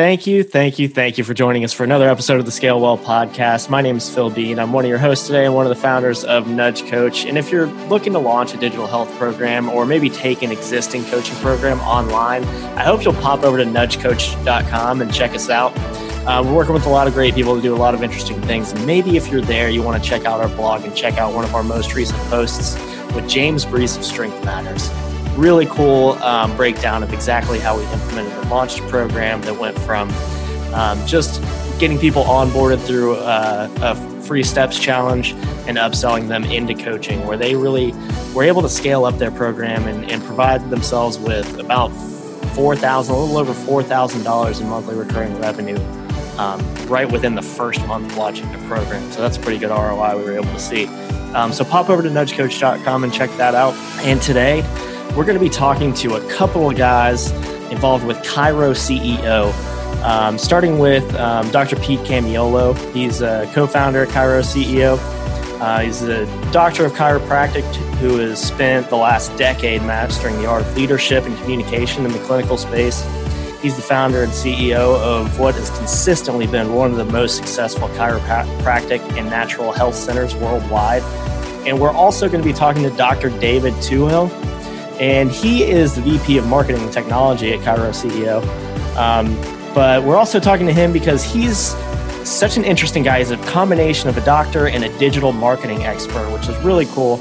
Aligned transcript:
Thank 0.00 0.26
you, 0.26 0.42
thank 0.44 0.78
you, 0.78 0.88
thank 0.88 1.18
you 1.18 1.24
for 1.24 1.34
joining 1.34 1.62
us 1.62 1.74
for 1.74 1.84
another 1.84 2.08
episode 2.08 2.40
of 2.40 2.46
the 2.46 2.50
Scale 2.50 2.80
Well 2.80 2.96
podcast. 2.96 3.68
My 3.68 3.82
name 3.82 3.98
is 3.98 4.08
Phil 4.08 4.30
Bean. 4.30 4.58
I'm 4.58 4.72
one 4.72 4.86
of 4.86 4.88
your 4.88 4.96
hosts 4.96 5.26
today 5.26 5.44
and 5.44 5.54
one 5.54 5.66
of 5.66 5.68
the 5.68 5.76
founders 5.76 6.24
of 6.24 6.48
Nudge 6.48 6.86
Coach. 6.86 7.26
And 7.26 7.36
if 7.36 7.52
you're 7.52 7.66
looking 7.66 8.14
to 8.14 8.18
launch 8.18 8.54
a 8.54 8.56
digital 8.56 8.86
health 8.86 9.14
program 9.18 9.68
or 9.68 9.84
maybe 9.84 10.08
take 10.08 10.40
an 10.40 10.52
existing 10.52 11.04
coaching 11.04 11.36
program 11.40 11.80
online, 11.80 12.44
I 12.78 12.82
hope 12.82 13.04
you'll 13.04 13.12
pop 13.12 13.42
over 13.42 13.58
to 13.58 13.64
nudgecoach.com 13.64 15.02
and 15.02 15.12
check 15.12 15.34
us 15.34 15.50
out. 15.50 15.74
Uh, 16.26 16.42
we're 16.46 16.54
working 16.54 16.72
with 16.72 16.86
a 16.86 16.90
lot 16.90 17.06
of 17.06 17.12
great 17.12 17.34
people 17.34 17.54
to 17.54 17.60
do 17.60 17.74
a 17.74 17.76
lot 17.76 17.92
of 17.94 18.02
interesting 18.02 18.40
things. 18.40 18.72
Maybe 18.86 19.18
if 19.18 19.28
you're 19.28 19.42
there, 19.42 19.68
you 19.68 19.82
want 19.82 20.02
to 20.02 20.08
check 20.08 20.24
out 20.24 20.40
our 20.40 20.48
blog 20.56 20.82
and 20.84 20.96
check 20.96 21.18
out 21.18 21.34
one 21.34 21.44
of 21.44 21.54
our 21.54 21.62
most 21.62 21.94
recent 21.94 22.18
posts 22.30 22.74
with 23.14 23.28
James 23.28 23.66
Breese 23.66 23.98
of 23.98 24.04
Strength 24.06 24.46
Matters 24.46 24.88
really 25.36 25.66
cool 25.66 26.12
um, 26.22 26.56
breakdown 26.56 27.02
of 27.02 27.12
exactly 27.12 27.58
how 27.58 27.76
we 27.76 27.84
implemented 27.92 28.32
and 28.32 28.50
launched 28.50 28.80
a 28.80 28.88
program 28.88 29.40
that 29.42 29.58
went 29.58 29.78
from 29.80 30.10
um, 30.74 31.04
just 31.06 31.42
getting 31.78 31.98
people 31.98 32.24
onboarded 32.24 32.78
through 32.84 33.14
uh, 33.16 33.68
a 33.80 34.22
free 34.22 34.42
steps 34.42 34.78
challenge 34.78 35.32
and 35.66 35.76
upselling 35.76 36.28
them 36.28 36.44
into 36.44 36.74
coaching 36.74 37.26
where 37.26 37.36
they 37.36 37.56
really 37.56 37.92
were 38.34 38.44
able 38.44 38.62
to 38.62 38.68
scale 38.68 39.04
up 39.04 39.18
their 39.18 39.30
program 39.30 39.88
and, 39.88 40.08
and 40.10 40.22
provide 40.22 40.68
themselves 40.70 41.18
with 41.18 41.58
about 41.58 41.88
4000 42.54 43.14
a 43.14 43.18
little 43.18 43.38
over 43.38 43.52
$4000 43.52 44.60
in 44.60 44.68
monthly 44.68 44.94
recurring 44.94 45.36
revenue 45.40 45.78
um, 46.38 46.64
right 46.86 47.10
within 47.10 47.34
the 47.34 47.42
first 47.42 47.84
month 47.86 48.12
of 48.12 48.16
launching 48.16 48.50
the 48.52 48.58
program. 48.68 49.10
So 49.12 49.20
that's 49.20 49.36
a 49.36 49.40
pretty 49.40 49.58
good 49.58 49.70
roi 49.70 50.16
we 50.16 50.22
were 50.22 50.34
able 50.34 50.52
to 50.52 50.60
see. 50.60 50.86
Um, 51.34 51.52
so 51.52 51.64
pop 51.64 51.90
over 51.90 52.02
to 52.02 52.08
nudgecoach.com 52.08 53.04
and 53.04 53.12
check 53.12 53.30
that 53.36 53.54
out. 53.54 53.74
And 54.04 54.20
today 54.22 54.62
we're 55.16 55.24
going 55.24 55.38
to 55.38 55.44
be 55.44 55.50
talking 55.50 55.92
to 55.92 56.14
a 56.14 56.32
couple 56.32 56.70
of 56.70 56.76
guys 56.76 57.32
involved 57.72 58.04
with 58.06 58.16
Chiro 58.18 58.72
CEO. 58.72 59.52
Um, 60.04 60.38
starting 60.38 60.78
with 60.78 61.14
um, 61.16 61.50
Dr. 61.50 61.76
Pete 61.76 62.00
Camiolo. 62.00 62.74
He's 62.94 63.20
a 63.20 63.50
co 63.52 63.66
founder, 63.66 64.04
of 64.04 64.08
Chiro 64.10 64.40
CEO. 64.40 64.98
Uh, 65.60 65.80
he's 65.80 66.02
a 66.02 66.24
doctor 66.52 66.86
of 66.86 66.92
chiropractic 66.92 67.64
who 67.96 68.18
has 68.18 68.40
spent 68.40 68.88
the 68.88 68.96
last 68.96 69.36
decade 69.36 69.82
mastering 69.82 70.36
the 70.38 70.46
art 70.46 70.62
of 70.62 70.76
leadership 70.76 71.24
and 71.24 71.36
communication 71.38 72.06
in 72.06 72.12
the 72.12 72.18
clinical 72.20 72.56
space. 72.56 73.04
He's 73.60 73.76
the 73.76 73.82
founder 73.82 74.22
and 74.22 74.32
CEO 74.32 74.98
of 75.00 75.38
what 75.38 75.54
has 75.56 75.68
consistently 75.70 76.46
been 76.46 76.72
one 76.72 76.92
of 76.92 76.96
the 76.96 77.04
most 77.04 77.36
successful 77.36 77.88
chiropractic 77.88 79.00
and 79.18 79.28
natural 79.28 79.72
health 79.72 79.96
centers 79.96 80.34
worldwide. 80.34 81.02
And 81.66 81.78
we're 81.78 81.92
also 81.92 82.26
going 82.26 82.42
to 82.42 82.48
be 82.48 82.54
talking 82.54 82.84
to 82.84 82.90
Dr. 82.90 83.28
David 83.38 83.74
Tuhill 83.74 84.30
and 85.00 85.30
he 85.30 85.64
is 85.64 85.94
the 85.94 86.02
VP 86.02 86.36
of 86.36 86.46
Marketing 86.46 86.82
and 86.82 86.92
Technology 86.92 87.54
at 87.54 87.60
Chiro 87.60 87.90
CEO. 87.90 88.44
Um, 88.96 89.34
but 89.74 90.04
we're 90.04 90.16
also 90.16 90.38
talking 90.38 90.66
to 90.66 90.74
him 90.74 90.92
because 90.92 91.24
he's 91.24 91.74
such 92.28 92.58
an 92.58 92.64
interesting 92.64 93.02
guy. 93.02 93.18
He's 93.18 93.30
a 93.30 93.38
combination 93.38 94.10
of 94.10 94.18
a 94.18 94.24
doctor 94.24 94.68
and 94.68 94.84
a 94.84 94.98
digital 94.98 95.32
marketing 95.32 95.84
expert, 95.84 96.30
which 96.32 96.48
is 96.48 96.56
really 96.58 96.84
cool. 96.86 97.18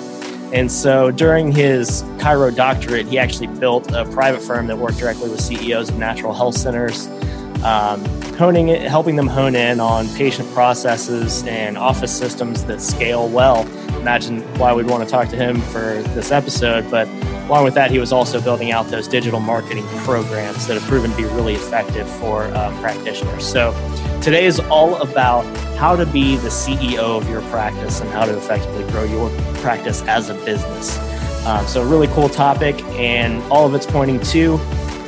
And 0.51 0.69
so 0.69 1.09
during 1.11 1.53
his 1.53 2.03
Cairo 2.19 2.51
doctorate, 2.51 3.05
he 3.05 3.17
actually 3.17 3.47
built 3.47 3.91
a 3.93 4.03
private 4.05 4.41
firm 4.41 4.67
that 4.67 4.77
worked 4.77 4.97
directly 4.97 5.29
with 5.29 5.39
CEOs 5.39 5.89
of 5.89 5.97
natural 5.97 6.33
health 6.33 6.57
centers, 6.57 7.07
um, 7.63 8.03
honing 8.35 8.69
it, 8.69 8.81
helping 8.81 9.15
them 9.15 9.27
hone 9.27 9.55
in 9.55 9.79
on 9.79 10.07
patient 10.15 10.51
processes 10.53 11.43
and 11.45 11.77
office 11.77 12.15
systems 12.15 12.65
that 12.65 12.81
scale 12.81 13.29
well. 13.29 13.65
Imagine 13.99 14.41
why 14.57 14.73
we'd 14.73 14.87
want 14.87 15.03
to 15.03 15.09
talk 15.09 15.29
to 15.29 15.35
him 15.37 15.61
for 15.61 16.01
this 16.13 16.31
episode, 16.31 16.89
but 16.89 17.07
Along 17.49 17.63
with 17.63 17.73
that, 17.73 17.89
he 17.89 17.97
was 17.97 18.13
also 18.13 18.39
building 18.39 18.71
out 18.71 18.89
those 18.89 19.07
digital 19.07 19.39
marketing 19.39 19.83
programs 20.05 20.67
that 20.67 20.75
have 20.75 20.83
proven 20.83 21.09
to 21.09 21.17
be 21.17 21.23
really 21.23 21.55
effective 21.55 22.07
for 22.07 22.43
uh, 22.43 22.69
practitioners. 22.79 23.43
So 23.43 23.71
today 24.21 24.45
is 24.45 24.59
all 24.69 25.01
about 25.01 25.45
how 25.75 25.95
to 25.95 26.05
be 26.05 26.35
the 26.35 26.49
CEO 26.49 26.99
of 26.99 27.27
your 27.27 27.41
practice 27.49 28.01
and 28.01 28.09
how 28.11 28.25
to 28.25 28.37
effectively 28.37 28.83
grow 28.91 29.03
your 29.03 29.31
practice 29.61 30.03
as 30.03 30.29
a 30.29 30.35
business. 30.45 30.99
Um, 31.47 31.65
so, 31.65 31.81
a 31.81 31.85
really 31.87 32.07
cool 32.09 32.29
topic, 32.29 32.83
and 32.99 33.41
all 33.51 33.65
of 33.65 33.73
it's 33.73 33.87
pointing 33.87 34.19
to 34.19 34.55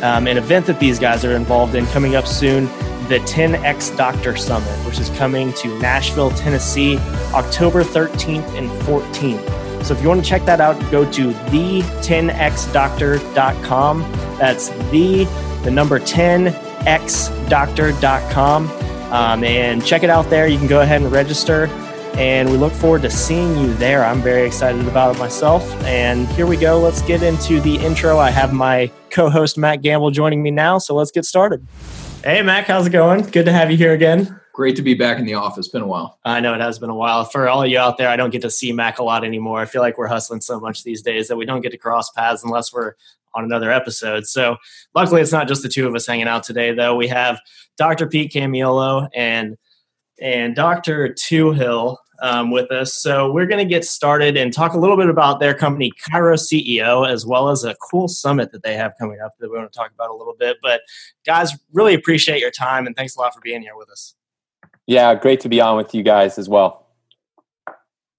um, 0.02 0.26
an 0.26 0.38
event 0.38 0.66
that 0.66 0.80
these 0.80 0.98
guys 0.98 1.24
are 1.24 1.36
involved 1.36 1.76
in 1.76 1.86
coming 1.88 2.16
up 2.16 2.26
soon 2.26 2.66
the 3.08 3.20
10X 3.26 3.98
Doctor 3.98 4.38
Summit, 4.38 4.74
which 4.86 4.98
is 4.98 5.10
coming 5.12 5.52
to 5.54 5.78
Nashville, 5.80 6.32
Tennessee, 6.32 6.98
October 7.34 7.84
13th 7.84 8.48
and 8.58 8.70
14th. 8.84 9.61
So 9.84 9.94
if 9.94 10.02
you 10.02 10.08
want 10.08 10.24
to 10.24 10.30
check 10.30 10.46
that 10.46 10.62
out, 10.62 10.80
go 10.92 11.04
to 11.12 11.32
the10xdoctor.com. 11.32 14.02
That's 14.38 14.70
the 14.90 15.28
the 15.64 15.72
number 15.72 16.00
10xdoctor.com. 16.00 18.70
Um, 19.12 19.44
and 19.44 19.86
check 19.86 20.04
it 20.04 20.10
out 20.10 20.30
there. 20.30 20.48
You 20.48 20.58
can 20.58 20.68
go 20.68 20.80
ahead 20.82 21.02
and 21.02 21.12
register. 21.12 21.68
And 22.16 22.50
we 22.50 22.58
look 22.58 22.74
forward 22.74 23.04
to 23.04 23.10
seeing 23.10 23.58
you 23.58 23.74
there. 23.76 24.04
I'm 24.04 24.22
very 24.22 24.46
excited 24.46 24.86
about 24.88 25.16
it 25.16 25.20
myself. 25.20 25.64
And 25.84 26.28
here 26.30 26.46
we 26.46 26.58
go. 26.58 26.78
Let's 26.80 27.02
get 27.04 27.24
into 27.24 27.62
the 27.62 27.78
intro. 27.78 28.20
I 28.20 28.32
have 28.32 28.52
my 28.54 28.92
co 29.12 29.30
host, 29.30 29.58
Mac 29.58 29.82
Gambill, 29.82 30.12
joining 30.12 30.44
me 30.44 30.52
now. 30.52 30.78
So 30.78 30.94
let's 30.96 31.12
get 31.12 31.24
started. 31.26 31.66
Hey, 32.24 32.42
Mac, 32.42 32.66
how's 32.66 32.88
it 32.88 32.92
going? 32.92 33.22
Good 33.22 33.46
to 33.46 33.54
have 33.54 33.72
you 33.72 33.78
here 33.78 33.94
again 33.94 34.41
great 34.54 34.76
to 34.76 34.82
be 34.82 34.94
back 34.94 35.20
in 35.20 35.26
the 35.26 35.34
office. 35.34 35.68
Been 35.68 35.82
a 35.82 35.88
while. 35.88 36.20
I 36.24 36.40
know 36.40 36.54
it 36.54 36.62
has 36.62 36.80
been 36.80 36.90
a 36.90 36.96
while. 36.96 37.26
For 37.26 37.48
all 37.48 37.64
of 37.64 37.70
you 37.70 37.78
out 37.78 37.98
there, 37.98 38.10
I 38.10 38.16
don't 38.16 38.30
get 38.30 38.42
to 38.44 38.50
see 38.50 38.72
Mac 38.72 39.00
a 39.00 39.04
lot 39.04 39.24
anymore. 39.24 39.62
I 39.62 39.66
feel 39.66 39.82
like 39.82 39.98
we're 39.98 40.08
hustling 40.08 40.42
so 40.42 40.60
much 40.60 40.84
these 40.84 41.02
days 41.02 41.28
that 41.28 41.38
we 41.38 41.46
don't 41.46 41.62
get 41.62 41.72
to 41.72 41.78
cross 41.78 42.10
paths 42.12 42.44
unless 42.44 42.74
we're 42.74 42.94
on 43.34 43.44
another 43.44 43.72
episode. 43.72 44.28
So 44.28 44.58
luckily, 44.94 45.22
it's 45.22 45.32
not 45.32 45.48
just 45.48 45.64
the 45.64 45.70
two 45.70 45.88
of 45.88 45.96
us 45.96 46.06
hanging 46.06 46.28
out 46.28 46.44
today, 46.44 46.74
though. 46.74 46.96
We 46.96 47.08
have 47.08 47.40
Dr. 47.78 48.08
Pete 48.08 48.32
Camiolo 48.32 49.10
and 49.16 49.58
and 50.22 50.56
Dr. 50.56 51.10
Tuhill 51.10 51.98
um, 52.22 52.52
with 52.52 52.72
us. 52.72 52.94
So 52.94 53.32
we're 53.32 53.48
going 53.48 53.66
to 53.66 53.70
get 53.70 53.84
started 53.84 54.38
and 54.38 54.54
talk 54.54 54.74
a 54.74 54.78
little 54.78 54.96
bit 54.96 55.10
about 55.10 55.40
their 55.40 55.54
company, 55.54 55.92
Chiro 56.00 56.36
CEO, 56.36 57.10
as 57.10 57.26
well 57.26 57.50
as 57.50 57.64
a 57.64 57.76
cool 57.90 58.08
summit 58.08 58.52
that 58.52 58.64
they 58.64 58.76
have 58.76 58.94
coming 59.00 59.20
up 59.20 59.34
that 59.40 59.50
we 59.50 59.58
want 59.58 59.72
to 59.72 59.78
talk 59.78 59.92
about 59.92 60.12
a 60.12 60.16
little 60.16 60.36
bit. 60.38 60.58
But 60.62 60.82
guys, 61.26 61.54
really 61.74 61.96
appreciate 61.96 62.40
your 62.40 62.52
time 62.52 62.86
and 62.86 62.96
thanks 62.96 63.16
a 63.16 63.20
lot 63.20 63.34
for 63.34 63.42
being 63.42 63.62
here 63.62 63.76
with 63.76 63.90
us. 63.90 64.14
Yeah, 64.88 65.16
great 65.16 65.40
to 65.42 65.50
be 65.50 65.62
on 65.62 65.78
with 65.78 65.94
you 65.94 66.04
guys 66.04 66.38
as 66.38 66.50
well. 66.50 66.88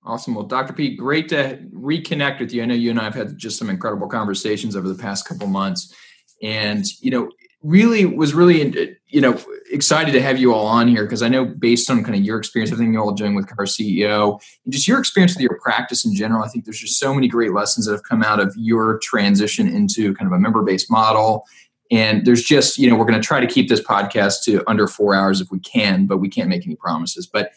Awesome. 0.05 0.34
Well, 0.34 0.45
Dr. 0.45 0.73
Pete, 0.73 0.99
great 0.99 1.28
to 1.28 1.59
reconnect 1.73 2.41
with 2.41 2.53
you. 2.53 2.62
I 2.62 2.67
know 2.67 2.75
you 2.75 2.91
and 2.91 2.99
I 2.99 3.05
have 3.05 3.15
had 3.15 3.39
just 3.39 3.56
some 3.56 3.71
incredible 3.71 4.09
conversations 4.09 4.75
over 4.75 4.89
the 4.89 5.01
past 5.01 5.28
couple 5.28 5.47
months, 5.47 5.95
and 6.43 6.84
you 7.01 7.11
know, 7.12 7.31
really 7.62 8.05
was 8.05 8.34
really 8.34 8.77
uh, 8.77 8.87
you 9.06 9.21
know 9.21 9.39
excited 9.71 10.11
to 10.12 10.21
have 10.21 10.39
you 10.39 10.53
all 10.53 10.67
on 10.67 10.89
here 10.89 11.05
because 11.05 11.22
I 11.22 11.28
know 11.28 11.45
based 11.45 11.89
on 11.89 12.03
kind 12.03 12.17
of 12.17 12.22
your 12.22 12.39
experience, 12.39 12.72
everything 12.72 12.93
you're 12.93 13.03
all 13.03 13.12
doing 13.12 13.37
with 13.37 13.47
Chiro 13.47 13.69
CEO, 13.69 14.41
and 14.65 14.72
just 14.72 14.89
your 14.89 14.99
experience 14.99 15.34
with 15.34 15.43
your 15.43 15.61
practice 15.61 16.05
in 16.05 16.15
general, 16.17 16.43
I 16.43 16.49
think 16.49 16.65
there's 16.65 16.81
just 16.81 16.99
so 16.99 17.15
many 17.15 17.28
great 17.28 17.53
lessons 17.53 17.87
that 17.87 17.93
have 17.93 18.03
come 18.03 18.25
out 18.25 18.41
of 18.41 18.53
your 18.56 18.99
transition 19.05 19.69
into 19.69 20.15
kind 20.15 20.27
of 20.27 20.33
a 20.33 20.41
member-based 20.41 20.91
model 20.91 21.45
and 21.92 22.25
there's 22.25 22.42
just, 22.42 22.78
you 22.78 22.88
know, 22.88 22.97
we're 22.97 23.04
going 23.04 23.20
to 23.20 23.25
try 23.25 23.38
to 23.38 23.47
keep 23.47 23.69
this 23.69 23.80
podcast 23.80 24.44
to 24.44 24.69
under 24.69 24.88
four 24.88 25.14
hours 25.14 25.42
if 25.42 25.50
we 25.50 25.58
can, 25.58 26.06
but 26.06 26.16
we 26.16 26.28
can't 26.28 26.48
make 26.48 26.66
any 26.66 26.75
promises. 26.75 27.26
But 27.26 27.53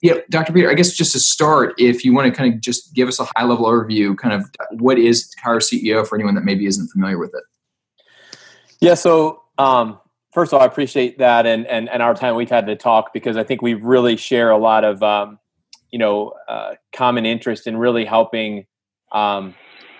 yeah, 0.00 0.14
Dr. 0.30 0.54
Peter, 0.54 0.70
I 0.70 0.74
guess 0.74 0.94
just 0.94 1.12
to 1.12 1.20
start, 1.20 1.74
if 1.78 2.02
you 2.02 2.14
want 2.14 2.26
to 2.26 2.32
kind 2.32 2.52
of 2.52 2.62
just 2.62 2.94
give 2.94 3.08
us 3.08 3.20
a 3.20 3.26
high 3.36 3.44
level 3.44 3.66
overview, 3.66 4.16
kind 4.16 4.32
of 4.32 4.50
what 4.80 4.98
is 4.98 5.30
Chiro 5.38 5.58
CEO 5.58 6.06
for 6.06 6.16
anyone 6.16 6.34
that 6.34 6.44
maybe 6.44 6.64
isn't 6.64 6.88
familiar 6.88 7.18
with 7.18 7.34
it? 7.34 7.44
Yeah, 8.80 8.94
so 8.94 9.42
um, 9.58 10.00
first 10.32 10.52
of 10.52 10.56
all, 10.56 10.62
I 10.62 10.66
appreciate 10.66 11.18
that 11.18 11.44
and, 11.44 11.66
and, 11.66 11.90
and 11.90 12.02
our 12.02 12.14
time 12.14 12.36
we've 12.36 12.50
had 12.50 12.66
to 12.68 12.76
talk 12.76 13.12
because 13.12 13.36
I 13.36 13.44
think 13.44 13.60
we 13.60 13.74
really 13.74 14.16
share 14.16 14.50
a 14.50 14.58
lot 14.58 14.84
of, 14.84 15.02
um, 15.02 15.38
you 15.90 15.98
know, 15.98 16.32
uh, 16.48 16.76
common 16.94 17.26
interest 17.26 17.66
in 17.66 17.76
really 17.76 18.06
helping 18.06 18.64
um, 19.12 19.54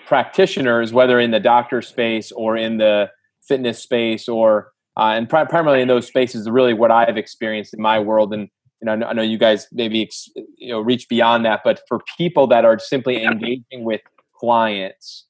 practitioners, 0.07 0.95
whether 0.95 1.21
in 1.21 1.33
the 1.33 1.41
doctor 1.41 1.83
space 1.83 2.33
or 2.33 2.57
in 2.57 2.79
the 2.79 3.11
fitness 3.47 3.83
space 3.83 4.29
or 4.29 4.73
uh, 4.97 5.13
and 5.17 5.29
pri- 5.29 5.45
primarily 5.45 5.83
in 5.83 5.89
those 5.89 6.07
spaces 6.07 6.49
really 6.49 6.75
what 6.75 6.91
I've 6.91 7.17
experienced 7.17 7.75
in 7.75 7.83
my 7.83 7.99
world. 7.99 8.33
And 8.33 8.49
you 8.81 8.97
know, 8.97 9.07
I 9.07 9.13
know 9.13 9.23
you 9.23 9.39
guys 9.39 9.67
maybe 9.73 10.03
ex- 10.03 10.29
you 10.57 10.69
know 10.69 10.81
reach 10.81 11.09
beyond 11.09 11.45
that, 11.47 11.61
but 11.65 11.81
for 11.89 12.01
people 12.17 12.47
that 12.49 12.65
are 12.65 12.79
simply 12.79 13.23
engaging 13.25 13.85
with 13.85 14.01
clients 14.35 15.27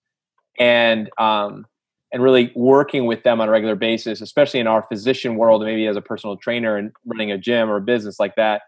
and 0.59 1.11
um, 1.19 1.67
and 2.13 2.23
really 2.23 2.53
working 2.55 3.07
with 3.07 3.23
them 3.23 3.41
on 3.41 3.49
a 3.49 3.51
regular 3.51 3.75
basis, 3.75 4.21
especially 4.21 4.61
in 4.61 4.67
our 4.67 4.83
physician 4.83 5.37
world, 5.37 5.63
maybe 5.63 5.87
as 5.87 5.97
a 5.97 6.03
personal 6.03 6.37
trainer 6.37 6.77
and 6.77 6.93
running 7.07 7.31
a 7.33 7.39
gym 7.39 7.71
or 7.71 7.77
a 7.77 7.81
business 7.81 8.21
like 8.21 8.37
that, 8.37 8.63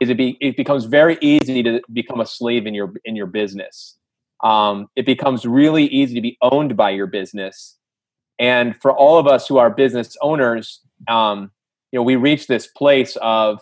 is 0.00 0.10
it 0.10 0.16
be 0.16 0.36
it 0.40 0.56
becomes 0.56 0.84
very 0.84 1.18
easy 1.20 1.62
to 1.62 1.80
become 1.92 2.20
a 2.20 2.26
slave 2.26 2.66
in 2.66 2.74
your 2.74 2.92
in 3.04 3.16
your 3.16 3.26
business. 3.26 3.96
Um, 4.42 4.88
it 4.96 5.06
becomes 5.06 5.46
really 5.46 5.84
easy 5.86 6.14
to 6.14 6.20
be 6.20 6.36
owned 6.42 6.76
by 6.76 6.90
your 6.90 7.06
business 7.06 7.76
and 8.42 8.74
for 8.82 8.90
all 8.90 9.18
of 9.18 9.28
us 9.28 9.46
who 9.46 9.58
are 9.58 9.70
business 9.70 10.16
owners, 10.20 10.80
um, 11.06 11.52
you 11.92 11.98
know, 11.98 12.02
we 12.02 12.16
reach 12.16 12.48
this 12.48 12.66
place 12.66 13.16
of 13.22 13.60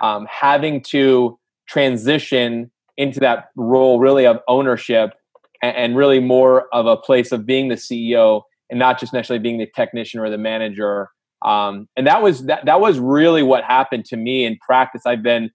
um, 0.00 0.26
having 0.28 0.82
to 0.82 1.38
transition 1.68 2.72
into 2.96 3.20
that 3.20 3.50
role 3.54 4.00
really 4.00 4.26
of 4.26 4.40
ownership 4.48 5.14
and, 5.62 5.76
and, 5.76 5.96
really 5.96 6.18
more 6.18 6.66
of 6.72 6.86
a 6.86 6.96
place 6.96 7.30
of 7.30 7.46
being 7.46 7.68
the 7.68 7.76
CEO 7.76 8.42
and 8.68 8.80
not 8.80 8.98
just 8.98 9.12
necessarily 9.12 9.42
being 9.42 9.58
the 9.58 9.68
technician 9.76 10.18
or 10.18 10.28
the 10.28 10.38
manager 10.38 11.08
Um, 11.44 11.88
and 11.96 12.06
that 12.06 12.20
was 12.20 12.46
that, 12.46 12.64
that 12.64 12.80
was 12.80 12.98
really 12.98 13.44
what 13.44 13.62
happened 13.62 14.06
to 14.06 14.16
me 14.16 14.44
in 14.44 14.58
practice. 14.60 15.02
I've 15.06 15.22
been 15.22 15.50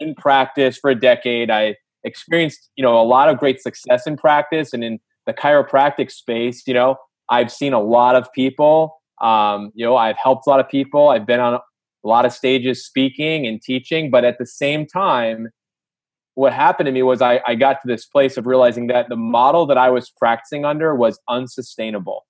in 0.00 0.14
practice 0.16 0.78
for 0.78 0.90
a 0.90 0.98
decade. 0.98 1.48
I 1.48 1.76
experienced, 2.02 2.70
you 2.74 2.82
know, 2.82 3.00
a 3.00 3.04
lot 3.04 3.28
of 3.28 3.38
great 3.38 3.60
success 3.60 4.06
in 4.06 4.16
practice 4.16 4.72
and 4.72 4.82
in 4.82 4.98
the 5.26 5.32
chiropractic 5.32 6.10
space, 6.10 6.64
you 6.66 6.74
know, 6.74 6.96
I've 7.28 7.50
seen 7.50 7.72
a 7.72 7.80
lot 7.80 8.16
of 8.16 8.32
people. 8.32 9.00
Um, 9.20 9.72
you 9.74 9.84
know, 9.84 9.96
I've 9.96 10.16
helped 10.16 10.46
a 10.46 10.50
lot 10.50 10.60
of 10.60 10.68
people. 10.68 11.08
I've 11.08 11.26
been 11.26 11.40
on 11.40 11.54
a 11.54 11.60
lot 12.04 12.24
of 12.24 12.32
stages 12.32 12.84
speaking 12.84 13.46
and 13.46 13.60
teaching, 13.60 14.10
but 14.10 14.24
at 14.24 14.38
the 14.38 14.46
same 14.46 14.86
time, 14.86 15.48
what 16.34 16.52
happened 16.52 16.86
to 16.86 16.92
me 16.92 17.02
was 17.02 17.22
I, 17.22 17.40
I 17.46 17.54
got 17.54 17.80
to 17.80 17.88
this 17.88 18.04
place 18.04 18.36
of 18.36 18.46
realizing 18.46 18.88
that 18.88 19.08
the 19.08 19.16
model 19.16 19.66
that 19.66 19.78
I 19.78 19.88
was 19.90 20.10
practicing 20.10 20.64
under 20.64 20.94
was 20.94 21.18
unsustainable. 21.28 22.26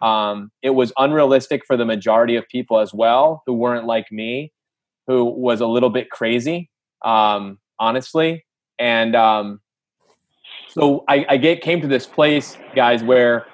Um, 0.00 0.50
it 0.62 0.70
was 0.70 0.94
unrealistic 0.96 1.66
for 1.66 1.76
the 1.76 1.84
majority 1.84 2.36
of 2.36 2.48
people 2.48 2.80
as 2.80 2.94
well 2.94 3.42
who 3.46 3.52
weren't 3.52 3.86
like 3.86 4.10
me, 4.10 4.50
who 5.06 5.24
was 5.24 5.60
a 5.60 5.66
little 5.66 5.90
bit 5.90 6.08
crazy, 6.08 6.70
um, 7.04 7.58
honestly. 7.78 8.46
And 8.78 9.14
um, 9.14 9.60
so 10.68 11.04
I, 11.06 11.26
I 11.28 11.36
get 11.36 11.60
came 11.60 11.82
to 11.82 11.86
this 11.86 12.06
place, 12.06 12.56
guys, 12.74 13.02
where 13.04 13.46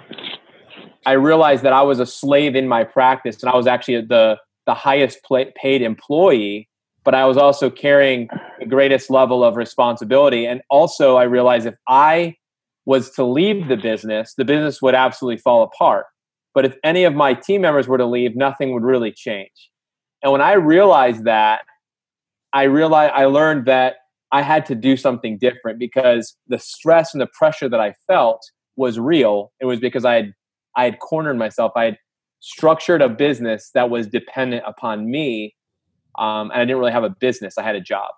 I 1.06 1.12
realized 1.12 1.62
that 1.62 1.73
I 1.73 1.82
was 1.82 1.99
a 1.99 2.06
slave 2.06 2.55
in 2.55 2.69
my 2.69 2.85
practice, 2.85 3.43
and 3.43 3.50
I 3.50 3.56
was 3.56 3.67
actually 3.67 4.02
the 4.02 4.38
the 4.67 4.75
highest 4.75 5.19
paid 5.56 5.82
employee, 5.82 6.69
but 7.02 7.14
I 7.14 7.25
was 7.25 7.37
also 7.37 7.70
carrying 7.70 8.29
the 8.58 8.67
greatest 8.67 9.11
level 9.11 9.43
of 9.43 9.56
responsibility. 9.56 10.47
And 10.47 10.62
also, 10.70 11.17
I 11.17 11.25
realized 11.25 11.67
if 11.67 11.75
I 11.88 12.37
was 12.85 13.11
to 13.12 13.25
leave 13.25 13.69
the 13.69 13.76
business, 13.76 14.35
the 14.35 14.44
business 14.44 14.82
would 14.82 14.94
absolutely 14.94 15.38
fall 15.38 15.62
apart. 15.62 16.06
But 16.55 16.64
if 16.64 16.76
any 16.85 17.05
of 17.05 17.14
my 17.14 17.35
team 17.35 17.62
members 17.62 17.88
were 17.88 17.99
to 17.99 18.06
leave, 18.06 18.37
nothing 18.37 18.73
would 18.73 18.82
really 18.82 19.12
change. 19.12 19.70
And 20.23 20.32
when 20.32 20.43
I 20.43 20.52
realized 20.52 21.25
that, 21.25 21.62
I 22.52 22.64
realized 22.64 23.12
I 23.14 23.25
learned 23.26 23.67
that 23.67 23.97
I 24.32 24.43
had 24.43 24.67
to 24.67 24.75
do 24.75 24.97
something 24.97 25.38
different 25.38 25.79
because 25.79 26.37
the 26.49 26.58
stress 26.58 27.14
and 27.14 27.20
the 27.20 27.29
pressure 27.32 27.69
that 27.69 27.81
I 27.81 27.94
felt 28.06 28.43
was 28.76 28.99
real. 28.99 29.52
It 29.61 29.67
was 29.67 29.81
because 29.81 30.05
I 30.05 30.14
had 30.14 30.35
I 30.81 30.85
had 30.85 30.99
cornered 30.99 31.37
myself. 31.37 31.73
I 31.77 31.85
had 31.85 31.99
structured 32.41 33.03
a 33.03 33.09
business 33.09 33.71
that 33.75 33.91
was 33.91 34.06
dependent 34.06 34.65
upon 34.67 35.11
me, 35.11 35.55
um, 36.19 36.50
and 36.50 36.61
I 36.61 36.65
didn't 36.65 36.79
really 36.79 36.93
have 36.93 37.05
a 37.05 37.11
business. 37.11 37.59
I 37.59 37.62
had 37.62 37.77
a 37.77 37.82
job, 37.82 38.09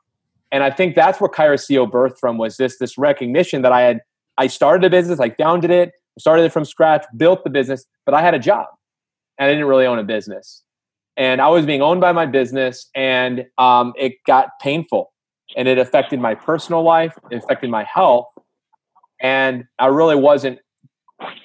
and 0.52 0.62
I 0.62 0.70
think 0.70 0.94
that's 0.94 1.20
where 1.20 1.28
Kairos 1.28 1.66
birthed 1.90 2.18
from 2.20 2.38
was 2.38 2.56
this 2.56 2.78
this 2.78 2.96
recognition 2.96 3.62
that 3.62 3.72
I 3.72 3.80
had. 3.80 4.00
I 4.38 4.46
started 4.46 4.84
a 4.86 4.90
business, 4.90 5.18
I 5.18 5.30
founded 5.30 5.70
it, 5.70 5.92
started 6.18 6.44
it 6.44 6.52
from 6.52 6.64
scratch, 6.64 7.04
built 7.16 7.42
the 7.42 7.50
business, 7.50 7.84
but 8.06 8.14
I 8.14 8.22
had 8.22 8.32
a 8.32 8.38
job, 8.38 8.66
and 9.38 9.48
I 9.48 9.52
didn't 9.52 9.66
really 9.66 9.86
own 9.86 9.98
a 9.98 10.04
business, 10.04 10.62
and 11.16 11.40
I 11.40 11.48
was 11.48 11.66
being 11.66 11.82
owned 11.82 12.00
by 12.00 12.12
my 12.12 12.26
business, 12.26 12.88
and 12.94 13.44
um, 13.58 13.92
it 13.98 14.14
got 14.24 14.50
painful 14.60 15.12
and 15.56 15.68
it 15.68 15.76
affected 15.76 16.18
my 16.18 16.34
personal 16.34 16.82
life, 16.82 17.18
it 17.30 17.42
affected 17.42 17.68
my 17.68 17.84
health, 17.84 18.28
and 19.20 19.64
I 19.80 19.86
really 19.86 20.16
wasn't 20.16 20.60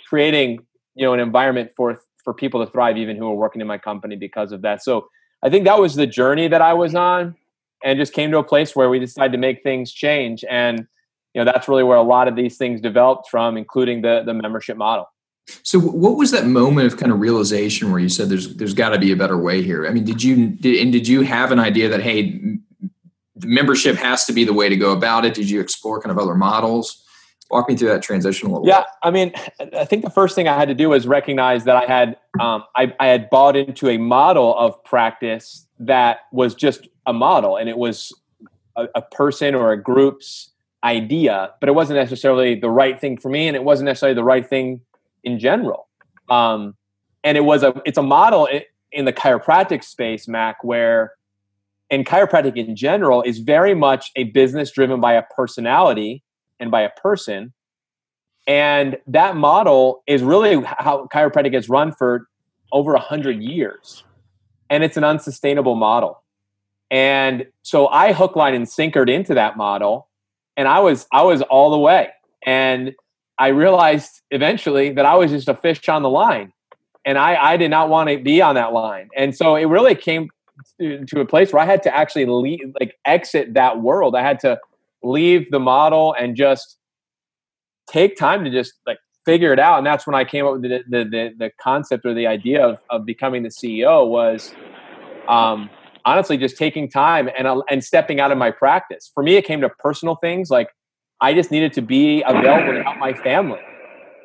creating 0.08 0.60
you 0.98 1.06
know 1.06 1.14
an 1.14 1.20
environment 1.20 1.72
for 1.76 2.02
for 2.24 2.34
people 2.34 2.66
to 2.66 2.70
thrive, 2.70 2.98
even 2.98 3.16
who 3.16 3.28
are 3.28 3.36
working 3.36 3.62
in 3.62 3.68
my 3.68 3.78
company 3.78 4.18
because 4.18 4.52
of 4.52 4.62
that. 4.64 4.84
So 4.84 5.08
I 5.44 5.50
think 5.50 5.64
that 5.64 5.80
was 5.80 5.96
the 5.96 6.08
journey 6.08 6.50
that 6.50 6.62
I 6.62 6.74
was 6.74 6.94
on, 6.96 7.36
and 7.84 7.98
just 7.98 8.12
came 8.14 8.32
to 8.32 8.40
a 8.40 8.44
place 8.44 8.76
where 8.76 8.90
we 8.90 9.00
decided 9.00 9.32
to 9.32 9.38
make 9.38 9.64
things 9.64 9.94
change, 9.94 10.44
and 10.50 10.80
you 11.34 11.42
know 11.42 11.46
that's 11.46 11.70
really 11.70 11.84
where 11.84 11.98
a 11.98 12.04
lot 12.04 12.28
of 12.28 12.36
these 12.36 12.58
things 12.58 12.82
developed 12.82 13.30
from, 13.30 13.56
including 13.56 14.02
the 14.02 14.24
the 14.26 14.34
membership 14.34 14.76
model. 14.76 15.06
So, 15.64 15.80
what 15.80 16.18
was 16.18 16.32
that 16.32 16.46
moment 16.46 16.92
of 16.92 17.00
kind 17.00 17.12
of 17.12 17.20
realization 17.20 17.92
where 17.92 18.00
you 18.00 18.10
said, 18.10 18.28
"There's 18.30 18.56
there's 18.56 18.74
got 18.74 18.90
to 18.90 19.00
be 19.00 19.12
a 19.12 19.16
better 19.16 19.38
way 19.38 19.62
here"? 19.62 19.88
I 19.88 19.92
mean, 19.92 20.04
did 20.04 20.22
you 20.22 20.48
did, 20.48 20.82
and 20.82 20.92
did 20.92 21.08
you 21.08 21.22
have 21.22 21.52
an 21.52 21.60
idea 21.60 21.88
that 21.90 22.02
hey, 22.02 22.42
membership 23.44 23.96
has 23.96 24.26
to 24.26 24.34
be 24.34 24.44
the 24.44 24.54
way 24.54 24.68
to 24.68 24.76
go 24.76 24.92
about 24.92 25.24
it? 25.24 25.36
Did 25.36 25.50
you 25.50 25.62
explore 25.62 26.02
kind 26.02 26.12
of 26.12 26.18
other 26.18 26.36
models? 26.36 27.04
Walk 27.50 27.70
me 27.70 27.76
through 27.76 27.90
that 27.90 28.02
transition 28.02 28.50
a 28.50 28.52
little 28.52 28.68
yeah, 28.68 28.80
bit. 28.80 28.88
I 29.04 29.12
mean, 29.12 29.32
I 29.78 29.86
think 29.86 30.04
the 30.04 30.10
first 30.10 30.36
thing 30.36 30.48
I 30.48 30.56
had 30.56 30.68
to 30.68 30.74
do 30.74 30.90
was 30.90 31.08
recognize 31.08 31.64
that 31.64 31.76
I 31.76 31.86
had 31.86 32.18
um, 32.40 32.64
I, 32.76 32.94
I 33.00 33.08
had 33.08 33.30
bought 33.30 33.56
into 33.56 33.90
a 33.90 33.98
model 33.98 34.58
of 34.58 34.84
practice 34.84 35.66
that 35.80 36.20
was 36.32 36.56
just 36.56 36.88
a 37.06 37.14
model, 37.14 37.56
and 37.56 37.70
it 37.70 37.78
was 37.78 38.14
a, 38.76 38.88
a 38.96 39.02
person 39.02 39.56
or 39.56 39.72
a 39.72 39.82
group's 39.82 40.52
idea, 40.84 41.54
but 41.60 41.70
it 41.70 41.74
wasn't 41.74 41.98
necessarily 41.98 42.56
the 42.56 42.70
right 42.70 43.00
thing 43.00 43.18
for 43.18 43.30
me, 43.30 43.48
and 43.48 43.56
it 43.56 43.64
wasn't 43.64 43.86
necessarily 43.86 44.16
the 44.16 44.24
right 44.24 44.48
thing 44.48 44.82
in 45.24 45.40
general. 45.40 45.88
Um, 46.30 46.76
and 47.24 47.38
it 47.38 47.46
was 47.46 47.64
a 47.64 47.82
it's 47.86 47.98
a 47.98 48.04
model 48.04 48.48
in 48.92 49.06
the 49.06 49.14
chiropractic 49.14 49.84
space, 49.84 50.28
Mac, 50.28 50.64
where 50.64 51.14
and 51.90 52.06
chiropractic 52.06 52.56
in 52.56 52.76
general 52.76 53.22
is 53.22 53.40
very 53.40 53.74
much 53.74 54.12
a 54.16 54.26
business 54.26 54.72
driven 54.72 55.00
by 55.00 55.14
a 55.14 55.24
personality 55.36 56.24
and 56.59 56.71
by 56.71 56.81
a 56.81 56.89
person. 56.89 57.54
And 58.48 58.98
that 59.07 59.36
model 59.36 60.04
is 60.07 60.24
really 60.24 60.63
how 60.63 61.07
chiropractic 61.13 61.54
has 61.54 61.68
run 61.68 61.92
for 61.92 62.27
over 62.71 62.94
a 62.94 63.00
hundred 63.00 63.42
years. 63.42 64.04
And 64.69 64.83
it's 64.83 64.98
an 64.98 65.04
unsustainable 65.04 65.75
model. 65.75 66.24
And 66.89 67.48
so 67.63 67.88
I 67.88 68.13
hook, 68.13 68.36
line, 68.36 68.54
and 68.54 68.65
sinkered 68.65 69.09
into 69.09 69.33
that 69.33 69.57
model. 69.57 70.07
And 70.56 70.68
I 70.68 70.80
was 70.80 71.07
I 71.12 71.24
was 71.24 71.42
all 71.44 71.71
the 71.71 71.77
way. 71.77 72.09
And 72.45 72.95
I 73.38 73.50
realized 73.50 74.21
eventually 74.31 74.92
that 74.94 75.06
I 75.06 75.15
was 75.15 75.31
just 75.31 75.48
a 75.48 75.53
fish 75.53 75.88
on 75.89 76.01
the 76.01 76.10
line. 76.10 76.53
And 77.06 77.18
I, 77.18 77.36
I 77.36 77.57
did 77.57 77.69
not 77.69 77.89
want 77.89 78.10
to 78.10 78.18
be 78.18 78.42
on 78.42 78.56
that 78.56 78.74
line. 78.74 79.10
And 79.15 79.36
so 79.36 79.56
it 79.56 79.65
really 79.65 79.95
came 79.95 80.30
to 80.80 81.19
a 81.19 81.25
place 81.25 81.53
where 81.53 81.62
I 81.62 81.65
had 81.65 81.83
to 81.83 81.95
actually 81.95 82.25
leave, 82.25 82.74
like 82.80 82.98
exit 83.06 83.53
that 83.53 83.81
world. 83.81 84.15
I 84.15 84.24
had 84.24 84.39
to 84.42 84.60
leave 85.04 85.50
the 85.52 85.60
model 85.60 86.16
and 86.20 86.36
just 86.36 86.78
take 87.90 88.18
time 88.18 88.44
to 88.44 88.52
just 88.52 88.74
like 88.86 88.98
figure 89.26 89.54
it 89.54 89.60
out. 89.60 89.78
And 89.78 89.86
that's 89.86 90.08
when 90.08 90.16
I 90.16 90.24
came 90.24 90.46
up 90.46 90.54
with 90.54 90.64
the 90.64 90.84
the 90.90 91.04
the, 91.04 91.30
the 91.38 91.52
concept 91.62 92.06
or 92.06 92.14
the 92.14 92.28
idea 92.28 92.66
of, 92.66 92.80
of 92.90 93.06
becoming 93.06 93.44
the 93.44 93.50
CEO 93.50 94.08
was 94.08 94.54
um, 95.28 95.70
honestly 96.06 96.38
just 96.38 96.58
taking 96.58 96.90
time 96.90 97.30
and 97.38 97.48
uh, 97.48 97.62
and 97.70 97.84
stepping 97.84 98.20
out 98.20 98.32
of 98.32 98.38
my 98.38 98.52
practice. 98.52 99.12
For 99.14 99.24
me, 99.24 99.36
it 99.36 99.46
came 99.46 99.62
to 99.62 99.70
personal 99.70 100.16
things 100.16 100.50
like 100.50 100.70
I 101.22 101.34
just 101.34 101.52
needed 101.52 101.74
to 101.74 101.82
be 101.82 102.24
available 102.26 102.74
to 102.74 102.84
help 102.84 102.98
my 102.98 103.14
family 103.14 103.60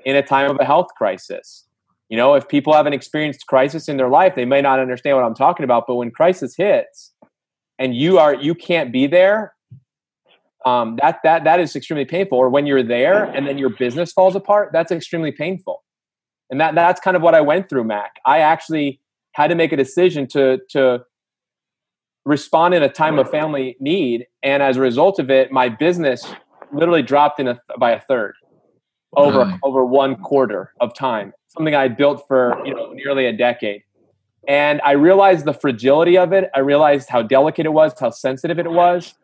in 0.05 0.17
a 0.17 0.23
time 0.23 0.51
of 0.51 0.59
a 0.61 0.65
health 0.65 0.89
crisis. 0.97 1.67
You 2.09 2.19
know, 2.19 2.35
if 2.35 2.47
people 2.47 2.75
haven't 2.75 2.93
experienced 2.93 3.47
crisis 3.47 3.89
in 3.89 3.97
their 3.97 4.09
life, 4.09 4.35
they 4.35 4.45
may 4.45 4.61
not 4.61 4.79
understand 4.79 5.17
what 5.17 5.25
I'm 5.25 5.35
talking 5.35 5.65
about. 5.65 5.85
But 5.87 5.95
when 5.95 6.11
crisis 6.11 6.55
hits 6.57 7.13
and 7.79 7.97
you 7.97 8.19
are 8.19 8.35
you 8.35 8.55
can't 8.55 8.93
be 8.93 9.07
there, 9.07 9.55
um, 10.67 10.97
that 11.03 11.21
that 11.25 11.45
that 11.45 11.61
is 11.61 11.75
extremely 11.77 12.05
painful. 12.05 12.39
Or 12.39 12.49
when 12.49 12.67
you're 12.67 12.83
there 12.83 13.25
and 13.25 13.47
then 13.47 13.59
your 13.59 13.71
business 13.71 14.13
falls 14.13 14.37
apart, 14.37 14.71
that's 14.73 14.93
extremely 14.93 15.33
painful. 15.33 15.83
And 16.51 16.61
that 16.61 16.75
that's 16.75 17.01
kind 17.01 17.17
of 17.17 17.23
what 17.23 17.35
I 17.35 17.41
went 17.41 17.69
through, 17.69 17.85
Mac. 17.85 18.17
I 18.25 18.39
actually 18.39 19.01
had 19.33 19.49
to 19.49 19.55
make 19.55 19.73
a 19.73 19.77
decision 19.77 20.27
to 20.29 20.61
to 20.71 21.05
respond 22.25 22.75
in 22.75 22.83
a 22.83 22.89
time 22.89 23.19
of 23.19 23.31
family 23.31 23.77
need, 23.81 24.27
and 24.43 24.63
as 24.63 24.77
a 24.77 24.81
result 24.81 25.19
of 25.19 25.31
it, 25.31 25.51
my 25.51 25.69
business 25.69 26.27
literally 26.73 27.03
dropped 27.03 27.39
in 27.39 27.49
a, 27.49 27.61
by 27.79 27.91
a 27.91 28.01
third 28.01 28.35
over 29.17 29.59
over 29.63 29.85
one 29.85 30.17
quarter 30.17 30.73
of 30.81 30.95
time 30.95 31.33
something 31.53 31.75
I 31.75 31.89
built 31.89 32.27
for 32.27 32.61
you 32.65 32.75
know 32.75 32.93
nearly 32.93 33.27
a 33.27 33.33
decade. 33.33 33.83
And 34.49 34.81
I 34.83 34.93
realized 34.93 35.45
the 35.45 35.55
fragility 35.55 36.19
of 36.19 36.33
it. 36.33 36.51
I 36.55 36.61
realized 36.61 37.09
how 37.09 37.23
delicate 37.23 37.65
it 37.65 37.73
was, 37.73 37.93
how 37.99 38.11
sensitive 38.11 38.59
it 38.59 38.71
was. 38.71 39.15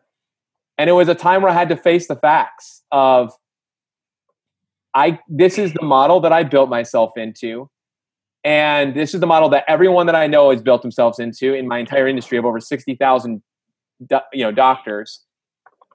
And 0.79 0.89
it 0.89 0.93
was 0.93 1.07
a 1.09 1.15
time 1.15 1.43
where 1.43 1.51
I 1.51 1.53
had 1.53 1.69
to 1.69 1.77
face 1.77 2.07
the 2.07 2.15
facts 2.15 2.81
of 2.91 3.31
I 4.95 5.19
this 5.27 5.59
is 5.59 5.73
the 5.73 5.83
model 5.83 6.19
that 6.21 6.33
I 6.33 6.43
built 6.43 6.69
myself 6.69 7.11
into. 7.15 7.69
And 8.43 8.95
this 8.95 9.13
is 9.13 9.19
the 9.19 9.27
model 9.27 9.49
that 9.49 9.65
everyone 9.67 10.07
that 10.07 10.15
I 10.15 10.25
know 10.25 10.49
has 10.49 10.61
built 10.61 10.81
themselves 10.81 11.19
into 11.19 11.53
in 11.53 11.67
my 11.67 11.77
entire 11.77 12.07
industry 12.07 12.37
of 12.37 12.45
over 12.45 12.59
60,000 12.59 13.43
you 14.33 14.43
know 14.43 14.51
doctors. 14.51 15.21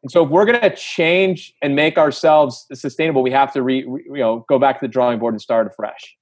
And 0.02 0.12
so 0.12 0.24
if 0.24 0.30
we're 0.30 0.44
going 0.44 0.60
to 0.60 0.76
change 0.76 1.54
and 1.62 1.74
make 1.74 1.96
ourselves 1.96 2.66
sustainable, 2.74 3.22
we 3.22 3.30
have 3.30 3.54
to 3.54 3.62
re, 3.62 3.84
re, 3.88 4.02
you 4.06 4.18
know 4.18 4.44
go 4.48 4.60
back 4.60 4.78
to 4.78 4.86
the 4.86 4.92
drawing 4.92 5.18
board 5.18 5.34
and 5.34 5.40
start 5.40 5.66
afresh 5.66 6.14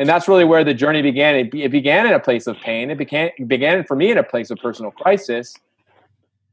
and 0.00 0.08
that's 0.08 0.26
really 0.28 0.46
where 0.46 0.64
the 0.64 0.72
journey 0.72 1.02
began. 1.02 1.36
It, 1.36 1.54
it 1.54 1.70
began 1.70 2.06
in 2.06 2.14
a 2.14 2.18
place 2.18 2.46
of 2.46 2.56
pain. 2.56 2.90
It 2.90 2.96
began 2.96 3.30
it 3.36 3.46
began 3.46 3.84
for 3.84 3.94
me 3.94 4.10
in 4.10 4.16
a 4.16 4.22
place 4.22 4.50
of 4.50 4.56
personal 4.56 4.90
crisis. 4.90 5.54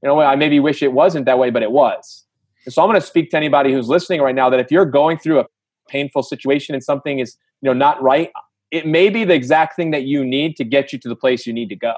You 0.02 0.10
know, 0.10 0.20
I 0.20 0.36
maybe 0.36 0.60
wish 0.60 0.84
it 0.84 0.94
wasn't 0.94 1.26
that 1.26 1.40
way, 1.40 1.50
but 1.50 1.64
it 1.64 1.72
was. 1.72 2.26
And 2.66 2.74
so 2.74 2.82
I'm 2.82 2.90
going 2.90 3.00
to 3.00 3.06
speak 3.06 3.32
to 3.32 3.38
anybody 3.38 3.72
who's 3.72 3.88
listening 3.88 4.22
right 4.22 4.36
now 4.36 4.50
that 4.50 4.60
if 4.60 4.72
you're 4.72 4.86
going 4.86 5.18
through 5.18 5.40
a 5.40 5.46
painful 5.88 6.24
situation 6.24 6.76
and 6.76 6.84
something 6.84 7.20
is 7.20 7.38
you 7.62 7.70
know 7.70 7.74
not 7.74 8.02
right, 8.02 8.32
it 8.72 8.86
may 8.86 9.10
be 9.10 9.24
the 9.24 9.34
exact 9.34 9.76
thing 9.76 9.92
that 9.92 10.04
you 10.04 10.24
need 10.24 10.56
to 10.58 10.64
get 10.64 10.92
you 10.92 11.00
to 11.00 11.10
the 11.10 11.16
place 11.16 11.48
you 11.48 11.54
need 11.54 11.70
to 11.70 11.76
go. 11.76 11.94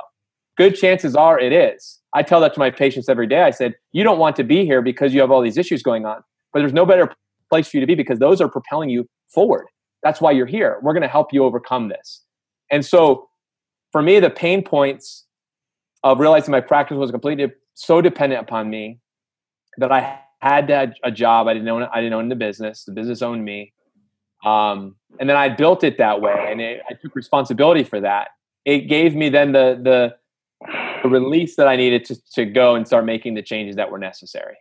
Good 0.57 0.75
chances 0.75 1.15
are 1.15 1.39
it 1.39 1.51
is. 1.51 1.99
I 2.13 2.23
tell 2.23 2.41
that 2.41 2.53
to 2.53 2.59
my 2.59 2.69
patients 2.69 3.09
every 3.09 3.27
day. 3.27 3.43
I 3.43 3.51
said, 3.51 3.75
you 3.91 4.03
don't 4.03 4.19
want 4.19 4.35
to 4.37 4.43
be 4.43 4.65
here 4.65 4.81
because 4.81 5.13
you 5.13 5.21
have 5.21 5.31
all 5.31 5.41
these 5.41 5.57
issues 5.57 5.83
going 5.83 6.05
on, 6.05 6.23
but 6.53 6.59
there's 6.59 6.73
no 6.73 6.85
better 6.85 7.13
place 7.49 7.67
for 7.67 7.77
you 7.77 7.81
to 7.81 7.87
be 7.87 7.95
because 7.95 8.19
those 8.19 8.41
are 8.41 8.49
propelling 8.49 8.89
you 8.89 9.07
forward. 9.27 9.67
That's 10.03 10.21
why 10.21 10.31
you're 10.31 10.45
here. 10.45 10.79
We're 10.81 10.93
going 10.93 11.03
to 11.03 11.09
help 11.09 11.33
you 11.33 11.43
overcome 11.43 11.89
this. 11.89 12.23
And 12.71 12.85
so 12.85 13.29
for 13.91 14.01
me, 14.01 14.19
the 14.19 14.29
pain 14.29 14.63
points 14.63 15.25
of 16.03 16.19
realizing 16.19 16.51
my 16.51 16.61
practice 16.61 16.97
was 16.97 17.11
completely 17.11 17.51
so 17.79 18.01
dependent 18.01 18.41
upon 18.41 18.69
me 18.69 18.99
that 19.77 19.89
I 19.89 20.19
had 20.41 20.67
to 20.67 20.75
have 20.75 20.93
a 21.01 21.11
job. 21.11 21.47
I 21.47 21.53
didn't 21.53 21.69
own 21.69 21.83
I 21.83 22.01
didn't 22.01 22.13
own 22.13 22.27
the 22.27 22.35
business. 22.35 22.83
The 22.83 22.91
business 22.91 23.21
owned 23.21 23.45
me. 23.45 23.73
Um, 24.43 24.95
and 25.17 25.29
then 25.29 25.37
I 25.37 25.47
built 25.47 25.83
it 25.83 25.97
that 25.97 26.21
way, 26.21 26.47
and 26.49 26.59
it, 26.61 26.81
I 26.89 26.93
took 26.93 27.15
responsibility 27.15 27.85
for 27.85 28.01
that. 28.01 28.29
It 28.65 28.89
gave 28.89 29.15
me 29.15 29.29
then 29.29 29.53
the 29.53 29.79
the, 29.81 30.15
the 31.03 31.09
release 31.09 31.55
that 31.55 31.69
I 31.69 31.77
needed 31.77 32.03
to 32.05 32.17
to 32.33 32.45
go 32.45 32.75
and 32.75 32.85
start 32.85 33.05
making 33.05 33.35
the 33.35 33.41
changes 33.41 33.77
that 33.77 33.89
were 33.89 33.97
necessary. 33.97 34.57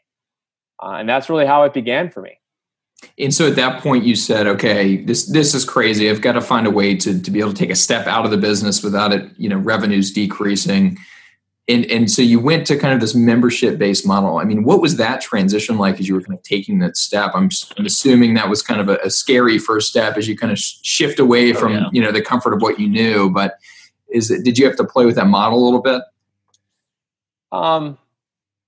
Uh, 0.81 0.93
and 0.93 1.09
that's 1.09 1.29
really 1.29 1.47
how 1.47 1.65
it 1.65 1.75
began 1.75 2.11
for 2.11 2.23
me. 2.23 2.39
And 3.19 3.35
so 3.35 3.49
at 3.49 3.57
that 3.57 3.83
point, 3.83 4.05
you 4.05 4.15
said, 4.15 4.47
"Okay, 4.47 4.99
this 4.99 5.27
this 5.27 5.55
is 5.55 5.65
crazy. 5.65 6.09
I've 6.09 6.21
got 6.21 6.33
to 6.33 6.41
find 6.41 6.69
a 6.69 6.71
way 6.71 6.95
to 6.95 7.21
to 7.21 7.31
be 7.33 7.41
able 7.41 7.53
to 7.53 7.59
take 7.59 7.71
a 7.71 7.77
step 7.77 8.07
out 8.07 8.25
of 8.25 8.31
the 8.31 8.39
business 8.39 8.81
without 8.85 9.13
it, 9.13 9.29
you 9.37 9.49
know, 9.49 9.59
revenues 9.59 10.13
decreasing." 10.13 10.99
And 11.69 11.85
and 11.87 12.11
so 12.11 12.23
you 12.23 12.41
went 12.41 12.67
to 12.67 12.79
kind 12.79 12.95
of 12.95 13.01
this 13.01 13.15
membership 13.15 13.79
based 13.79 14.07
model. 14.07 14.39
I 14.39 14.45
mean 14.45 14.65
what 14.65 14.81
was 14.81 14.97
that 14.97 15.21
transition 15.21 15.79
like 15.79 16.01
as 16.01 16.09
you 16.09 16.15
were 16.15 16.21
kind 16.21 16.37
of 16.37 16.43
taking 16.43 16.79
that 16.79 16.97
step? 16.97 17.33
I'm, 17.35 17.51
I'm 17.77 17.87
assuming 17.87 18.35
that 18.35 18.49
was 18.49 18.63
kind 18.63 18.81
of 18.81 18.89
a, 18.89 18.99
a, 19.05 19.11
scary 19.11 19.59
first 19.59 19.89
step 19.89 20.17
as 20.17 20.27
you 20.27 20.37
kind 20.37 20.53
of 20.53 20.59
shift 20.59 21.19
away 21.19 21.53
oh, 21.53 21.59
from 21.59 21.73
yeah. 21.73 21.89
you 21.93 22.03
know 22.03 22.13
the 22.13 22.23
comfort 22.23 22.55
of 22.55 22.63
what 22.63 22.81
you 22.81 22.89
knew 22.89 23.31
but 23.31 23.59
is 24.09 24.31
it 24.31 24.45
did 24.45 24.59
you 24.59 24.65
have 24.67 24.77
to 24.77 24.85
play 24.85 25.05
with 25.05 25.17
that 25.17 25.27
model 25.27 25.63
a 25.63 25.65
little 25.65 25.83
bit? 25.83 26.03
Um 27.53 27.99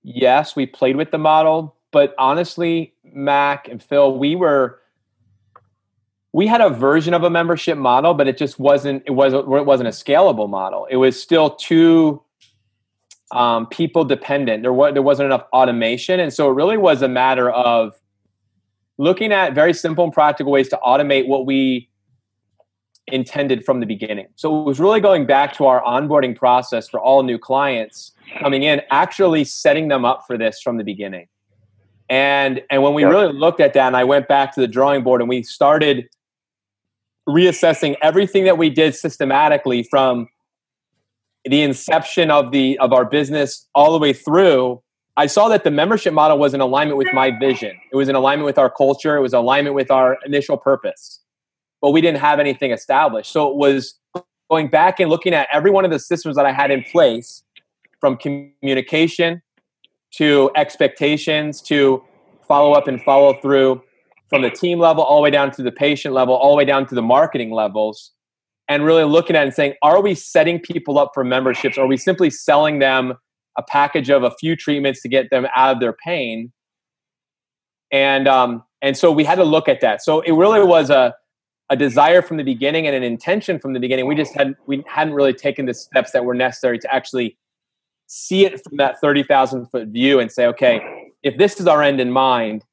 yes 0.03 0.55
we 0.55 0.65
played 0.65 0.95
with 0.95 1.11
the 1.11 1.17
model 1.17 1.75
but 1.91 2.13
honestly 2.17 2.93
mac 3.03 3.67
and 3.67 3.81
phil 3.81 4.17
we 4.17 4.35
were 4.35 4.79
we 6.33 6.47
had 6.47 6.61
a 6.61 6.69
version 6.69 7.13
of 7.13 7.23
a 7.23 7.29
membership 7.29 7.77
model 7.77 8.13
but 8.13 8.27
it 8.27 8.37
just 8.37 8.59
wasn't 8.59 9.03
it 9.05 9.11
wasn't 9.11 9.43
it 9.43 9.65
wasn't 9.65 9.87
a 9.87 9.91
scalable 9.91 10.49
model. 10.49 10.85
It 10.89 10.97
was 10.97 11.21
still 11.21 11.51
too 11.51 12.23
um, 13.31 13.67
people 13.67 14.03
dependent. 14.03 14.63
There 14.63 14.73
was 14.73 14.93
there 14.93 15.01
wasn't 15.01 15.27
enough 15.27 15.45
automation, 15.53 16.19
and 16.19 16.33
so 16.33 16.49
it 16.49 16.53
really 16.53 16.77
was 16.77 17.01
a 17.01 17.07
matter 17.07 17.49
of 17.49 17.93
looking 18.97 19.31
at 19.31 19.53
very 19.53 19.73
simple 19.73 20.03
and 20.03 20.13
practical 20.13 20.51
ways 20.51 20.69
to 20.69 20.79
automate 20.83 21.27
what 21.27 21.45
we 21.45 21.89
intended 23.07 23.65
from 23.65 23.79
the 23.79 23.85
beginning. 23.85 24.27
So 24.35 24.61
it 24.61 24.65
was 24.65 24.79
really 24.79 24.99
going 24.99 25.25
back 25.25 25.53
to 25.57 25.65
our 25.65 25.81
onboarding 25.81 26.35
process 26.35 26.87
for 26.87 26.99
all 26.99 27.23
new 27.23 27.37
clients 27.37 28.11
coming 28.39 28.63
in, 28.63 28.81
actually 28.91 29.43
setting 29.43 29.87
them 29.87 30.05
up 30.05 30.23
for 30.27 30.37
this 30.37 30.61
from 30.61 30.77
the 30.77 30.83
beginning. 30.83 31.27
And 32.09 32.61
and 32.69 32.83
when 32.83 32.93
we 32.93 33.03
yep. 33.03 33.11
really 33.11 33.33
looked 33.33 33.61
at 33.61 33.73
that, 33.73 33.87
and 33.87 33.97
I 33.97 34.03
went 34.03 34.27
back 34.27 34.53
to 34.55 34.61
the 34.61 34.67
drawing 34.67 35.03
board 35.03 35.21
and 35.21 35.29
we 35.29 35.43
started 35.43 36.09
reassessing 37.27 37.95
everything 38.01 38.43
that 38.45 38.57
we 38.57 38.69
did 38.69 38.95
systematically 38.95 39.83
from 39.83 40.27
the 41.45 41.61
inception 41.61 42.29
of 42.29 42.51
the 42.51 42.77
of 42.79 42.93
our 42.93 43.05
business 43.05 43.67
all 43.73 43.91
the 43.93 43.99
way 43.99 44.13
through 44.13 44.81
i 45.17 45.25
saw 45.25 45.47
that 45.49 45.63
the 45.63 45.71
membership 45.71 46.13
model 46.13 46.37
was 46.37 46.53
in 46.53 46.61
alignment 46.61 46.97
with 46.97 47.07
my 47.13 47.31
vision. 47.39 47.77
It 47.91 47.95
was 47.95 48.09
in 48.09 48.15
alignment 48.15 48.45
with 48.45 48.57
our 48.57 48.69
culture. 48.69 49.17
It 49.17 49.21
was 49.21 49.33
alignment 49.33 49.75
with 49.75 49.91
our 49.91 50.17
initial 50.25 50.57
purpose. 50.57 51.19
But 51.81 51.91
we 51.91 52.01
didn't 52.01 52.19
have 52.19 52.39
anything 52.39 52.71
established. 52.71 53.31
So 53.31 53.49
it 53.49 53.57
was 53.57 53.99
going 54.51 54.67
back 54.67 54.99
and 54.99 55.09
looking 55.09 55.33
at 55.33 55.47
every 55.51 55.71
one 55.71 55.85
of 55.85 55.91
the 55.91 55.99
systems 55.99 56.35
that 56.35 56.45
i 56.45 56.51
had 56.51 56.71
in 56.71 56.83
place 56.83 57.43
from 58.01 58.17
communication 58.17 59.41
to 60.11 60.51
expectations 60.55 61.61
to 61.61 62.03
follow 62.47 62.73
up 62.73 62.87
and 62.87 63.01
follow 63.01 63.33
through 63.41 63.81
from 64.29 64.41
the 64.41 64.49
team 64.49 64.77
level 64.77 65.03
all 65.03 65.17
the 65.17 65.23
way 65.23 65.31
down 65.31 65.51
to 65.51 65.63
the 65.63 65.71
patient 65.71 66.13
level 66.13 66.35
all 66.35 66.51
the 66.51 66.57
way 66.57 66.65
down 66.65 66.85
to 66.85 66.95
the 66.95 67.01
marketing 67.01 67.51
levels 67.51 68.11
and 68.71 68.85
really 68.85 69.03
looking 69.03 69.35
at 69.35 69.43
and 69.43 69.53
saying, 69.53 69.73
are 69.81 70.01
we 70.01 70.15
setting 70.15 70.57
people 70.57 70.97
up 70.97 71.11
for 71.13 71.25
memberships? 71.25 71.77
Or 71.77 71.81
are 71.81 71.87
we 71.87 71.97
simply 71.97 72.29
selling 72.29 72.79
them 72.79 73.15
a 73.57 73.63
package 73.63 74.09
of 74.09 74.23
a 74.23 74.31
few 74.39 74.55
treatments 74.55 75.01
to 75.01 75.09
get 75.09 75.29
them 75.29 75.45
out 75.53 75.73
of 75.75 75.81
their 75.81 75.91
pain? 75.91 76.53
And 77.91 78.29
um, 78.29 78.63
and 78.81 78.95
so 78.95 79.11
we 79.11 79.25
had 79.25 79.35
to 79.35 79.43
look 79.43 79.67
at 79.67 79.81
that. 79.81 80.01
So 80.01 80.21
it 80.21 80.31
really 80.31 80.63
was 80.63 80.89
a 80.89 81.13
a 81.69 81.75
desire 81.75 82.21
from 82.21 82.37
the 82.37 82.43
beginning 82.43 82.87
and 82.87 82.95
an 82.95 83.03
intention 83.03 83.59
from 83.59 83.73
the 83.73 83.79
beginning. 83.81 84.07
We 84.07 84.15
just 84.15 84.33
hadn't 84.33 84.55
we 84.67 84.85
hadn't 84.87 85.15
really 85.15 85.33
taken 85.33 85.65
the 85.65 85.73
steps 85.73 86.11
that 86.11 86.23
were 86.23 86.33
necessary 86.33 86.79
to 86.79 86.93
actually 86.93 87.37
see 88.07 88.45
it 88.45 88.63
from 88.63 88.77
that 88.77 89.01
thirty 89.01 89.23
thousand 89.23 89.65
foot 89.65 89.89
view 89.89 90.21
and 90.21 90.31
say, 90.31 90.47
okay, 90.47 91.11
if 91.23 91.37
this 91.37 91.59
is 91.59 91.67
our 91.67 91.83
end 91.83 91.99
in 91.99 92.09
mind, 92.09 92.63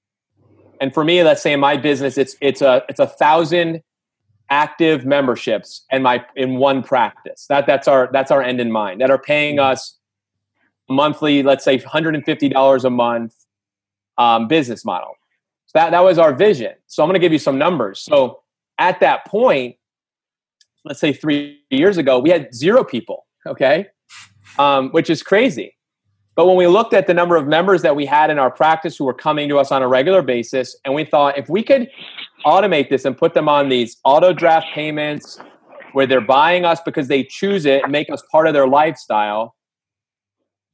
and 0.81 0.95
for 0.95 1.03
me, 1.03 1.25
let's 1.25 1.43
say 1.43 1.55
in 1.55 1.59
my 1.59 1.77
business, 1.77 2.17
it's 2.17 2.37
it's 2.41 2.63
a 2.63 2.85
it's 2.89 3.01
a 3.01 3.09
thousand 3.09 3.83
active 4.51 5.05
memberships 5.05 5.85
in 5.91 6.03
my 6.03 6.25
in 6.37 6.57
one 6.57 6.83
practice. 6.83 7.47
That 7.49 7.67
that's 7.67 7.89
our 7.89 8.09
that's 8.13 8.31
our 8.31 8.43
end 8.43 8.61
in 8.61 8.73
mind. 8.73 9.01
That 9.01 9.11
are 9.11 9.19
paying 9.19 9.57
mm-hmm. 9.57 9.73
us 9.73 9.97
monthly, 10.89 11.43
let's 11.43 11.65
say 11.65 11.79
$150 11.79 12.85
a 12.85 12.91
month 12.91 13.35
um, 14.17 14.49
business 14.49 14.85
model. 14.85 15.15
So 15.67 15.79
that 15.79 15.91
that 15.91 16.01
was 16.01 16.19
our 16.19 16.33
vision. 16.33 16.73
So 16.87 17.03
I'm 17.03 17.09
going 17.09 17.15
to 17.15 17.21
give 17.21 17.33
you 17.33 17.39
some 17.39 17.59
numbers. 17.59 18.01
So 18.01 18.41
at 18.79 19.01
that 19.01 19.27
point, 19.27 19.77
let's 20.85 21.01
say 21.01 21.13
three 21.13 21.61
years 21.71 21.99
ago, 21.99 22.19
we 22.19 22.31
had 22.31 22.55
zero 22.55 22.85
people. 22.85 23.27
Okay, 23.47 23.87
um, 24.59 24.91
which 24.91 25.11
is 25.11 25.23
crazy. 25.23 25.75
But 26.35 26.47
when 26.47 26.57
we 26.57 26.69
looked 26.69 26.95
at 26.95 27.09
the 27.09 27.15
number 27.15 27.35
of 27.35 27.49
members 27.49 27.83
that 27.83 27.97
we 27.97 28.07
had 28.07 28.31
in 28.31 28.39
our 28.39 28.51
practice 28.51 28.97
who 28.97 29.05
were 29.05 29.15
coming 29.15 29.49
to 29.49 29.59
us 29.59 29.73
on 29.73 29.83
a 29.83 29.89
regular 29.89 30.23
basis, 30.23 30.77
and 30.85 30.95
we 30.95 31.05
thought 31.05 31.37
if 31.37 31.49
we 31.49 31.65
could 31.65 31.89
automate 32.47 32.89
this 32.89 33.05
and 33.05 33.17
put 33.17 33.35
them 33.35 33.49
on 33.49 33.69
these 33.69 33.97
auto 34.05 34.33
draft 34.33 34.67
payments 34.75 35.39
where 35.93 36.07
they're 36.07 36.21
buying 36.21 36.65
us 36.65 36.81
because 36.85 37.09
they 37.09 37.25
choose 37.25 37.67
it 37.67 37.83
and 37.83 37.93
make 37.93 38.11
us 38.11 38.23
part 38.31 38.47
of 38.47 38.55
their 38.55 38.69
lifestyle, 38.69 39.55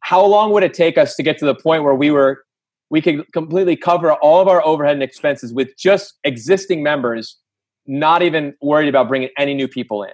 how 0.01 0.25
long 0.25 0.53
would 0.53 0.63
it 0.63 0.75
take 0.75 0.99
us 0.99 1.15
to 1.17 1.23
get 1.23 1.39
to 1.39 1.47
the 1.47 1.55
point 1.55 1.83
where 1.83 1.95
we 1.95 2.11
were 2.11 2.45
we 2.91 3.01
could 3.01 3.25
completely 3.33 3.77
cover 3.77 4.13
all 4.13 4.41
of 4.41 4.47
our 4.47 4.65
overhead 4.65 4.93
and 4.93 5.03
expenses 5.03 5.53
with 5.53 5.77
just 5.77 6.15
existing 6.23 6.83
members, 6.83 7.39
not 7.87 8.23
even 8.23 8.55
worried 8.61 8.89
about 8.89 9.09
bringing 9.09 9.31
any 9.39 9.55
new 9.55 9.67
people 9.67 10.03
in. 10.03 10.13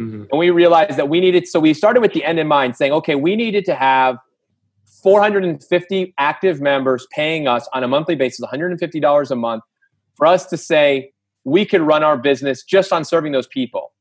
Mm-hmm. 0.00 0.24
And 0.30 0.38
we 0.38 0.50
realized 0.50 0.96
that 0.98 1.08
we 1.08 1.20
needed, 1.20 1.46
so 1.46 1.60
we 1.60 1.72
started 1.72 2.00
with 2.00 2.12
the 2.12 2.24
end 2.24 2.38
in 2.38 2.46
mind, 2.46 2.76
saying, 2.76 2.92
okay, 2.92 3.14
we 3.14 3.36
needed 3.36 3.64
to 3.66 3.74
have 3.74 4.18
450 5.02 6.14
active 6.18 6.60
members 6.60 7.06
paying 7.12 7.48
us 7.48 7.68
on 7.72 7.84
a 7.84 7.88
monthly 7.88 8.16
basis 8.16 8.44
$150 8.44 9.30
a 9.30 9.36
month 9.36 9.62
for 10.16 10.26
us 10.26 10.46
to 10.46 10.56
say 10.56 11.12
we 11.44 11.64
could 11.64 11.80
run 11.80 12.02
our 12.02 12.16
business 12.16 12.62
just 12.62 12.92
on 12.92 13.04
serving 13.04 13.32
those 13.32 13.46
people. 13.46 13.92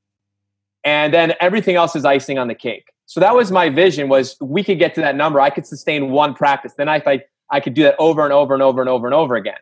And 0.83 1.13
then 1.13 1.33
everything 1.39 1.75
else 1.75 1.95
is 1.95 2.05
icing 2.05 2.37
on 2.37 2.47
the 2.47 2.55
cake. 2.55 2.91
So 3.05 3.19
that 3.19 3.35
was 3.35 3.51
my 3.51 3.69
vision 3.69 4.07
was 4.07 4.37
we 4.39 4.63
could 4.63 4.79
get 4.79 4.93
to 4.95 5.01
that 5.01 5.15
number. 5.15 5.41
I 5.41 5.49
could 5.49 5.65
sustain 5.65 6.11
one 6.11 6.33
practice. 6.33 6.73
Then 6.77 6.87
i 6.87 6.99
thought 6.99 7.19
i 7.51 7.59
could 7.59 7.73
do 7.73 7.83
that 7.83 7.95
over 7.97 8.23
and 8.23 8.31
over 8.31 8.53
and 8.53 8.61
over 8.61 8.81
and 8.81 8.89
over 8.89 9.07
and 9.07 9.13
over 9.15 9.35
again. 9.35 9.57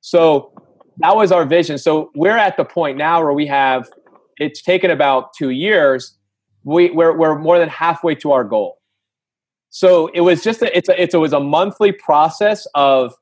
So 0.00 0.52
that 0.98 1.16
was 1.16 1.32
our 1.32 1.44
vision. 1.44 1.78
So 1.78 2.10
we're 2.14 2.36
at 2.36 2.56
the 2.56 2.64
point 2.64 2.96
now 2.96 3.22
where 3.22 3.32
we 3.32 3.46
have 3.46 3.88
it's 4.38 4.62
taken 4.62 4.90
about 4.90 5.32
two 5.34 5.50
years. 5.50 6.16
We, 6.64 6.90
we're, 6.90 7.16
we're 7.16 7.38
more 7.38 7.58
than 7.58 7.68
halfway 7.68 8.14
to 8.16 8.32
our 8.32 8.44
goal. 8.44 8.80
So 9.70 10.08
it 10.08 10.20
was 10.20 10.42
just 10.42 10.62
a, 10.62 10.76
it's 10.76 10.88
a, 10.88 11.00
it's, 11.00 11.14
it 11.14 11.18
was 11.18 11.32
a 11.32 11.40
monthly 11.40 11.92
process 11.92 12.66
of 12.74 13.14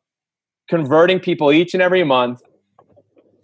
converting 0.69 1.19
people 1.19 1.51
each 1.51 1.75
and 1.75 1.83
every 1.83 2.05
month 2.05 2.43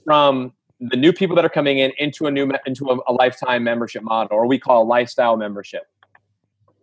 from 0.08 0.54
the 0.80 0.96
new 0.96 1.12
people 1.12 1.36
that 1.36 1.44
are 1.44 1.50
coming 1.50 1.76
in 1.76 1.92
into 1.98 2.26
a 2.26 2.30
new 2.30 2.50
into 2.64 2.88
a, 2.88 2.98
a 3.08 3.12
lifetime 3.12 3.62
membership 3.62 4.02
model, 4.02 4.38
or 4.38 4.46
we 4.46 4.58
call 4.58 4.86
lifestyle 4.86 5.36
membership. 5.36 5.82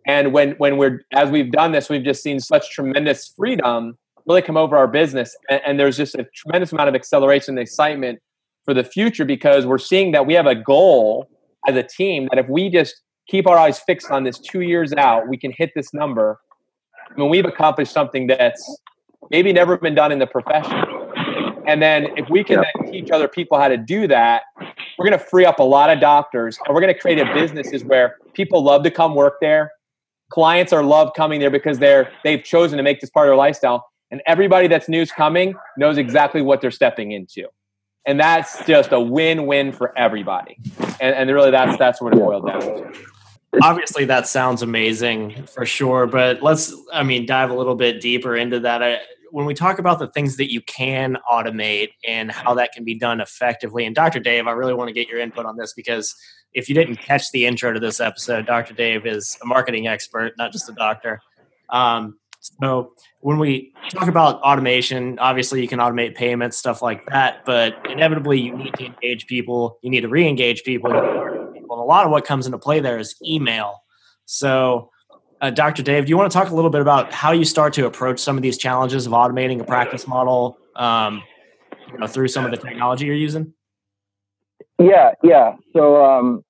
And 0.06 0.32
when 0.32 0.52
when 0.58 0.76
we're 0.76 1.00
as 1.12 1.28
we've 1.28 1.50
done 1.50 1.72
this, 1.72 1.88
we've 1.88 2.04
just 2.04 2.22
seen 2.22 2.38
such 2.38 2.70
tremendous 2.70 3.26
freedom 3.36 3.98
really 4.28 4.42
come 4.42 4.56
over 4.56 4.76
our 4.76 4.86
business, 4.86 5.36
and, 5.50 5.60
and 5.66 5.80
there's 5.80 5.96
just 5.96 6.14
a 6.14 6.24
tremendous 6.36 6.70
amount 6.70 6.88
of 6.88 6.94
acceleration 6.94 7.58
and 7.58 7.58
excitement 7.58 8.20
for 8.64 8.74
the 8.74 8.84
future 8.84 9.24
because 9.24 9.66
we're 9.66 9.76
seeing 9.76 10.12
that 10.12 10.24
we 10.24 10.34
have 10.34 10.46
a 10.46 10.54
goal 10.54 11.28
as 11.66 11.74
a 11.74 11.82
team 11.82 12.28
that 12.30 12.38
if 12.38 12.48
we 12.48 12.70
just 12.70 13.02
keep 13.26 13.48
our 13.48 13.58
eyes 13.58 13.80
fixed 13.80 14.08
on 14.12 14.22
this 14.22 14.38
two 14.38 14.60
years 14.60 14.92
out, 14.92 15.26
we 15.26 15.36
can 15.36 15.50
hit 15.50 15.72
this 15.74 15.92
number. 15.92 16.38
I 17.10 17.18
mean, 17.18 17.28
we've 17.28 17.44
accomplished 17.44 17.92
something 17.92 18.28
that's 18.28 18.78
maybe 19.32 19.52
never 19.52 19.76
been 19.78 19.96
done 19.96 20.12
in 20.12 20.20
the 20.20 20.28
profession. 20.28 20.84
And 21.66 21.82
then 21.82 22.08
if 22.16 22.28
we 22.30 22.44
can 22.44 22.62
then 22.62 22.92
teach 22.92 23.10
other 23.10 23.28
people 23.28 23.58
how 23.58 23.68
to 23.68 23.76
do 23.76 24.06
that, 24.06 24.44
we're 24.98 25.06
going 25.06 25.18
to 25.18 25.24
free 25.24 25.44
up 25.44 25.58
a 25.58 25.64
lot 25.64 25.90
of 25.90 26.00
doctors 26.00 26.58
and 26.64 26.74
we're 26.74 26.80
going 26.80 26.94
to 26.94 26.98
create 26.98 27.18
a 27.18 27.32
businesses 27.34 27.84
where 27.84 28.16
people 28.34 28.62
love 28.62 28.82
to 28.84 28.90
come 28.90 29.14
work 29.14 29.34
there. 29.40 29.72
Clients 30.30 30.72
are 30.72 30.82
love 30.82 31.12
coming 31.16 31.40
there 31.40 31.50
because 31.50 31.78
they're 31.78 32.10
they've 32.24 32.42
chosen 32.42 32.76
to 32.76 32.82
make 32.82 33.00
this 33.00 33.10
part 33.10 33.26
of 33.26 33.30
their 33.30 33.36
lifestyle. 33.36 33.86
And 34.10 34.22
everybody 34.26 34.68
that's 34.68 34.88
news 34.88 35.10
coming 35.10 35.54
knows 35.76 35.98
exactly 35.98 36.42
what 36.42 36.60
they're 36.60 36.70
stepping 36.70 37.12
into. 37.12 37.48
And 38.06 38.20
that's 38.20 38.64
just 38.64 38.92
a 38.92 39.00
win-win 39.00 39.72
for 39.72 39.96
everybody. 39.98 40.58
And, 41.00 41.14
and 41.14 41.30
really 41.30 41.50
that's 41.50 41.76
that's 41.78 42.00
what 42.00 42.12
it 42.12 42.18
boiled 42.18 42.46
down 42.46 42.60
to 42.60 42.92
obviously 43.62 44.04
that 44.04 44.26
sounds 44.26 44.62
amazing 44.62 45.44
for 45.46 45.64
sure 45.64 46.06
but 46.06 46.42
let's 46.42 46.74
i 46.92 47.02
mean 47.02 47.26
dive 47.26 47.50
a 47.50 47.54
little 47.54 47.74
bit 47.74 48.00
deeper 48.00 48.36
into 48.36 48.60
that 48.60 48.82
I, 48.82 49.00
when 49.36 49.44
we 49.44 49.52
talk 49.52 49.78
about 49.78 49.98
the 49.98 50.08
things 50.08 50.38
that 50.38 50.50
you 50.50 50.62
can 50.62 51.18
automate 51.30 51.90
and 52.06 52.32
how 52.32 52.54
that 52.54 52.72
can 52.72 52.84
be 52.84 52.94
done 52.94 53.20
effectively 53.20 53.84
and 53.84 53.94
dr 53.94 54.18
dave 54.20 54.46
i 54.46 54.50
really 54.50 54.74
want 54.74 54.88
to 54.88 54.94
get 54.94 55.08
your 55.08 55.18
input 55.18 55.44
on 55.44 55.56
this 55.56 55.72
because 55.74 56.14
if 56.56 56.70
you 56.70 56.74
didn't 56.74 56.96
catch 56.96 57.30
the 57.32 57.44
intro 57.44 57.72
to 57.72 57.78
this 57.78 58.00
episode, 58.00 58.46
Dr. 58.46 58.72
Dave 58.72 59.06
is 59.06 59.36
a 59.42 59.46
marketing 59.46 59.86
expert, 59.86 60.32
not 60.38 60.52
just 60.52 60.68
a 60.70 60.72
doctor. 60.72 61.20
Um, 61.68 62.18
so 62.40 62.92
when 63.20 63.38
we 63.38 63.74
talk 63.90 64.08
about 64.08 64.40
automation, 64.40 65.18
obviously 65.18 65.60
you 65.60 65.68
can 65.68 65.80
automate 65.80 66.14
payments, 66.14 66.56
stuff 66.56 66.80
like 66.80 67.04
that, 67.06 67.44
but 67.44 67.74
inevitably 67.90 68.40
you 68.40 68.56
need 68.56 68.72
to 68.74 68.86
engage 68.86 69.26
people, 69.26 69.78
you 69.82 69.90
need 69.90 70.00
to 70.00 70.08
re-engage 70.08 70.64
people, 70.64 70.90
people. 71.52 71.76
And 71.76 71.82
a 71.82 71.86
lot 71.86 72.06
of 72.06 72.10
what 72.10 72.24
comes 72.24 72.46
into 72.46 72.58
play 72.58 72.80
there 72.80 72.98
is 72.98 73.16
email. 73.22 73.82
So 74.24 74.90
uh, 75.40 75.50
Dr. 75.50 75.82
Dave, 75.82 76.06
do 76.06 76.10
you 76.10 76.16
want 76.16 76.30
to 76.30 76.36
talk 76.36 76.50
a 76.50 76.54
little 76.54 76.70
bit 76.70 76.80
about 76.80 77.12
how 77.12 77.32
you 77.32 77.44
start 77.44 77.72
to 77.74 77.86
approach 77.86 78.18
some 78.18 78.36
of 78.36 78.42
these 78.42 78.56
challenges 78.56 79.06
of 79.06 79.12
automating 79.12 79.60
a 79.60 79.64
practice 79.64 80.06
model 80.06 80.58
um, 80.76 81.22
you 81.92 81.98
know, 81.98 82.06
through 82.06 82.28
some 82.28 82.44
of 82.44 82.50
the 82.50 82.56
technology 82.56 83.06
you're 83.06 83.14
using? 83.14 83.52
Yeah, 84.78 85.12
yeah. 85.22 85.56
So 85.74 86.04
um, 86.04 86.44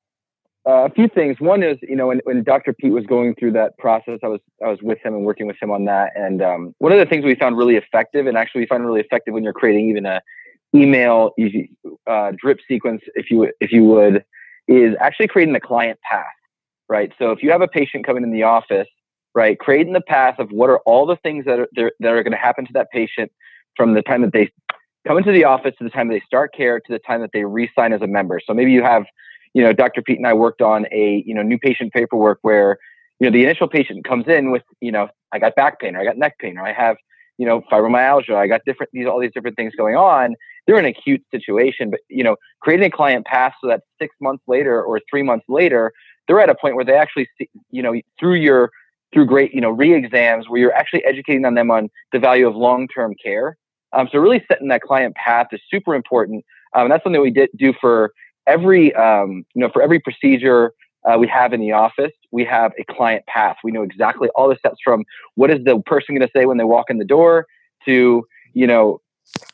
uh, 0.67 0.87
a 0.87 0.91
few 0.91 1.09
things. 1.09 1.37
One 1.39 1.63
is, 1.63 1.79
you 1.83 1.97
know, 1.97 2.09
when, 2.09 2.21
when 2.25 2.43
Dr. 2.43 2.73
Pete 2.73 2.93
was 2.93 3.07
going 3.07 3.35
through 3.37 3.53
that 3.53 3.79
process, 3.79 4.19
I 4.23 4.29
was 4.29 4.41
I 4.65 4.69
was 4.69 4.81
with 4.83 4.99
him 5.05 5.15
and 5.15 5.25
working 5.25 5.47
with 5.47 5.57
him 5.61 5.71
on 5.71 5.85
that. 5.85 6.13
And 6.17 6.43
um, 6.43 6.75
one 6.79 6.93
of 6.93 6.99
the 6.99 7.07
things 7.07 7.25
we 7.25 7.37
found 7.37 7.57
really 7.57 7.77
effective, 7.77 8.27
and 8.27 8.37
actually 8.37 8.63
we 8.63 8.67
find 8.67 8.85
really 8.85 9.01
effective 9.01 9.33
when 9.33 9.45
you're 9.45 9.53
creating 9.53 9.91
even 9.91 10.07
a 10.07 10.21
email 10.75 11.33
uh, 12.07 12.33
drip 12.37 12.59
sequence, 12.67 13.03
if 13.15 13.31
you 13.31 13.53
if 13.61 13.71
you 13.71 13.85
would, 13.85 14.25
is 14.67 14.97
actually 15.01 15.29
creating 15.29 15.55
the 15.55 15.61
client 15.61 16.01
path, 16.01 16.25
right? 16.89 17.13
So 17.19 17.31
if 17.31 17.43
you 17.43 17.51
have 17.51 17.63
a 17.63 17.69
patient 17.69 18.07
coming 18.07 18.23
in 18.23 18.33
the 18.33 18.43
office, 18.45 18.89
right, 19.35 19.59
creating 19.59 19.93
the 19.93 20.01
path 20.01 20.39
of 20.39 20.51
what 20.51 20.71
are 20.71 20.79
all 20.81 21.07
the 21.07 21.17
things 21.17 21.45
that 21.45 21.61
are 21.61 21.69
that 21.75 22.13
are 22.13 22.23
going 22.23 22.33
to 22.33 22.39
happen 22.39 22.67
to 22.67 22.73
that 22.75 22.91
patient 22.91 23.31
from 23.77 23.95
the 23.95 24.03
time 24.03 24.23
that 24.23 24.33
they 24.33 24.51
come 25.07 25.19
into 25.19 25.33
the 25.33 25.45
office 25.45 25.75
to 25.79 25.85
the 25.85 25.91
time 25.91 26.09
that 26.09 26.15
they 26.15 26.23
start 26.27 26.53
care 26.55 26.81
to 26.81 26.93
the 26.93 26.99
time 26.99 27.21
that 27.21 27.31
they 27.33 27.45
re-sign 27.45 27.93
as 27.93 28.03
a 28.03 28.07
member. 28.07 28.41
So 28.45 28.53
maybe 28.55 28.73
you 28.73 28.83
have, 28.83 29.05
you 29.55 29.63
know, 29.63 29.73
Dr. 29.73 30.03
Pete 30.03 30.19
and 30.19 30.27
I 30.27 30.33
worked 30.33 30.63
on 30.63 30.87
a, 30.91 31.23
you 31.25 31.35
know, 31.35 31.43
new 31.43 31.59
patient 31.59 31.93
paperwork 31.93 32.39
where, 32.43 32.79
you 33.21 33.27
know, 33.29 33.33
the 33.33 33.45
initial 33.45 33.69
patient 33.69 34.05
comes 34.05 34.27
in 34.27 34.51
with, 34.51 34.63
you 34.81 34.91
know, 34.91 35.09
I 35.33 35.39
got 35.39 35.55
back 35.55 35.81
pain 35.81 35.97
or 35.97 36.01
I 36.01 36.05
got 36.05 36.19
neck 36.19 36.39
pain 36.39 36.59
or 36.59 36.67
I 36.67 36.73
have, 36.73 36.97
you 37.39 37.47
know, 37.47 37.63
fibromyalgia, 37.71 38.35
I 38.35 38.47
got 38.47 38.63
different 38.67 38.91
these 38.93 39.07
all 39.07 39.21
these 39.21 39.33
different 39.33 39.57
things 39.57 39.75
going 39.77 39.97
on. 39.97 40.35
They're 40.67 40.79
in 40.79 40.85
an 40.85 40.91
acute 40.91 41.23
situation, 41.31 41.91
but 41.91 42.01
you 42.09 42.25
know, 42.25 42.37
creating 42.61 42.87
a 42.87 42.91
client 42.91 43.27
path 43.27 43.53
so 43.61 43.69
that 43.69 43.83
six 44.01 44.15
months 44.21 44.43
later 44.49 44.83
or 44.83 45.01
three 45.09 45.23
months 45.23 45.45
later, 45.49 45.93
they're 46.27 46.41
at 46.41 46.51
a 46.51 46.55
point 46.55 46.77
where 46.77 46.85
they 46.85 46.95
actually 46.95 47.29
see, 47.39 47.49
you 47.71 47.83
know, 47.83 47.95
through 48.19 48.35
your 48.35 48.71
through 49.13 49.27
great, 49.27 49.55
you 49.55 49.61
know, 49.61 49.71
re-exams 49.71 50.49
where 50.49 50.61
you're 50.61 50.75
actually 50.75 51.05
educating 51.05 51.45
on 51.45 51.55
them 51.55 51.71
on 51.71 51.89
the 52.13 52.19
value 52.19 52.47
of 52.47 52.57
long-term 52.57 53.15
care 53.23 53.57
um, 53.93 54.09
so 54.13 54.19
really 54.19 54.45
setting 54.49 54.69
that 54.69 54.83
client 54.83 55.15
path 55.15 55.49
is 55.53 55.61
super 55.71 55.95
important. 55.95 56.45
Um, 56.75 56.85
and 56.85 56.93
that's 56.93 57.03
something 57.03 57.21
we 57.21 57.31
did 57.31 57.51
do 57.57 57.73
for 57.81 58.13
every, 58.47 58.95
um, 58.95 59.45
you 59.55 59.61
know, 59.61 59.71
for 59.71 59.83
every 59.83 59.99
procedure 59.99 60.73
uh, 61.05 61.17
we 61.19 61.29
have 61.29 61.53
in 61.53 61.61
the 61.61 61.73
office, 61.73 62.13
we 62.33 62.45
have 62.45 62.73
a 62.79 62.93
client 62.93 63.25
path. 63.27 63.57
We 63.65 63.71
know 63.71 63.83
exactly 63.83 64.29
all 64.35 64.49
the 64.49 64.57
steps 64.57 64.79
from 64.85 65.05
what 65.37 65.51
is 65.51 65.65
the 65.65 65.81
person 65.81 66.15
going 66.15 66.27
to 66.27 66.33
say 66.37 66.47
when 66.47 66.59
they 66.59 66.65
walk 66.65 66.91
in 66.91 66.99
the 66.99 67.05
door 67.05 67.47
to, 67.87 68.27
you 68.53 68.67
know, 68.67 69.01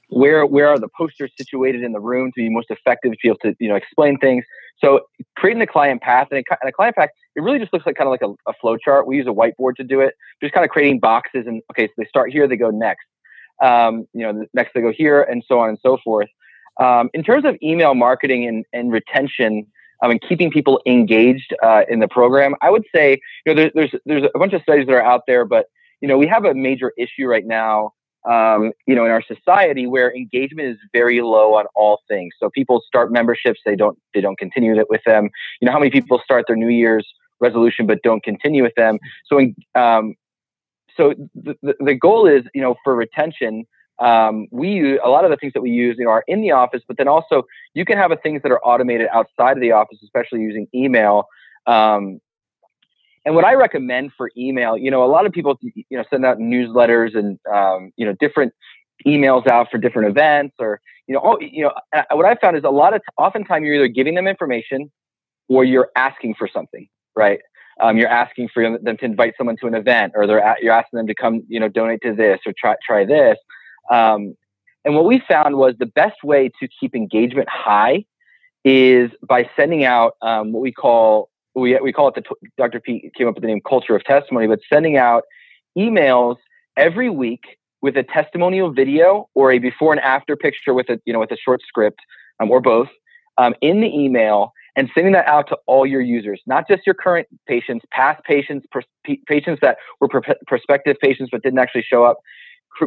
where 0.09 0.45
where 0.45 0.69
are 0.69 0.79
the 0.79 0.89
posters 0.97 1.33
situated 1.37 1.83
in 1.83 1.93
the 1.93 2.01
room 2.01 2.31
to 2.33 2.43
be 2.43 2.51
most 2.51 2.71
effective 2.71 3.13
to 3.13 3.19
be 3.23 3.29
able 3.29 3.39
to 3.39 3.57
you 3.59 3.69
know 3.69 3.75
explain 3.75 4.19
things 4.19 4.45
so 4.83 5.01
creating 5.37 5.61
the 5.61 5.67
client 5.67 6.03
path 6.03 6.29
and 6.31 6.41
a, 6.41 6.59
and 6.61 6.69
a 6.69 6.73
client 6.73 6.97
path 6.97 7.11
it 7.37 7.43
really 7.43 7.59
just 7.59 7.73
looks 7.73 7.87
like 7.87 7.97
kind 7.97 8.09
of 8.09 8.11
like 8.11 8.23
a, 8.23 8.51
a 8.51 8.55
flow 8.61 8.77
chart 8.77 9.07
we 9.07 9.17
use 9.17 9.27
a 9.27 9.31
whiteboard 9.31 9.77
to 9.77 9.85
do 9.85 10.01
it 10.01 10.15
just 10.43 10.53
kind 10.53 10.65
of 10.65 10.71
creating 10.71 10.99
boxes 10.99 11.47
and 11.47 11.63
okay 11.71 11.87
so 11.87 11.93
they 11.99 12.07
start 12.07 12.31
here 12.31 12.47
they 12.47 12.57
go 12.57 12.71
next 12.71 13.07
um, 13.63 14.07
you 14.13 14.21
know, 14.21 14.45
next 14.53 14.75
they 14.75 14.81
go 14.81 14.93
here, 14.93 15.23
and 15.23 15.43
so 15.47 15.61
on 15.61 15.69
and 15.69 15.79
so 15.83 15.97
forth. 16.05 16.29
Um, 16.81 17.11
in 17.15 17.23
terms 17.23 17.45
of 17.45 17.57
email 17.63 17.95
marketing 17.95 18.47
and, 18.47 18.65
and 18.73 18.91
retention 18.91 19.67
um, 20.03 20.11
and 20.11 20.21
keeping 20.21 20.51
people 20.51 20.81
engaged 20.85 21.55
uh, 21.63 21.83
in 21.89 22.01
the 22.01 22.09
program, 22.09 22.55
I 22.61 22.71
would 22.71 22.85
say 22.95 23.21
you 23.47 23.55
know 23.55 23.63
there, 23.63 23.71
there's 23.75 23.95
there's 24.05 24.25
a 24.35 24.39
bunch 24.39 24.53
of 24.53 24.63
studies 24.63 24.87
that 24.87 24.93
are 24.93 25.03
out 25.03 25.23
there, 25.27 25.45
but 25.45 25.67
you 26.01 26.09
know 26.09 26.19
we 26.19 26.27
have 26.27 26.45
a 26.45 26.55
major 26.55 26.93
issue 26.99 27.27
right 27.27 27.47
now. 27.47 27.93
Um, 28.29 28.71
you 28.87 28.95
know, 28.95 29.05
in 29.05 29.11
our 29.11 29.23
society 29.23 29.87
where 29.87 30.15
engagement 30.15 30.69
is 30.69 30.77
very 30.93 31.21
low 31.23 31.55
on 31.55 31.65
all 31.75 32.01
things. 32.07 32.35
So 32.39 32.51
people 32.51 32.81
start 32.87 33.11
memberships, 33.11 33.61
they 33.65 33.75
don't 33.75 33.99
they 34.15 34.21
don't 34.21 34.39
continue 34.39 34.79
it 34.79 34.89
with 34.89 35.03
them. 35.05 35.29
You 35.61 35.67
know, 35.67 35.73
how 35.73 35.81
many 35.81 35.91
people 35.91 36.21
start 36.25 36.45
their 36.47 36.57
New 36.57 36.69
Year's 36.69 37.07
resolution 37.41 37.87
but 37.87 38.03
don't 38.03 38.23
continue 38.23 38.63
with 38.63 38.75
them? 38.77 38.99
So, 39.27 39.41
um, 39.75 40.15
so 40.97 41.15
the, 41.35 41.57
the, 41.81 41.95
goal 41.95 42.27
is, 42.27 42.45
you 42.55 42.61
know, 42.61 42.77
for 42.85 42.95
retention, 42.95 43.65
um, 43.99 44.47
we 44.51 44.99
a 44.99 45.09
lot 45.09 45.25
of 45.25 45.31
the 45.31 45.37
things 45.37 45.53
that 45.55 45.63
we 45.63 45.71
use, 45.71 45.97
you 45.99 46.05
know, 46.05 46.11
are 46.11 46.25
in 46.27 46.43
the 46.43 46.51
office, 46.53 46.83
but 46.87 46.97
then 46.97 47.09
also 47.09 47.45
you 47.75 47.85
can 47.85 47.99
have 47.99 48.13
a 48.13 48.17
things 48.17 48.43
that 48.43 48.53
are 48.53 48.61
automated 48.65 49.09
outside 49.13 49.57
of 49.57 49.61
the 49.61 49.73
office, 49.73 49.99
especially 50.03 50.41
using 50.41 50.67
email. 50.75 51.27
Um, 51.67 52.21
and 53.25 53.35
what 53.35 53.45
I 53.45 53.55
recommend 53.55 54.13
for 54.17 54.31
email, 54.37 54.77
you 54.77 54.91
know, 54.91 55.05
a 55.05 55.07
lot 55.07 55.27
of 55.27 55.33
people, 55.33 55.59
you 55.63 55.85
know, 55.91 56.05
send 56.11 56.25
out 56.25 56.39
newsletters 56.39 57.17
and, 57.17 57.39
um, 57.53 57.93
you 57.97 58.05
know, 58.05 58.15
different 58.19 58.53
emails 59.07 59.47
out 59.47 59.69
for 59.71 59.79
different 59.79 60.09
events 60.09 60.57
or, 60.59 60.81
you 61.07 61.15
know, 61.15 61.21
oh, 61.23 61.39
you 61.41 61.63
know, 61.63 61.73
what 62.11 62.27
I 62.27 62.35
found 62.37 62.57
is 62.57 62.65
a 62.65 62.71
lot 62.71 62.95
of, 62.95 63.01
t- 63.01 63.07
oftentimes 63.19 63.65
you're 63.65 63.77
either 63.77 63.89
giving 63.89 64.15
them 64.15 64.27
information 64.27 64.91
or 65.49 65.65
you're 65.65 65.91
asking 65.97 66.35
for 66.35 66.49
something, 66.53 66.89
right? 67.15 67.41
um, 67.81 67.97
you're 67.97 68.09
asking 68.09 68.49
for 68.53 68.79
them 68.79 68.97
to 68.97 69.05
invite 69.05 69.35
someone 69.37 69.57
to 69.59 69.67
an 69.67 69.75
event 69.75 70.13
or 70.15 70.27
they're 70.27 70.43
at, 70.43 70.63
you're 70.63 70.73
asking 70.73 70.99
them 70.99 71.07
to 71.07 71.15
come 71.15 71.43
you 71.49 71.59
know 71.59 71.69
donate 71.69 72.01
to 72.03 72.15
this 72.15 72.41
or 72.47 72.53
try 72.59 72.75
try 72.87 73.05
this 73.05 73.37
um, 73.91 74.35
and 74.85 74.95
what 74.95 75.05
we 75.05 75.23
found 75.29 75.57
was 75.57 75.75
the 75.79 75.87
best 75.87 76.23
way 76.25 76.51
to 76.61 76.69
keep 76.81 76.95
engagement 76.95 77.49
high 77.49 78.05
is 78.65 79.11
by 79.27 79.49
sending 79.57 79.85
out 79.85 80.15
um, 80.23 80.53
what 80.53 80.61
we 80.61 80.73
call 80.73 81.31
we, 81.55 81.79
we 81.81 81.93
call 81.93 82.09
it 82.09 82.15
the 82.15 82.23
dr 82.59 82.81
pete 82.81 83.13
came 83.17 83.29
up 83.29 83.35
with 83.35 83.43
the 83.43 83.49
name 83.49 83.61
culture 83.67 83.95
of 83.95 84.05
testimony 84.05 84.47
but 84.47 84.61
sending 84.73 84.97
out 84.97 85.25
emails 85.77 86.37
every 86.77 87.11
week 87.11 87.59
with 87.81 87.97
a 87.97 88.03
testimonial 88.03 88.73
video 88.73 89.29
or 89.35 89.53
a 89.53 89.59
before 89.59 89.93
and 89.93 90.01
after 90.01 90.37
picture 90.37 90.75
with 90.75 90.89
a 90.89 91.01
you 91.05 91.13
know 91.13 91.21
with 91.21 91.31
a 91.31 91.37
short 91.37 91.61
script 91.67 92.01
um, 92.41 92.51
or 92.51 92.61
both 92.61 92.89
um, 93.39 93.55
in 93.61 93.81
the 93.81 93.89
email 93.89 94.53
and 94.77 94.91
sending 94.95 95.13
that 95.13 95.27
out 95.27 95.49
to 95.49 95.59
all 95.67 95.87
your 95.87 96.01
users, 96.01 96.41
not 96.47 96.67
just 96.67 96.87
your 96.87 96.95
current 96.95 97.29
patients, 97.47 97.85
past 97.91 98.23
patients, 98.25 98.67
patients 99.27 99.61
that 99.61 99.77
were 100.01 100.09
pr- 100.09 100.21
prospective 100.47 100.97
patients 101.01 101.31
but 101.31 101.43
didn't 101.43 101.59
actually 101.59 101.83
show 101.83 102.05
up. 102.05 102.19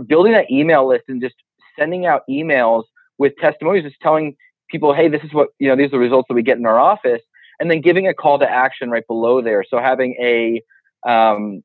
Building 0.07 0.33
that 0.33 0.49
email 0.49 0.87
list 0.87 1.03
and 1.07 1.21
just 1.21 1.35
sending 1.77 2.05
out 2.05 2.23
emails 2.29 2.83
with 3.17 3.33
testimonies, 3.37 3.83
just 3.83 3.99
telling 4.01 4.35
people, 4.69 4.93
hey, 4.93 5.07
this 5.07 5.21
is 5.23 5.31
what, 5.31 5.49
you 5.59 5.67
know, 5.67 5.75
these 5.75 5.87
are 5.87 5.91
the 5.91 5.99
results 5.99 6.27
that 6.27 6.33
we 6.33 6.41
get 6.41 6.57
in 6.57 6.65
our 6.65 6.79
office, 6.79 7.21
and 7.59 7.69
then 7.69 7.81
giving 7.81 8.07
a 8.07 8.13
call 8.13 8.39
to 8.39 8.49
action 8.49 8.89
right 8.89 9.05
below 9.07 9.41
there. 9.41 9.63
So 9.67 9.79
having 9.79 10.15
a, 10.21 10.61
um, 11.09 11.63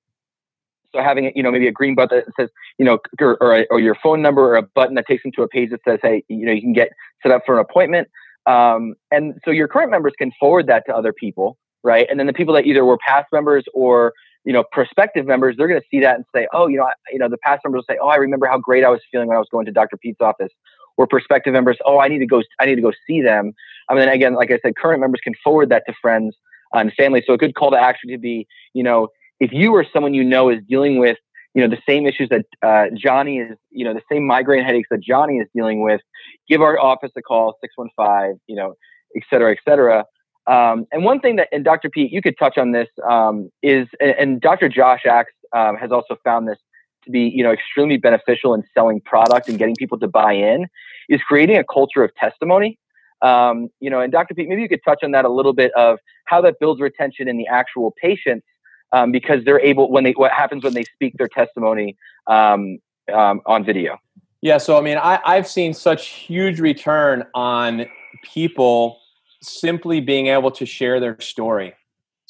so 0.94 1.00
having 1.00 1.30
you 1.36 1.42
know 1.42 1.52
maybe 1.52 1.68
a 1.68 1.72
green 1.72 1.94
button 1.94 2.22
that 2.26 2.32
says 2.38 2.50
you 2.78 2.84
know 2.84 2.98
or, 3.20 3.36
or, 3.40 3.66
or, 3.70 3.78
your 3.78 3.94
phone 4.02 4.22
number 4.22 4.42
or 4.42 4.56
a 4.56 4.62
button 4.62 4.96
that 4.96 5.06
takes 5.06 5.22
them 5.22 5.30
to 5.36 5.42
a 5.42 5.48
page 5.48 5.70
that 5.70 5.78
says 5.86 6.00
hey 6.02 6.24
you 6.26 6.44
know 6.44 6.50
you 6.50 6.60
can 6.60 6.72
get 6.72 6.88
set 7.22 7.30
up 7.30 7.42
for 7.46 7.54
an 7.54 7.60
appointment 7.60 8.08
um, 8.46 8.94
and 9.10 9.34
so 9.44 9.50
your 9.50 9.68
current 9.68 9.90
members 9.90 10.12
can 10.18 10.32
forward 10.38 10.66
that 10.68 10.84
to 10.86 10.94
other 10.94 11.12
people, 11.12 11.58
right? 11.82 12.06
And 12.10 12.18
then 12.18 12.26
the 12.26 12.32
people 12.32 12.54
that 12.54 12.64
either 12.64 12.84
were 12.84 12.98
past 13.06 13.26
members 13.32 13.64
or 13.74 14.12
you 14.44 14.52
know 14.52 14.64
prospective 14.72 15.26
members, 15.26 15.56
they're 15.56 15.68
going 15.68 15.80
to 15.80 15.86
see 15.90 16.00
that 16.00 16.16
and 16.16 16.24
say, 16.34 16.48
oh, 16.52 16.66
you 16.66 16.78
know, 16.78 16.84
I, 16.84 16.92
you 17.12 17.18
know, 17.18 17.28
the 17.28 17.38
past 17.38 17.62
members 17.64 17.80
will 17.80 17.94
say, 17.94 17.98
oh, 18.02 18.08
I 18.08 18.16
remember 18.16 18.46
how 18.46 18.58
great 18.58 18.84
I 18.84 18.88
was 18.88 19.00
feeling 19.10 19.28
when 19.28 19.36
I 19.36 19.40
was 19.40 19.48
going 19.50 19.66
to 19.66 19.72
Dr. 19.72 19.96
Pete's 19.96 20.20
office. 20.20 20.52
Or 21.00 21.06
prospective 21.06 21.54
members, 21.54 21.78
oh, 21.86 21.98
I 21.98 22.08
need 22.08 22.18
to 22.18 22.26
go, 22.26 22.42
I 22.58 22.66
need 22.66 22.74
to 22.74 22.82
go 22.82 22.92
see 23.06 23.22
them. 23.22 23.54
I 23.88 23.94
mean, 23.94 24.06
again, 24.10 24.34
like 24.34 24.50
I 24.50 24.58
said, 24.62 24.76
current 24.76 25.00
members 25.00 25.22
can 25.24 25.32
forward 25.42 25.70
that 25.70 25.84
to 25.86 25.94
friends 26.02 26.36
and 26.74 26.92
family. 26.92 27.22
So 27.26 27.32
a 27.32 27.38
good 27.38 27.54
call 27.54 27.70
to 27.70 27.78
action 27.78 28.10
to 28.10 28.18
be, 28.18 28.46
you 28.74 28.82
know, 28.82 29.08
if 29.40 29.50
you 29.50 29.74
or 29.74 29.86
someone 29.90 30.12
you 30.12 30.22
know 30.22 30.50
is 30.50 30.60
dealing 30.68 30.98
with 30.98 31.16
you 31.54 31.62
know 31.62 31.74
the 31.74 31.80
same 31.88 32.06
issues 32.06 32.28
that 32.28 32.44
uh, 32.62 32.94
Johnny 32.94 33.38
is, 33.38 33.56
you 33.70 33.82
know, 33.82 33.94
the 33.94 34.02
same 34.12 34.26
migraine 34.26 34.62
headaches 34.62 34.88
that 34.90 35.00
Johnny 35.00 35.38
is 35.38 35.48
dealing 35.54 35.82
with, 35.82 36.02
give 36.46 36.60
our 36.60 36.78
office 36.78 37.12
a 37.16 37.22
call, 37.22 37.56
615, 37.62 38.38
you 38.46 38.56
know, 38.56 38.74
et 39.16 39.22
cetera, 39.30 39.52
et 39.52 39.58
cetera. 39.66 40.04
Um, 40.46 40.86
and 40.92 41.02
one 41.02 41.20
thing 41.20 41.36
that, 41.36 41.48
and 41.50 41.64
Dr. 41.64 41.88
Pete, 41.88 42.12
you 42.12 42.20
could 42.20 42.36
touch 42.38 42.58
on 42.58 42.72
this, 42.72 42.88
um, 43.08 43.50
is, 43.62 43.88
and 44.00 44.40
Dr. 44.40 44.68
Josh 44.68 45.06
Axe 45.06 45.32
um, 45.56 45.76
has 45.76 45.90
also 45.92 46.16
found 46.24 46.46
this 46.46 46.58
to 47.04 47.10
be, 47.10 47.30
you 47.34 47.42
know, 47.42 47.52
extremely 47.52 47.96
beneficial 47.96 48.54
in 48.54 48.62
selling 48.74 49.00
product 49.00 49.48
and 49.48 49.58
getting 49.58 49.76
people 49.76 49.98
to 49.98 50.08
buy 50.08 50.32
in, 50.32 50.66
is 51.08 51.20
creating 51.22 51.56
a 51.56 51.64
culture 51.64 52.02
of 52.02 52.14
testimony. 52.14 52.78
Um, 53.22 53.68
you 53.80 53.90
know, 53.90 54.00
and 54.00 54.10
Dr. 54.10 54.34
Pete, 54.34 54.48
maybe 54.48 54.62
you 54.62 54.68
could 54.68 54.84
touch 54.84 55.00
on 55.02 55.10
that 55.10 55.24
a 55.24 55.28
little 55.28 55.52
bit 55.52 55.72
of 55.74 55.98
how 56.24 56.40
that 56.40 56.54
builds 56.58 56.80
retention 56.80 57.28
in 57.28 57.36
the 57.36 57.46
actual 57.46 57.94
patients 58.00 58.46
um, 58.92 59.12
because 59.12 59.44
they're 59.44 59.60
able 59.60 59.90
when 59.90 60.04
they 60.04 60.12
what 60.12 60.32
happens 60.32 60.64
when 60.64 60.74
they 60.74 60.84
speak 60.84 61.14
their 61.18 61.28
testimony 61.28 61.96
um, 62.26 62.78
um, 63.12 63.40
on 63.46 63.64
video. 63.64 63.98
Yeah, 64.42 64.56
so 64.56 64.78
I 64.78 64.80
mean, 64.80 64.96
I, 64.96 65.20
I've 65.24 65.46
seen 65.46 65.74
such 65.74 66.08
huge 66.08 66.60
return 66.60 67.26
on 67.34 67.86
people 68.22 68.98
simply 69.42 70.00
being 70.00 70.28
able 70.28 70.50
to 70.52 70.64
share 70.64 70.98
their 70.98 71.20
story. 71.20 71.74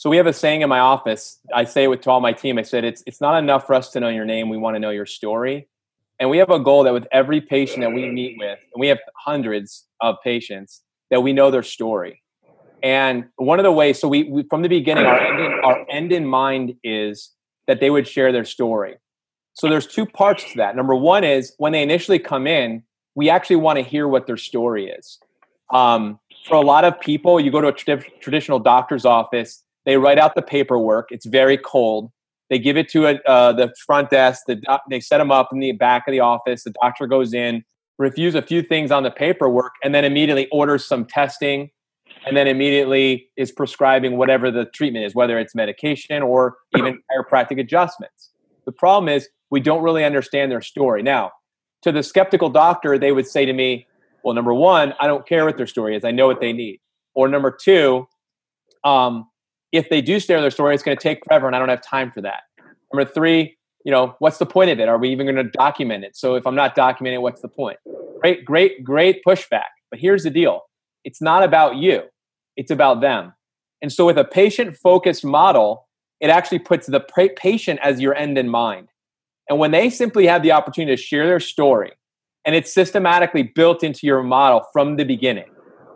So 0.01 0.09
we 0.09 0.17
have 0.17 0.27
a 0.27 0.33
saying 0.33 0.63
in 0.63 0.71
my 0.71 0.79
office. 0.79 1.39
I 1.55 1.65
say 1.65 1.85
it 1.87 2.01
to 2.05 2.11
all 2.11 2.23
my 2.23 2.33
team. 2.33 2.57
I 2.57 2.63
said 2.63 2.85
it's 2.85 3.03
it's 3.07 3.21
not 3.21 3.37
enough 3.37 3.67
for 3.67 3.75
us 3.75 3.91
to 3.91 4.01
know 4.01 4.09
your 4.09 4.25
name. 4.25 4.49
We 4.49 4.57
want 4.57 4.77
to 4.77 4.79
know 4.79 4.89
your 4.89 5.05
story. 5.05 5.69
And 6.19 6.31
we 6.31 6.39
have 6.39 6.49
a 6.49 6.59
goal 6.59 6.85
that 6.85 6.95
with 6.95 7.07
every 7.13 7.43
patient 7.43 7.83
that 7.83 7.93
we 7.93 8.09
meet 8.09 8.39
with, 8.39 8.59
and 8.73 8.81
we 8.81 8.87
have 8.87 8.97
hundreds 9.15 9.85
of 10.01 10.17
patients, 10.25 10.81
that 11.11 11.23
we 11.23 11.35
know 11.35 11.51
their 11.51 11.63
story. 11.63 12.23
And 12.83 13.27
one 13.37 13.59
of 13.59 13.65
the 13.65 13.73
ways, 13.73 14.01
so 14.01 14.09
we, 14.09 14.23
we 14.23 14.43
from 14.45 14.63
the 14.63 14.69
beginning, 14.69 15.05
our 15.05 15.21
end, 15.21 15.39
in, 15.39 15.53
our 15.63 15.87
end 15.91 16.13
in 16.13 16.25
mind 16.25 16.77
is 16.83 17.33
that 17.67 17.81
they 17.81 17.91
would 17.91 18.09
share 18.09 18.33
their 18.33 18.47
story. 18.47 18.97
So 19.53 19.69
there's 19.69 19.87
two 19.87 20.07
parts 20.07 20.51
to 20.53 20.57
that. 20.57 20.77
Number 20.77 20.95
one 20.95 21.25
is 21.25 21.53
when 21.59 21.73
they 21.73 21.83
initially 21.83 22.19
come 22.19 22.47
in, 22.47 22.85
we 23.15 23.29
actually 23.29 23.57
want 23.57 23.77
to 23.77 23.83
hear 23.83 24.09
what 24.09 24.27
their 24.27 24.39
story 24.39 24.89
is. 24.89 25.19
Um, 25.69 26.19
for 26.49 26.55
a 26.55 26.63
lot 26.63 26.87
of 26.87 26.99
people, 27.01 27.39
you 27.39 27.51
go 27.51 27.61
to 27.61 27.69
a 27.69 27.73
tra- 27.73 28.03
traditional 28.21 28.61
doctor's 28.61 29.05
office, 29.05 29.63
they 29.91 29.97
write 29.97 30.21
out 30.21 30.37
the 30.37 30.43
paperwork. 30.43 31.09
It's 31.11 31.27
very 31.27 31.59
cold. 31.59 32.13
They 32.49 32.61
give 32.61 32.77
it 32.77 32.89
to 32.91 33.07
a, 33.09 33.21
uh, 33.27 33.53
the 33.53 33.75
front 33.85 34.09
desk. 34.09 34.43
The 34.47 34.55
doc- 34.55 34.85
they 34.89 35.01
set 35.01 35.19
them 35.19 35.33
up 35.33 35.49
in 35.53 35.59
the 35.59 35.73
back 35.73 36.07
of 36.07 36.13
the 36.13 36.21
office. 36.21 36.63
The 36.63 36.73
doctor 36.81 37.09
goes 37.09 37.35
in, 37.35 37.65
reviews 37.99 38.37
a 38.37 38.43
few 38.43 38.63
things 38.63 38.93
on 38.93 39.03
the 39.03 39.11
paperwork, 39.11 39.73
and 39.83 39.93
then 39.93 40.05
immediately 40.05 40.47
orders 40.53 40.87
some 40.87 41.07
testing, 41.07 41.71
and 42.25 42.37
then 42.37 42.47
immediately 42.47 43.29
is 43.37 43.51
prescribing 43.51 44.17
whatever 44.17 44.49
the 44.53 44.67
treatment 44.67 45.07
is, 45.07 45.13
whether 45.13 45.41
it's 45.41 45.57
medication 45.57 46.23
or 46.23 46.59
even 46.77 47.03
chiropractic 47.13 47.59
adjustments. 47.59 48.31
The 48.67 48.73
problem 48.73 49.09
is 49.09 49.29
we 49.51 49.59
don't 49.59 49.83
really 49.83 50.05
understand 50.05 50.53
their 50.53 50.63
story. 50.63 51.03
Now, 51.03 51.33
to 51.83 51.91
the 51.91 52.05
skeptical 52.05 52.49
doctor, 52.49 52.97
they 52.97 53.11
would 53.11 53.27
say 53.27 53.45
to 53.45 53.53
me, 53.53 53.89
well, 54.23 54.35
number 54.35 54.55
one, 54.55 54.95
I 55.01 55.09
don't 55.09 55.27
care 55.27 55.45
what 55.45 55.57
their 55.57 55.67
story 55.67 55.97
is. 55.97 56.05
I 56.05 56.13
know 56.13 56.29
what 56.29 56.41
they 56.41 56.53
need. 56.53 56.79
Or 57.13 57.27
number 57.27 57.51
two, 57.51 58.07
um, 58.85 59.27
if 59.73 59.89
they 59.89 60.01
do 60.01 60.19
share 60.19 60.41
their 60.41 60.51
story, 60.51 60.75
it's 60.75 60.83
going 60.83 60.97
to 60.97 61.03
take 61.03 61.25
forever 61.25 61.47
and 61.47 61.55
I 61.55 61.59
don't 61.59 61.69
have 61.69 61.83
time 61.83 62.11
for 62.11 62.21
that. 62.23 62.43
Number 62.93 63.11
three, 63.11 63.57
you 63.85 63.93
know, 63.93 64.15
what's 64.19 64.39
the 64.39 64.47
point 64.47 64.71
of 64.71 64.81
it? 64.81 64.89
Are 64.89 64.99
we 64.99 65.11
even 65.11 65.27
going 65.27 65.37
to 65.37 65.45
document 65.45 66.05
it? 66.05 66.17
So 66.17 66.35
if 66.35 66.47
I'm 66.47 66.55
not 66.55 66.77
documenting, 66.77 67.23
what's 67.23 67.41
the 67.41 67.49
point? 67.49 67.79
Great, 68.21 68.45
great, 68.45 68.85
great 68.85 69.23
pushback. 69.27 69.69
But 69.91 70.01
here's 70.01 70.25
the 70.25 70.31
deal 70.31 70.63
it's 71.05 71.23
not 71.23 71.43
about 71.43 71.77
you, 71.77 72.03
it's 72.57 72.71
about 72.71 73.01
them. 73.01 73.33
And 73.83 73.91
so 73.91 74.05
with 74.05 74.19
a 74.19 74.25
patient 74.25 74.77
focused 74.77 75.25
model, 75.25 75.89
it 76.21 76.29
actually 76.29 76.59
puts 76.59 76.87
the 76.87 77.01
patient 77.01 77.81
as 77.83 78.01
your 78.01 78.15
end 78.15 78.37
in 78.37 78.49
mind. 78.49 78.89
And 79.49 79.59
when 79.59 79.71
they 79.71 79.89
simply 79.89 80.27
have 80.27 80.43
the 80.43 80.53
opportunity 80.53 80.95
to 80.95 81.03
share 81.03 81.27
their 81.27 81.41
story, 81.41 81.93
and 82.45 82.55
it's 82.55 82.73
systematically 82.73 83.43
built 83.43 83.83
into 83.83 84.07
your 84.07 84.23
model 84.23 84.65
from 84.73 84.97
the 84.97 85.05
beginning, 85.05 85.51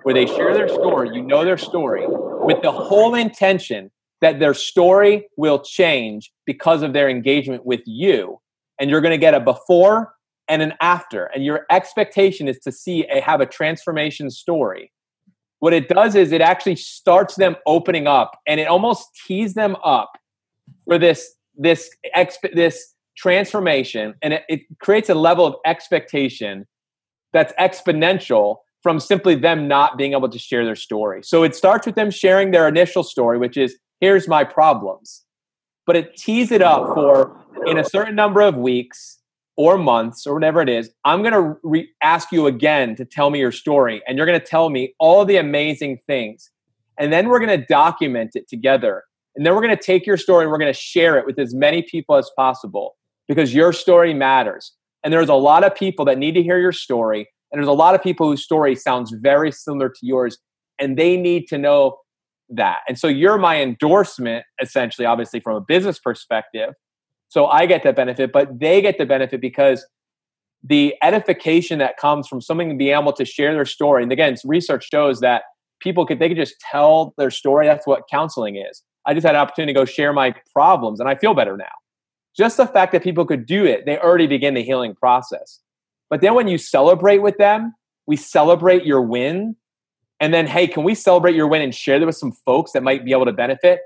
where 0.04 0.14
they 0.14 0.26
share 0.26 0.54
their 0.54 0.68
story, 0.68 1.10
you 1.12 1.22
know 1.22 1.44
their 1.44 1.58
story, 1.58 2.04
with 2.06 2.62
the 2.62 2.70
whole 2.70 3.14
intention 3.14 3.90
that 4.20 4.38
their 4.38 4.54
story 4.54 5.26
will 5.36 5.58
change 5.58 6.30
because 6.46 6.82
of 6.82 6.92
their 6.92 7.08
engagement 7.08 7.66
with 7.66 7.80
you. 7.84 8.38
And 8.78 8.90
you're 8.90 9.00
going 9.00 9.12
to 9.12 9.18
get 9.18 9.34
a 9.34 9.40
before 9.40 10.14
and 10.48 10.62
an 10.62 10.74
after. 10.80 11.24
And 11.26 11.44
your 11.44 11.66
expectation 11.70 12.48
is 12.48 12.58
to 12.60 12.72
see 12.72 13.06
a, 13.06 13.20
have 13.20 13.40
a 13.40 13.46
transformation 13.46 14.30
story. 14.30 14.92
What 15.60 15.72
it 15.72 15.88
does 15.88 16.14
is 16.14 16.32
it 16.32 16.42
actually 16.42 16.76
starts 16.76 17.36
them 17.36 17.56
opening 17.66 18.06
up 18.06 18.38
and 18.46 18.60
it 18.60 18.68
almost 18.68 19.08
tees 19.26 19.54
them 19.54 19.76
up 19.82 20.12
for 20.86 20.98
this 20.98 21.34
this 21.56 21.88
exp- 22.14 22.54
this 22.54 22.94
transformation 23.16 24.14
and 24.22 24.34
it, 24.34 24.42
it 24.48 24.60
creates 24.80 25.08
a 25.08 25.14
level 25.14 25.46
of 25.46 25.54
expectation 25.64 26.66
that's 27.32 27.52
exponential 27.60 28.56
from 28.84 29.00
simply 29.00 29.34
them 29.34 29.66
not 29.66 29.96
being 29.96 30.12
able 30.12 30.28
to 30.28 30.38
share 30.38 30.62
their 30.64 30.76
story. 30.76 31.22
So 31.24 31.42
it 31.42 31.56
starts 31.56 31.86
with 31.86 31.94
them 31.94 32.10
sharing 32.10 32.50
their 32.50 32.68
initial 32.68 33.02
story, 33.02 33.38
which 33.38 33.56
is 33.56 33.78
here's 33.98 34.28
my 34.28 34.44
problems. 34.44 35.22
But 35.86 35.96
it 35.96 36.16
tees 36.16 36.52
it 36.52 36.60
up 36.60 36.94
for 36.94 37.34
in 37.66 37.78
a 37.78 37.84
certain 37.84 38.14
number 38.14 38.42
of 38.42 38.56
weeks 38.56 39.18
or 39.56 39.78
months 39.78 40.26
or 40.26 40.34
whatever 40.34 40.60
it 40.60 40.68
is, 40.68 40.90
I'm 41.06 41.22
going 41.22 41.32
to 41.32 41.56
re- 41.62 41.88
ask 42.02 42.30
you 42.30 42.46
again 42.46 42.94
to 42.96 43.06
tell 43.06 43.30
me 43.30 43.38
your 43.38 43.52
story. 43.52 44.02
And 44.06 44.18
you're 44.18 44.26
going 44.26 44.38
to 44.38 44.46
tell 44.46 44.68
me 44.68 44.94
all 44.98 45.24
the 45.24 45.38
amazing 45.38 46.00
things. 46.06 46.50
And 46.98 47.10
then 47.10 47.28
we're 47.28 47.38
going 47.38 47.58
to 47.58 47.66
document 47.66 48.32
it 48.34 48.48
together. 48.48 49.04
And 49.34 49.46
then 49.46 49.54
we're 49.54 49.62
going 49.62 49.76
to 49.76 49.82
take 49.82 50.06
your 50.06 50.18
story 50.18 50.44
and 50.44 50.52
we're 50.52 50.58
going 50.58 50.72
to 50.72 50.78
share 50.78 51.18
it 51.18 51.24
with 51.24 51.38
as 51.38 51.54
many 51.54 51.82
people 51.82 52.16
as 52.16 52.30
possible 52.36 52.96
because 53.28 53.54
your 53.54 53.72
story 53.72 54.12
matters. 54.12 54.72
And 55.02 55.12
there's 55.12 55.30
a 55.30 55.34
lot 55.34 55.64
of 55.64 55.74
people 55.74 56.04
that 56.04 56.18
need 56.18 56.32
to 56.32 56.42
hear 56.42 56.58
your 56.58 56.72
story. 56.72 57.28
And 57.54 57.62
there's 57.62 57.68
a 57.68 57.72
lot 57.72 57.94
of 57.94 58.02
people 58.02 58.28
whose 58.28 58.42
story 58.42 58.74
sounds 58.74 59.12
very 59.12 59.52
similar 59.52 59.88
to 59.88 59.98
yours. 60.02 60.38
And 60.80 60.98
they 60.98 61.16
need 61.16 61.46
to 61.48 61.58
know 61.58 61.98
that. 62.48 62.78
And 62.88 62.98
so 62.98 63.06
you're 63.06 63.38
my 63.38 63.62
endorsement, 63.62 64.44
essentially, 64.60 65.06
obviously, 65.06 65.38
from 65.38 65.54
a 65.54 65.60
business 65.60 66.00
perspective. 66.00 66.74
So 67.28 67.46
I 67.46 67.66
get 67.66 67.84
that 67.84 67.94
benefit, 67.94 68.32
but 68.32 68.58
they 68.58 68.82
get 68.82 68.98
the 68.98 69.06
benefit 69.06 69.40
because 69.40 69.86
the 70.64 70.96
edification 71.00 71.78
that 71.78 71.96
comes 71.96 72.26
from 72.26 72.40
someone 72.40 72.76
being 72.76 72.96
able 72.96 73.12
to 73.12 73.24
share 73.24 73.54
their 73.54 73.64
story. 73.64 74.02
And 74.02 74.10
again, 74.10 74.34
research 74.44 74.88
shows 74.90 75.20
that 75.20 75.42
people 75.80 76.06
could 76.06 76.18
they 76.18 76.28
could 76.28 76.36
just 76.36 76.56
tell 76.58 77.14
their 77.18 77.30
story. 77.30 77.66
That's 77.66 77.86
what 77.86 78.02
counseling 78.10 78.56
is. 78.56 78.82
I 79.06 79.14
just 79.14 79.24
had 79.24 79.36
an 79.36 79.40
opportunity 79.40 79.74
to 79.74 79.78
go 79.78 79.84
share 79.84 80.12
my 80.12 80.34
problems 80.52 80.98
and 80.98 81.08
I 81.08 81.14
feel 81.14 81.34
better 81.34 81.56
now. 81.56 81.64
Just 82.36 82.56
the 82.56 82.66
fact 82.66 82.90
that 82.92 83.04
people 83.04 83.24
could 83.24 83.46
do 83.46 83.64
it, 83.64 83.84
they 83.86 83.98
already 83.98 84.26
begin 84.26 84.54
the 84.54 84.62
healing 84.62 84.94
process. 84.94 85.60
But 86.14 86.20
then 86.20 86.34
when 86.34 86.46
you 86.46 86.58
celebrate 86.58 87.18
with 87.18 87.38
them, 87.38 87.74
we 88.06 88.14
celebrate 88.14 88.86
your 88.86 89.02
win 89.02 89.56
and 90.20 90.32
then, 90.32 90.46
hey, 90.46 90.68
can 90.68 90.84
we 90.84 90.94
celebrate 90.94 91.34
your 91.34 91.48
win 91.48 91.60
and 91.60 91.74
share 91.74 91.98
that 91.98 92.06
with 92.06 92.14
some 92.14 92.30
folks 92.30 92.70
that 92.70 92.84
might 92.84 93.04
be 93.04 93.10
able 93.10 93.24
to 93.24 93.32
benefit? 93.32 93.80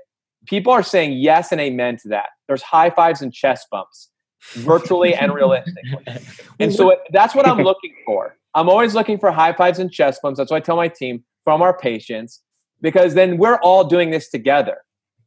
People 0.45 0.71
are 0.71 0.83
saying 0.83 1.13
yes 1.13 1.51
and 1.51 1.59
amen 1.59 1.97
to 2.03 2.09
that. 2.09 2.27
There's 2.45 2.61
high 2.61 2.91
fives 2.91 3.23
and 3.23 3.33
chest 3.33 3.65
bumps, 3.71 4.11
virtually 4.53 5.15
and 5.15 5.33
realistically. 5.33 6.05
And 6.59 6.71
so 6.71 6.95
that's 7.11 7.33
what 7.33 7.47
I'm 7.47 7.63
looking 7.63 7.95
for. 8.05 8.37
I'm 8.53 8.69
always 8.69 8.93
looking 8.93 9.17
for 9.17 9.31
high 9.31 9.53
fives 9.53 9.79
and 9.79 9.91
chest 9.91 10.21
bumps. 10.21 10.37
That's 10.37 10.51
what 10.51 10.57
I 10.57 10.59
tell 10.59 10.75
my 10.75 10.87
team 10.87 11.23
from 11.43 11.63
our 11.63 11.75
patients, 11.75 12.43
because 12.79 13.15
then 13.15 13.39
we're 13.39 13.57
all 13.61 13.85
doing 13.85 14.11
this 14.11 14.29
together. 14.29 14.77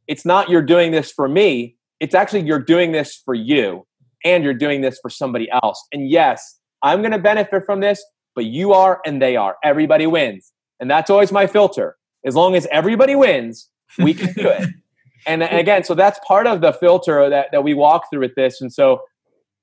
It's 0.07 0.23
not 0.23 0.47
you're 0.47 0.61
doing 0.61 0.91
this 0.91 1.11
for 1.11 1.27
me, 1.27 1.75
it's 1.99 2.15
actually 2.15 2.43
you're 2.43 2.59
doing 2.59 2.93
this 2.93 3.21
for 3.25 3.33
you 3.33 3.85
and 4.23 4.41
you're 4.41 4.53
doing 4.53 4.79
this 4.79 4.99
for 5.01 5.09
somebody 5.09 5.51
else. 5.51 5.85
And 5.91 6.09
yes, 6.09 6.61
I'm 6.83 6.99
going 6.99 7.11
to 7.11 7.19
benefit 7.19 7.65
from 7.65 7.79
this, 7.79 8.03
but 8.35 8.45
you 8.45 8.73
are 8.73 9.01
and 9.05 9.21
they 9.21 9.35
are. 9.37 9.55
Everybody 9.63 10.05
wins. 10.05 10.51
And 10.79 10.91
that's 10.91 11.09
always 11.09 11.31
my 11.31 11.47
filter. 11.47 11.95
As 12.25 12.35
long 12.35 12.55
as 12.55 12.67
everybody 12.71 13.15
wins, 13.15 13.69
we 13.97 14.13
can 14.13 14.33
do 14.33 14.47
it. 14.47 14.69
and 15.27 15.43
again, 15.43 15.83
so 15.85 15.95
that's 15.95 16.19
part 16.27 16.45
of 16.45 16.61
the 16.61 16.73
filter 16.73 17.29
that, 17.29 17.47
that 17.51 17.63
we 17.63 17.73
walk 17.73 18.09
through 18.09 18.21
with 18.21 18.35
this. 18.35 18.59
And 18.59 18.71
so 18.71 19.01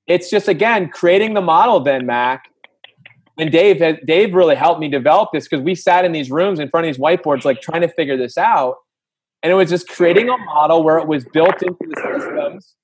it's 0.07 0.29
just, 0.29 0.47
again, 0.47 0.89
creating 0.89 1.35
the 1.35 1.41
model 1.41 1.79
then, 1.79 2.05
Mac. 2.07 2.45
And 3.37 3.51
Dave, 3.51 3.81
eh, 3.81 3.97
Dave 4.05 4.33
really 4.33 4.55
helped 4.55 4.79
me 4.79 4.89
develop 4.89 5.29
this 5.31 5.47
because 5.47 5.63
we 5.63 5.75
sat 5.75 6.05
in 6.05 6.11
these 6.11 6.31
rooms 6.31 6.59
in 6.59 6.69
front 6.69 6.87
of 6.87 6.93
these 6.93 7.01
whiteboards, 7.01 7.45
like 7.45 7.61
trying 7.61 7.81
to 7.81 7.87
figure 7.87 8.17
this 8.17 8.37
out. 8.37 8.75
And 9.43 9.51
it 9.51 9.55
was 9.55 9.69
just 9.69 9.87
creating 9.87 10.29
a 10.29 10.37
model 10.37 10.83
where 10.83 10.97
it 10.97 11.07
was 11.07 11.23
built 11.25 11.61
into 11.63 11.77
the 11.81 12.19
systems 12.19 12.75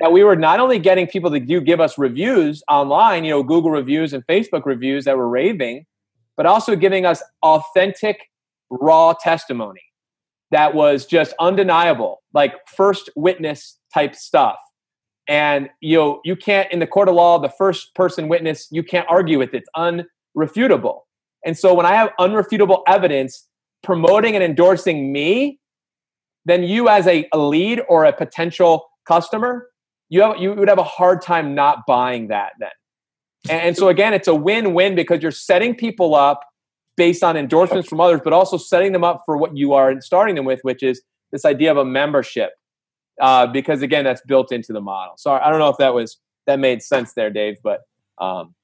that 0.00 0.12
we 0.12 0.22
were 0.24 0.36
not 0.36 0.60
only 0.60 0.78
getting 0.78 1.06
people 1.06 1.30
to 1.30 1.40
do 1.40 1.60
give 1.60 1.80
us 1.80 1.96
reviews 1.96 2.62
online, 2.68 3.24
you 3.24 3.30
know, 3.30 3.42
Google 3.42 3.70
reviews 3.70 4.12
and 4.12 4.26
Facebook 4.26 4.66
reviews 4.66 5.04
that 5.06 5.16
were 5.16 5.28
raving, 5.28 5.86
but 6.36 6.46
also 6.46 6.76
giving 6.76 7.06
us 7.06 7.22
authentic, 7.42 8.30
raw 8.70 9.14
testimony 9.14 9.80
that 10.50 10.74
was 10.74 11.06
just 11.06 11.34
undeniable, 11.40 12.22
like 12.32 12.54
first 12.68 13.10
witness 13.16 13.78
type 13.92 14.14
stuff. 14.14 14.58
And 15.28 15.68
you 15.80 15.96
know, 15.96 16.20
you 16.24 16.36
can't 16.36 16.70
in 16.70 16.78
the 16.78 16.86
court 16.86 17.08
of 17.08 17.14
law, 17.14 17.38
the 17.38 17.48
first 17.48 17.94
person 17.94 18.28
witness, 18.28 18.68
you 18.70 18.82
can't 18.82 19.06
argue 19.08 19.38
with 19.38 19.54
it. 19.54 19.64
It's 19.64 20.04
unrefutable. 20.36 21.00
And 21.44 21.58
so 21.58 21.74
when 21.74 21.86
I 21.86 21.94
have 21.94 22.10
unrefutable 22.20 22.82
evidence 22.86 23.46
promoting 23.82 24.34
and 24.34 24.44
endorsing 24.44 25.12
me, 25.12 25.58
then 26.44 26.62
you 26.62 26.88
as 26.88 27.06
a, 27.06 27.28
a 27.32 27.38
lead 27.38 27.82
or 27.88 28.04
a 28.04 28.12
potential 28.12 28.86
customer, 29.06 29.68
you 30.08 30.22
have 30.22 30.38
you 30.38 30.52
would 30.52 30.68
have 30.68 30.78
a 30.78 30.84
hard 30.84 31.22
time 31.22 31.54
not 31.54 31.86
buying 31.86 32.28
that 32.28 32.52
then. 32.58 32.70
And 33.48 33.76
so 33.76 33.88
again, 33.88 34.12
it's 34.12 34.28
a 34.28 34.34
win-win 34.34 34.96
because 34.96 35.22
you're 35.22 35.30
setting 35.30 35.74
people 35.74 36.14
up 36.14 36.40
based 36.96 37.22
on 37.22 37.36
endorsements 37.36 37.88
from 37.88 38.00
others, 38.00 38.20
but 38.24 38.32
also 38.32 38.56
setting 38.56 38.92
them 38.92 39.04
up 39.04 39.22
for 39.24 39.36
what 39.36 39.56
you 39.56 39.74
are 39.74 40.00
starting 40.00 40.34
them 40.34 40.44
with, 40.44 40.60
which 40.62 40.82
is 40.82 41.02
this 41.30 41.44
idea 41.44 41.70
of 41.70 41.76
a 41.76 41.84
membership. 41.84 42.50
Uh, 43.20 43.46
because 43.46 43.82
again, 43.82 44.04
that's 44.04 44.20
built 44.22 44.52
into 44.52 44.72
the 44.72 44.80
model. 44.80 45.14
So 45.16 45.32
I 45.32 45.48
don't 45.48 45.58
know 45.58 45.68
if 45.68 45.78
that 45.78 45.94
was 45.94 46.18
that 46.46 46.58
made 46.58 46.82
sense 46.82 47.14
there, 47.14 47.30
Dave, 47.30 47.56
but 47.62 47.80
um, 48.18 48.54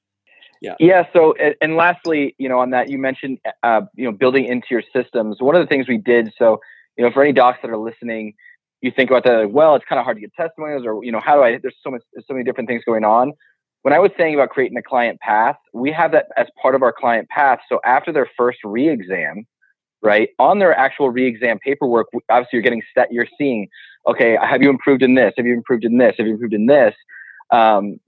yeah. 0.61 0.75
Yeah. 0.79 1.05
So 1.11 1.35
and 1.61 1.75
lastly, 1.75 2.35
you 2.37 2.47
know, 2.47 2.59
on 2.59 2.69
that 2.69 2.89
you 2.89 2.97
mentioned 2.97 3.39
uh, 3.63 3.81
you 3.95 4.05
know 4.05 4.11
building 4.11 4.45
into 4.45 4.67
your 4.71 4.83
systems. 4.93 5.37
One 5.39 5.55
of 5.55 5.61
the 5.61 5.67
things 5.67 5.87
we 5.87 5.97
did. 5.97 6.33
So 6.37 6.59
you 6.97 7.03
know, 7.03 7.11
for 7.11 7.23
any 7.23 7.33
docs 7.33 7.59
that 7.63 7.71
are 7.71 7.77
listening, 7.77 8.35
you 8.83 8.91
think 8.91 9.09
about 9.09 9.23
that. 9.23 9.51
Well, 9.51 9.75
it's 9.75 9.85
kind 9.85 9.99
of 9.99 10.05
hard 10.05 10.17
to 10.17 10.21
get 10.21 10.33
testimonials, 10.35 10.85
or 10.85 11.03
you 11.03 11.11
know, 11.11 11.19
how 11.19 11.35
do 11.35 11.43
I? 11.43 11.57
There's 11.57 11.75
so 11.83 11.89
much, 11.89 12.01
there's 12.13 12.25
so 12.27 12.33
many 12.33 12.43
different 12.43 12.69
things 12.69 12.83
going 12.85 13.03
on 13.03 13.33
when 13.83 13.93
I 13.93 13.99
was 13.99 14.11
saying 14.17 14.33
about 14.33 14.49
creating 14.49 14.77
a 14.77 14.81
client 14.81 15.19
path, 15.19 15.57
we 15.73 15.91
have 15.91 16.13
that 16.13 16.27
as 16.37 16.47
part 16.59 16.73
of 16.73 16.81
our 16.81 16.93
client 16.93 17.27
path. 17.29 17.59
So 17.69 17.79
after 17.85 18.11
their 18.11 18.29
first 18.37 18.59
re-exam, 18.63 19.45
right, 20.01 20.29
on 20.39 20.59
their 20.59 20.75
actual 20.75 21.09
re-exam 21.09 21.59
paperwork, 21.59 22.07
obviously 22.29 22.49
you're 22.53 22.61
getting 22.61 22.81
set, 22.93 23.11
you're 23.11 23.27
seeing, 23.37 23.67
okay, 24.07 24.37
have 24.41 24.61
you 24.61 24.69
improved 24.69 25.03
in 25.03 25.15
this? 25.15 25.33
Have 25.35 25.45
you 25.45 25.53
improved 25.53 25.83
in 25.83 25.97
this? 25.97 26.15
Have 26.17 26.25
you 26.25 26.33
improved 26.33 26.53
in 26.53 26.65
this? 26.65 26.95
Um, 27.51 27.99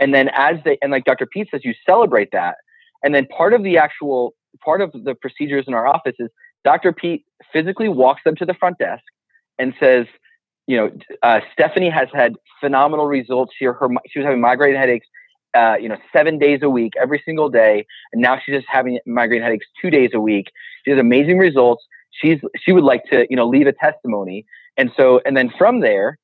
and 0.00 0.12
then 0.12 0.30
as 0.34 0.56
they, 0.64 0.78
and 0.82 0.90
like 0.90 1.04
Dr. 1.04 1.26
Pete 1.26 1.48
says, 1.50 1.60
you 1.64 1.74
celebrate 1.86 2.30
that. 2.32 2.56
And 3.04 3.14
then 3.14 3.26
part 3.26 3.54
of 3.54 3.62
the 3.62 3.78
actual, 3.78 4.34
part 4.64 4.80
of 4.80 4.90
the 4.92 5.14
procedures 5.14 5.66
in 5.68 5.74
our 5.74 5.86
office 5.86 6.16
is 6.18 6.28
Dr. 6.64 6.92
Pete 6.92 7.24
physically 7.52 7.88
walks 7.88 8.22
them 8.24 8.34
to 8.34 8.44
the 8.44 8.54
front 8.54 8.78
desk 8.78 9.04
and 9.58 9.74
says, 9.80 10.06
you 10.66 10.76
know, 10.76 10.90
uh, 11.22 11.40
Stephanie 11.52 11.90
has 11.90 12.08
had 12.12 12.34
phenomenal 12.60 13.06
results 13.06 13.52
here. 13.58 13.72
Her 13.72 13.88
she 14.06 14.18
was 14.18 14.26
having 14.26 14.40
migraine 14.40 14.76
headaches, 14.76 15.06
uh, 15.54 15.76
you 15.80 15.88
know, 15.88 15.96
seven 16.12 16.38
days 16.38 16.60
a 16.62 16.70
week, 16.70 16.92
every 17.00 17.22
single 17.24 17.48
day, 17.48 17.86
and 18.12 18.20
now 18.20 18.38
she's 18.38 18.54
just 18.54 18.66
having 18.70 18.98
migraine 19.06 19.42
headaches 19.42 19.66
two 19.80 19.90
days 19.90 20.10
a 20.12 20.20
week. 20.20 20.46
She 20.84 20.90
has 20.90 21.00
amazing 21.00 21.38
results. 21.38 21.84
She's 22.10 22.38
she 22.56 22.72
would 22.72 22.84
like 22.84 23.04
to 23.10 23.26
you 23.30 23.36
know 23.36 23.48
leave 23.48 23.66
a 23.66 23.72
testimony, 23.72 24.44
and 24.76 24.90
so 24.96 25.20
and 25.24 25.36
then 25.36 25.50
from 25.56 25.80
there, 25.80 26.18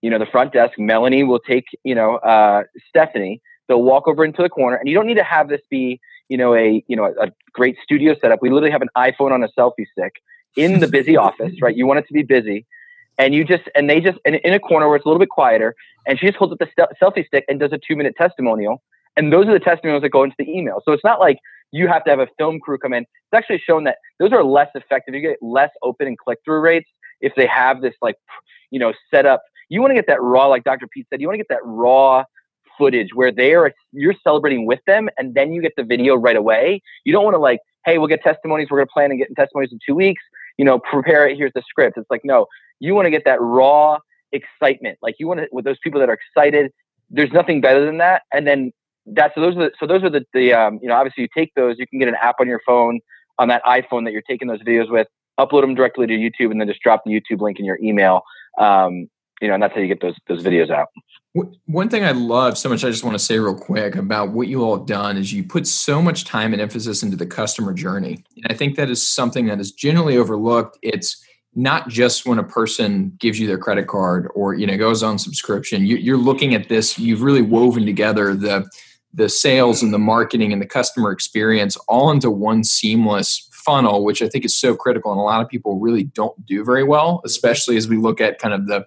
you 0.00 0.10
know, 0.10 0.18
the 0.18 0.26
front 0.26 0.52
desk, 0.52 0.78
Melanie 0.78 1.24
will 1.24 1.40
take 1.40 1.64
you 1.84 1.94
know 1.94 2.16
uh, 2.16 2.64
Stephanie. 2.88 3.42
They'll 3.68 3.82
walk 3.82 4.06
over 4.06 4.24
into 4.24 4.42
the 4.42 4.50
corner, 4.50 4.76
and 4.76 4.88
you 4.88 4.94
don't 4.94 5.06
need 5.06 5.16
to 5.16 5.24
have 5.24 5.48
this 5.48 5.60
be 5.70 6.00
you 6.30 6.38
know 6.38 6.54
a 6.54 6.82
you 6.88 6.96
know 6.96 7.04
a, 7.04 7.26
a 7.26 7.32
great 7.52 7.76
studio 7.82 8.14
setup. 8.20 8.40
We 8.40 8.50
literally 8.50 8.70
have 8.70 8.82
an 8.82 8.90
iPhone 8.96 9.32
on 9.32 9.42
a 9.42 9.48
selfie 9.58 9.86
stick 9.92 10.14
in 10.56 10.80
the 10.80 10.88
busy 10.88 11.16
office, 11.28 11.60
right? 11.60 11.76
You 11.76 11.86
want 11.86 12.00
it 12.00 12.06
to 12.08 12.12
be 12.12 12.22
busy. 12.22 12.66
And 13.18 13.34
you 13.34 13.44
just 13.44 13.64
and 13.74 13.88
they 13.88 14.00
just 14.00 14.18
in, 14.24 14.34
in 14.36 14.54
a 14.54 14.60
corner 14.60 14.88
where 14.88 14.96
it's 14.96 15.04
a 15.04 15.08
little 15.08 15.20
bit 15.20 15.28
quieter 15.28 15.74
and 16.06 16.18
she 16.18 16.26
just 16.26 16.36
holds 16.36 16.52
up 16.52 16.58
the 16.58 16.66
st- 16.66 16.88
selfie 17.00 17.26
stick 17.26 17.44
and 17.48 17.60
does 17.60 17.72
a 17.72 17.78
two 17.78 17.96
minute 17.96 18.14
testimonial. 18.16 18.82
And 19.16 19.32
those 19.32 19.46
are 19.46 19.52
the 19.52 19.60
testimonials 19.60 20.02
that 20.02 20.08
go 20.08 20.24
into 20.24 20.34
the 20.38 20.50
email. 20.50 20.82
So 20.84 20.92
it's 20.92 21.04
not 21.04 21.20
like 21.20 21.38
you 21.70 21.88
have 21.88 22.04
to 22.04 22.10
have 22.10 22.18
a 22.18 22.28
film 22.38 22.58
crew 22.60 22.78
come 22.78 22.92
in. 22.92 23.02
It's 23.02 23.34
actually 23.34 23.58
shown 23.58 23.84
that 23.84 23.98
those 24.18 24.32
are 24.32 24.42
less 24.42 24.68
effective. 24.74 25.14
You 25.14 25.20
get 25.20 25.38
less 25.40 25.70
open 25.82 26.06
and 26.06 26.18
click 26.18 26.38
through 26.44 26.60
rates 26.60 26.88
if 27.20 27.34
they 27.36 27.46
have 27.46 27.80
this 27.80 27.94
like 28.02 28.16
you 28.70 28.78
know 28.78 28.92
set 29.10 29.26
up. 29.26 29.42
You 29.68 29.80
want 29.80 29.92
to 29.92 29.94
get 29.94 30.06
that 30.08 30.20
raw 30.20 30.46
like 30.46 30.64
dr 30.64 30.86
pete 30.88 31.06
said 31.10 31.20
you 31.20 31.26
want 31.26 31.34
to 31.34 31.38
get 31.38 31.48
that 31.48 31.64
raw 31.64 32.24
footage 32.76 33.14
where 33.14 33.30
they 33.30 33.54
are 33.54 33.72
you're 33.92 34.14
celebrating 34.24 34.66
with 34.66 34.80
them 34.86 35.08
and 35.16 35.34
then 35.34 35.52
you 35.52 35.62
get 35.62 35.72
the 35.76 35.84
video 35.84 36.16
right 36.16 36.36
away. 36.36 36.82
You 37.04 37.12
don't 37.12 37.24
want 37.24 37.34
to 37.34 37.40
like 37.40 37.60
hey 37.86 37.98
we'll 37.98 38.08
get 38.08 38.22
testimonies 38.22 38.68
we're 38.70 38.78
going 38.78 38.88
to 38.88 38.92
plan 38.92 39.10
on 39.12 39.18
getting 39.18 39.36
testimonies 39.36 39.70
in 39.72 39.78
two 39.86 39.94
weeks 39.94 40.22
you 40.58 40.64
know 40.64 40.78
prepare 40.78 41.26
it 41.28 41.36
here's 41.36 41.52
the 41.54 41.62
script 41.68 41.96
it's 41.96 42.10
like 42.10 42.22
no 42.24 42.46
you 42.80 42.94
want 42.94 43.06
to 43.06 43.10
get 43.10 43.24
that 43.24 43.40
raw 43.40 43.98
excitement. 44.34 44.98
Like 45.00 45.16
you 45.18 45.26
want 45.26 45.40
to 45.40 45.48
with 45.52 45.64
those 45.64 45.78
people 45.82 46.00
that 46.00 46.08
are 46.08 46.18
excited. 46.18 46.72
There's 47.10 47.32
nothing 47.32 47.60
better 47.60 47.84
than 47.84 47.98
that. 47.98 48.22
And 48.32 48.46
then 48.46 48.72
that's 49.06 49.34
so 49.34 49.40
those 49.40 49.56
are 49.56 49.60
the, 49.60 49.70
so 49.78 49.86
those 49.86 50.02
are 50.02 50.10
the 50.10 50.24
the 50.34 50.52
um, 50.52 50.78
you 50.82 50.88
know 50.88 50.94
obviously 50.94 51.22
you 51.22 51.28
take 51.34 51.52
those 51.54 51.76
you 51.78 51.86
can 51.86 51.98
get 51.98 52.08
an 52.08 52.16
app 52.20 52.36
on 52.40 52.48
your 52.48 52.60
phone 52.66 53.00
on 53.38 53.48
that 53.48 53.62
iPhone 53.64 54.04
that 54.04 54.12
you're 54.12 54.22
taking 54.22 54.48
those 54.48 54.62
videos 54.62 54.90
with 54.90 55.06
upload 55.38 55.62
them 55.62 55.74
directly 55.74 56.06
to 56.06 56.14
YouTube 56.14 56.50
and 56.50 56.60
then 56.60 56.68
just 56.68 56.80
drop 56.80 57.02
the 57.04 57.10
YouTube 57.10 57.40
link 57.40 57.58
in 57.58 57.64
your 57.64 57.78
email 57.82 58.22
um, 58.58 59.08
you 59.40 59.48
know 59.48 59.54
and 59.54 59.62
that's 59.62 59.74
how 59.74 59.80
you 59.80 59.88
get 59.88 60.00
those 60.00 60.16
those 60.28 60.42
videos 60.42 60.70
out 60.70 60.88
one 61.66 61.88
thing 61.88 62.04
I 62.04 62.12
love 62.12 62.56
so 62.56 62.68
much, 62.68 62.84
I 62.84 62.90
just 62.90 63.02
want 63.02 63.14
to 63.16 63.24
say 63.24 63.40
real 63.40 63.56
quick 63.56 63.96
about 63.96 64.30
what 64.30 64.46
you 64.46 64.62
all 64.62 64.76
have 64.76 64.86
done 64.86 65.16
is 65.16 65.32
you 65.32 65.42
put 65.42 65.66
so 65.66 66.00
much 66.00 66.24
time 66.24 66.52
and 66.52 66.62
emphasis 66.62 67.02
into 67.02 67.16
the 67.16 67.26
customer 67.26 67.72
journey. 67.72 68.24
And 68.36 68.46
I 68.50 68.54
think 68.54 68.76
that 68.76 68.88
is 68.88 69.04
something 69.04 69.46
that 69.46 69.58
is 69.58 69.72
generally 69.72 70.16
overlooked. 70.16 70.78
It's 70.80 71.24
not 71.56 71.88
just 71.88 72.26
when 72.26 72.38
a 72.38 72.44
person 72.44 73.12
gives 73.18 73.38
you 73.40 73.46
their 73.46 73.58
credit 73.58 73.86
card 73.86 74.28
or 74.34 74.54
you 74.54 74.66
know 74.66 74.76
goes 74.76 75.02
on 75.02 75.18
subscription 75.18 75.86
you, 75.86 76.14
are 76.14 76.18
looking 76.18 76.54
at 76.54 76.68
this 76.68 76.98
you've 76.98 77.22
really 77.22 77.42
woven 77.42 77.86
together 77.86 78.34
the 78.34 78.68
the 79.12 79.28
sales 79.28 79.80
and 79.80 79.94
the 79.94 79.98
marketing 79.98 80.52
and 80.52 80.60
the 80.60 80.66
customer 80.66 81.12
experience 81.12 81.76
all 81.86 82.10
into 82.10 82.28
one 82.28 82.64
seamless 82.64 83.48
funnel 83.52 84.04
which 84.04 84.20
i 84.20 84.28
think 84.28 84.44
is 84.44 84.56
so 84.56 84.74
critical 84.74 85.12
and 85.12 85.20
a 85.20 85.22
lot 85.22 85.40
of 85.40 85.48
people 85.48 85.78
really 85.78 86.02
don't 86.02 86.44
do 86.44 86.64
very 86.64 86.82
well 86.82 87.22
especially 87.24 87.76
as 87.76 87.86
we 87.86 87.96
look 87.96 88.20
at 88.20 88.40
kind 88.40 88.52
of 88.52 88.66
the 88.66 88.84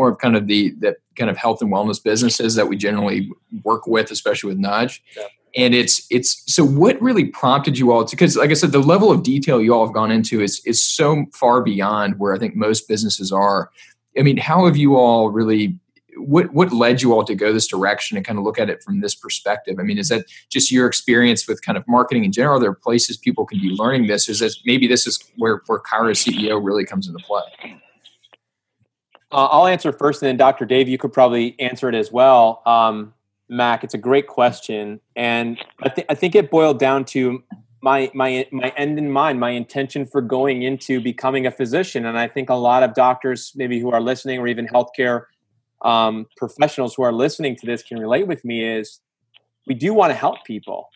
more 0.00 0.08
of 0.08 0.16
kind 0.16 0.34
of 0.34 0.46
the 0.46 0.70
the 0.78 0.96
kind 1.14 1.28
of 1.28 1.36
health 1.36 1.60
and 1.60 1.70
wellness 1.70 2.02
businesses 2.02 2.54
that 2.54 2.68
we 2.68 2.76
generally 2.76 3.30
work 3.64 3.86
with 3.86 4.10
especially 4.10 4.48
with 4.48 4.58
nudge. 4.58 5.02
Yeah. 5.14 5.24
And 5.56 5.74
it's 5.74 6.06
it's 6.10 6.42
so 6.52 6.64
what 6.64 7.00
really 7.02 7.26
prompted 7.26 7.76
you 7.76 7.92
all 7.92 8.04
to 8.04 8.16
because 8.16 8.36
like 8.36 8.50
i 8.50 8.54
said 8.54 8.72
the 8.72 8.78
level 8.78 9.10
of 9.10 9.22
detail 9.22 9.60
you 9.60 9.74
all 9.74 9.84
have 9.84 9.94
gone 9.94 10.10
into 10.10 10.40
is 10.40 10.62
is 10.64 10.82
so 10.82 11.26
far 11.34 11.60
beyond 11.60 12.18
where 12.18 12.32
i 12.34 12.38
think 12.38 12.54
most 12.54 12.88
businesses 12.88 13.30
are. 13.32 13.70
I 14.18 14.22
mean 14.22 14.38
how 14.38 14.64
have 14.66 14.76
you 14.76 14.96
all 14.96 15.30
really 15.30 15.76
what 16.16 16.52
what 16.54 16.72
led 16.72 17.02
you 17.02 17.12
all 17.12 17.24
to 17.24 17.34
go 17.34 17.52
this 17.52 17.66
direction 17.66 18.16
and 18.16 18.24
kind 18.24 18.38
of 18.38 18.44
look 18.44 18.58
at 18.58 18.70
it 18.70 18.82
from 18.82 19.00
this 19.00 19.14
perspective? 19.14 19.76
I 19.80 19.82
mean 19.82 19.98
is 19.98 20.08
that 20.08 20.24
just 20.48 20.70
your 20.70 20.86
experience 20.86 21.46
with 21.48 21.60
kind 21.60 21.76
of 21.76 21.84
marketing 21.86 22.24
in 22.24 22.32
general? 22.32 22.56
Are 22.56 22.60
there 22.60 22.72
places 22.72 23.18
people 23.18 23.44
can 23.44 23.60
be 23.60 23.70
learning 23.70 24.06
this? 24.06 24.28
Is 24.30 24.38
that 24.38 24.54
maybe 24.64 24.86
this 24.86 25.06
is 25.06 25.18
where 25.36 25.60
where 25.66 25.80
Chiro 25.80 26.14
ceo 26.22 26.64
really 26.64 26.86
comes 26.86 27.08
into 27.08 27.22
play 27.24 27.80
uh, 29.32 29.46
i'll 29.46 29.66
answer 29.66 29.92
first 29.92 30.22
and 30.22 30.28
then 30.28 30.36
dr 30.36 30.64
dave 30.66 30.88
you 30.88 30.98
could 30.98 31.12
probably 31.12 31.58
answer 31.58 31.88
it 31.88 31.94
as 31.94 32.10
well 32.10 32.62
um, 32.66 33.12
Mac, 33.50 33.82
it's 33.82 33.94
a 33.94 33.98
great 33.98 34.28
question, 34.28 35.00
and 35.16 35.58
I 35.82 35.88
think 35.88 36.06
I 36.08 36.14
think 36.14 36.36
it 36.36 36.52
boiled 36.52 36.78
down 36.78 37.04
to 37.06 37.42
my 37.82 38.10
my 38.14 38.46
my 38.52 38.72
end 38.76 38.96
in 38.96 39.10
mind, 39.10 39.40
my 39.40 39.50
intention 39.50 40.06
for 40.06 40.20
going 40.20 40.62
into 40.62 41.00
becoming 41.00 41.46
a 41.46 41.50
physician. 41.50 42.06
And 42.06 42.16
I 42.16 42.28
think 42.28 42.48
a 42.48 42.54
lot 42.54 42.84
of 42.84 42.94
doctors, 42.94 43.52
maybe 43.56 43.80
who 43.80 43.90
are 43.90 44.00
listening, 44.00 44.38
or 44.38 44.46
even 44.46 44.68
healthcare 44.68 45.24
um, 45.82 46.26
professionals 46.36 46.94
who 46.94 47.02
are 47.02 47.12
listening 47.12 47.56
to 47.56 47.66
this, 47.66 47.82
can 47.82 47.98
relate 47.98 48.28
with 48.28 48.44
me. 48.44 48.64
Is 48.64 49.00
we 49.66 49.74
do 49.74 49.92
want 49.92 50.10
to 50.10 50.14
help 50.14 50.44
people. 50.44 50.88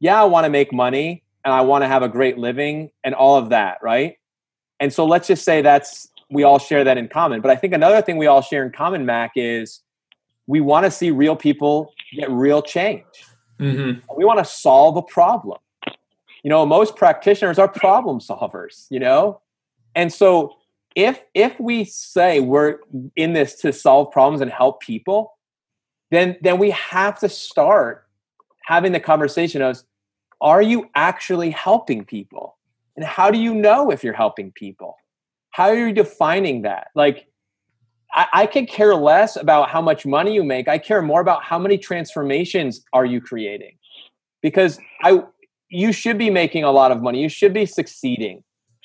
Yeah, 0.00 0.20
I 0.20 0.24
want 0.24 0.44
to 0.44 0.50
make 0.50 0.72
money, 0.72 1.22
and 1.44 1.52
I 1.52 1.60
want 1.60 1.84
to 1.84 1.88
have 1.88 2.02
a 2.02 2.08
great 2.08 2.38
living, 2.38 2.90
and 3.04 3.14
all 3.14 3.36
of 3.36 3.50
that, 3.50 3.78
right? 3.82 4.16
And 4.80 4.90
so 4.90 5.04
let's 5.04 5.28
just 5.28 5.44
say 5.44 5.60
that's 5.60 6.08
we 6.32 6.42
all 6.42 6.58
share 6.58 6.82
that 6.84 6.98
in 6.98 7.08
common. 7.08 7.40
But 7.40 7.50
I 7.50 7.56
think 7.56 7.74
another 7.74 8.00
thing 8.02 8.16
we 8.16 8.26
all 8.26 8.42
share 8.42 8.64
in 8.64 8.72
common, 8.72 9.04
Mac, 9.06 9.32
is 9.36 9.80
we 10.46 10.60
want 10.60 10.84
to 10.84 10.90
see 10.90 11.10
real 11.10 11.36
people 11.36 11.92
get 12.16 12.30
real 12.30 12.62
change. 12.62 13.04
Mm-hmm. 13.60 14.00
We 14.16 14.24
want 14.24 14.38
to 14.38 14.44
solve 14.44 14.96
a 14.96 15.02
problem. 15.02 15.58
You 16.42 16.50
know, 16.50 16.66
most 16.66 16.96
practitioners 16.96 17.58
are 17.58 17.68
problem 17.68 18.18
solvers, 18.18 18.86
you 18.90 18.98
know? 18.98 19.40
And 19.94 20.12
so 20.12 20.56
if 20.96 21.20
if 21.34 21.58
we 21.60 21.84
say 21.84 22.40
we're 22.40 22.78
in 23.14 23.34
this 23.34 23.54
to 23.60 23.72
solve 23.72 24.10
problems 24.10 24.40
and 24.40 24.50
help 24.50 24.80
people, 24.80 25.38
then 26.10 26.36
then 26.40 26.58
we 26.58 26.70
have 26.70 27.20
to 27.20 27.28
start 27.28 28.06
having 28.64 28.92
the 28.92 29.00
conversation 29.00 29.62
of 29.62 29.82
are 30.40 30.62
you 30.62 30.88
actually 30.94 31.50
helping 31.50 32.04
people? 32.04 32.56
And 32.96 33.04
how 33.04 33.30
do 33.30 33.38
you 33.38 33.54
know 33.54 33.90
if 33.90 34.02
you're 34.02 34.12
helping 34.12 34.50
people? 34.50 34.96
How 35.52 35.64
are 35.64 35.76
you 35.76 35.92
defining 35.92 36.62
that? 36.62 36.88
Like 36.94 37.26
I, 38.12 38.26
I 38.32 38.46
can 38.46 38.66
care 38.66 38.94
less 38.94 39.36
about 39.36 39.70
how 39.70 39.80
much 39.80 40.04
money 40.04 40.34
you 40.34 40.44
make. 40.44 40.68
I 40.68 40.78
care 40.78 41.00
more 41.00 41.20
about 41.20 41.44
how 41.44 41.58
many 41.58 41.78
transformations 41.78 42.82
are 42.92 43.04
you 43.04 43.20
creating. 43.20 43.76
Because 44.42 44.78
I 45.02 45.22
you 45.68 45.92
should 45.92 46.18
be 46.18 46.28
making 46.28 46.64
a 46.64 46.70
lot 46.70 46.92
of 46.92 47.00
money. 47.00 47.22
You 47.22 47.30
should 47.30 47.54
be 47.54 47.64
succeeding. 47.64 48.42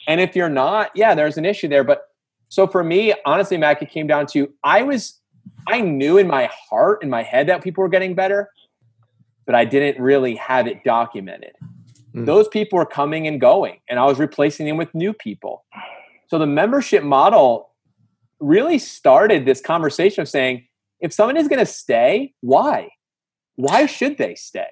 And 0.08 0.22
if 0.22 0.36
you're 0.36 0.50
not, 0.50 0.92
yeah, 0.96 1.16
there's 1.16 1.38
an 1.38 1.44
issue 1.44 1.68
there. 1.68 1.84
But 1.84 2.04
so 2.48 2.66
for 2.66 2.84
me, 2.84 3.14
honestly, 3.26 3.58
Mac, 3.58 3.82
it 3.82 3.90
came 3.90 4.08
down 4.08 4.26
to 4.28 4.54
I 4.64 4.84
was 4.84 5.20
I 5.68 5.82
knew 5.82 6.18
in 6.18 6.28
my 6.28 6.50
heart, 6.70 7.04
in 7.04 7.10
my 7.10 7.24
head 7.24 7.48
that 7.48 7.64
people 7.64 7.82
were 7.82 7.90
getting 7.90 8.16
better, 8.16 8.52
but 9.46 9.56
I 9.56 9.66
didn't 9.66 10.02
really 10.02 10.36
have 10.36 10.68
it 10.68 10.84
documented. 10.84 11.54
Mm. 12.14 12.26
Those 12.26 12.48
people 12.48 12.78
were 12.78 12.86
coming 12.86 13.28
and 13.28 13.40
going, 13.40 13.80
and 13.90 14.00
I 14.00 14.06
was 14.06 14.20
replacing 14.20 14.66
them 14.66 14.78
with 14.78 14.94
new 14.94 15.14
people. 15.14 15.66
So 16.28 16.40
the 16.40 16.46
membership 16.46 17.04
model 17.04 17.70
really 18.40 18.80
started 18.80 19.46
this 19.46 19.62
conversation 19.62 20.22
of 20.22 20.30
saying, 20.30 20.68
if 21.00 21.14
someone 21.14 21.38
is 21.38 21.48
going 21.48 21.60
to 21.60 21.66
stay, 21.66 22.34
why? 22.42 22.90
Why 23.56 23.86
should 23.86 24.18
they 24.18 24.36
stay? 24.36 24.68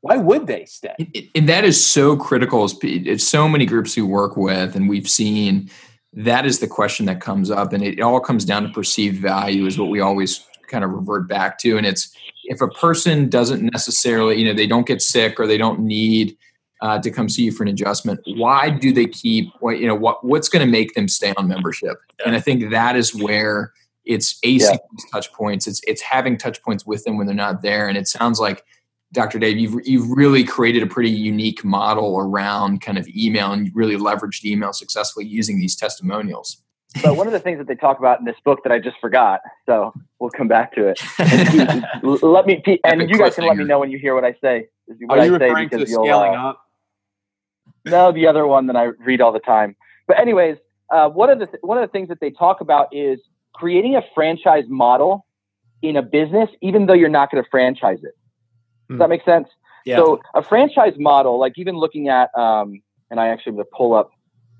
Why 0.00 0.16
would 0.16 0.46
they 0.46 0.64
stay? 0.64 0.94
And 1.34 1.48
that 1.48 1.64
is 1.64 1.84
so 1.84 2.16
critical. 2.16 2.68
It's 2.82 3.24
so 3.24 3.48
many 3.48 3.66
groups 3.66 3.96
we 3.96 4.02
work 4.02 4.36
with, 4.36 4.74
and 4.74 4.88
we've 4.88 5.08
seen 5.08 5.70
that 6.12 6.44
is 6.44 6.58
the 6.58 6.66
question 6.66 7.06
that 7.06 7.20
comes 7.20 7.50
up, 7.50 7.72
and 7.72 7.82
it 7.82 8.00
all 8.00 8.20
comes 8.20 8.44
down 8.44 8.64
to 8.64 8.68
perceived 8.68 9.20
value, 9.20 9.64
is 9.64 9.78
what 9.78 9.90
we 9.90 10.00
always 10.00 10.44
kind 10.68 10.84
of 10.84 10.90
revert 10.90 11.28
back 11.28 11.58
to. 11.58 11.76
And 11.76 11.86
it's 11.86 12.14
if 12.44 12.60
a 12.60 12.68
person 12.68 13.28
doesn't 13.28 13.62
necessarily, 13.62 14.38
you 14.38 14.44
know, 14.44 14.54
they 14.54 14.66
don't 14.66 14.86
get 14.86 15.00
sick 15.00 15.38
or 15.38 15.46
they 15.46 15.56
don't 15.56 15.80
need 15.80 16.36
uh, 16.82 16.98
to 16.98 17.10
come 17.10 17.28
see 17.28 17.44
you 17.44 17.52
for 17.52 17.62
an 17.62 17.68
adjustment 17.68 18.20
why 18.36 18.68
do 18.68 18.92
they 18.92 19.06
keep 19.06 19.48
what 19.60 19.78
you 19.78 19.86
know 19.86 19.94
what 19.94 20.22
what's 20.24 20.48
going 20.48 20.64
to 20.64 20.70
make 20.70 20.94
them 20.94 21.08
stay 21.08 21.32
on 21.36 21.48
membership 21.48 21.96
yeah. 22.18 22.26
and 22.26 22.36
i 22.36 22.40
think 22.40 22.70
that 22.70 22.96
is 22.96 23.14
where 23.14 23.72
it's 24.04 24.38
asynchronous 24.40 24.68
yeah. 24.72 25.10
touch 25.12 25.32
points 25.32 25.66
it's 25.66 25.80
it's 25.86 26.02
having 26.02 26.36
touch 26.36 26.60
points 26.62 26.84
with 26.84 27.04
them 27.04 27.16
when 27.16 27.26
they're 27.26 27.36
not 27.36 27.62
there 27.62 27.88
and 27.88 27.96
it 27.96 28.08
sounds 28.08 28.40
like 28.40 28.64
dr 29.12 29.38
dave 29.38 29.56
you've, 29.56 29.80
you've 29.86 30.10
really 30.10 30.42
created 30.42 30.82
a 30.82 30.86
pretty 30.86 31.10
unique 31.10 31.64
model 31.64 32.18
around 32.18 32.80
kind 32.80 32.98
of 32.98 33.06
email 33.08 33.52
and 33.52 33.66
you 33.66 33.72
really 33.74 33.96
leveraged 33.96 34.44
email 34.44 34.72
successfully 34.72 35.24
using 35.24 35.60
these 35.60 35.76
testimonials 35.76 36.62
but 37.02 37.16
one 37.16 37.26
of 37.26 37.32
the 37.32 37.40
things 37.40 37.58
that 37.58 37.66
they 37.66 37.74
talk 37.74 37.98
about 37.98 38.18
in 38.18 38.26
this 38.26 38.36
book 38.44 38.62
that 38.64 38.72
I 38.72 38.78
just 38.78 38.98
forgot, 39.00 39.40
so 39.66 39.94
we'll 40.18 40.30
come 40.30 40.48
back 40.48 40.74
to 40.74 40.88
it. 40.88 41.00
let 42.22 42.44
me, 42.44 42.62
and 42.84 43.08
you 43.08 43.18
guys 43.18 43.34
can 43.34 43.46
let 43.46 43.56
me 43.56 43.64
know 43.64 43.78
when 43.78 43.90
you 43.90 43.98
hear 43.98 44.14
what 44.14 44.24
I 44.24 44.34
say. 44.42 44.68
What 45.06 45.18
Are 45.18 45.24
you 45.24 45.34
I 45.34 45.38
referring 45.38 45.70
to 45.70 45.86
scaling 45.86 46.34
uh, 46.34 46.50
up? 46.50 46.62
No, 47.84 48.12
the 48.12 48.26
other 48.26 48.46
one 48.46 48.66
that 48.66 48.76
I 48.76 48.84
read 49.04 49.20
all 49.20 49.32
the 49.32 49.40
time. 49.40 49.76
But 50.06 50.18
anyways, 50.18 50.56
uh, 50.90 51.08
one 51.08 51.30
of 51.30 51.38
the 51.38 51.46
th- 51.46 51.62
one 51.62 51.78
of 51.78 51.82
the 51.82 51.92
things 51.92 52.08
that 52.08 52.20
they 52.20 52.30
talk 52.30 52.60
about 52.60 52.94
is 52.94 53.20
creating 53.54 53.96
a 53.96 54.02
franchise 54.14 54.64
model 54.68 55.26
in 55.82 55.96
a 55.96 56.02
business, 56.02 56.48
even 56.60 56.86
though 56.86 56.92
you're 56.92 57.08
not 57.08 57.30
going 57.30 57.42
to 57.42 57.48
franchise 57.50 57.98
it. 58.02 58.16
Does 58.88 58.98
that 58.98 59.04
hmm. 59.04 59.10
make 59.10 59.24
sense? 59.24 59.48
Yeah. 59.84 59.96
So 59.96 60.20
a 60.34 60.42
franchise 60.42 60.94
model, 60.96 61.38
like 61.38 61.54
even 61.56 61.76
looking 61.76 62.08
at, 62.08 62.30
um, 62.38 62.82
and 63.10 63.18
I 63.18 63.28
actually 63.28 63.52
going 63.52 63.64
to 63.64 63.70
pull 63.76 63.94
up 63.94 64.10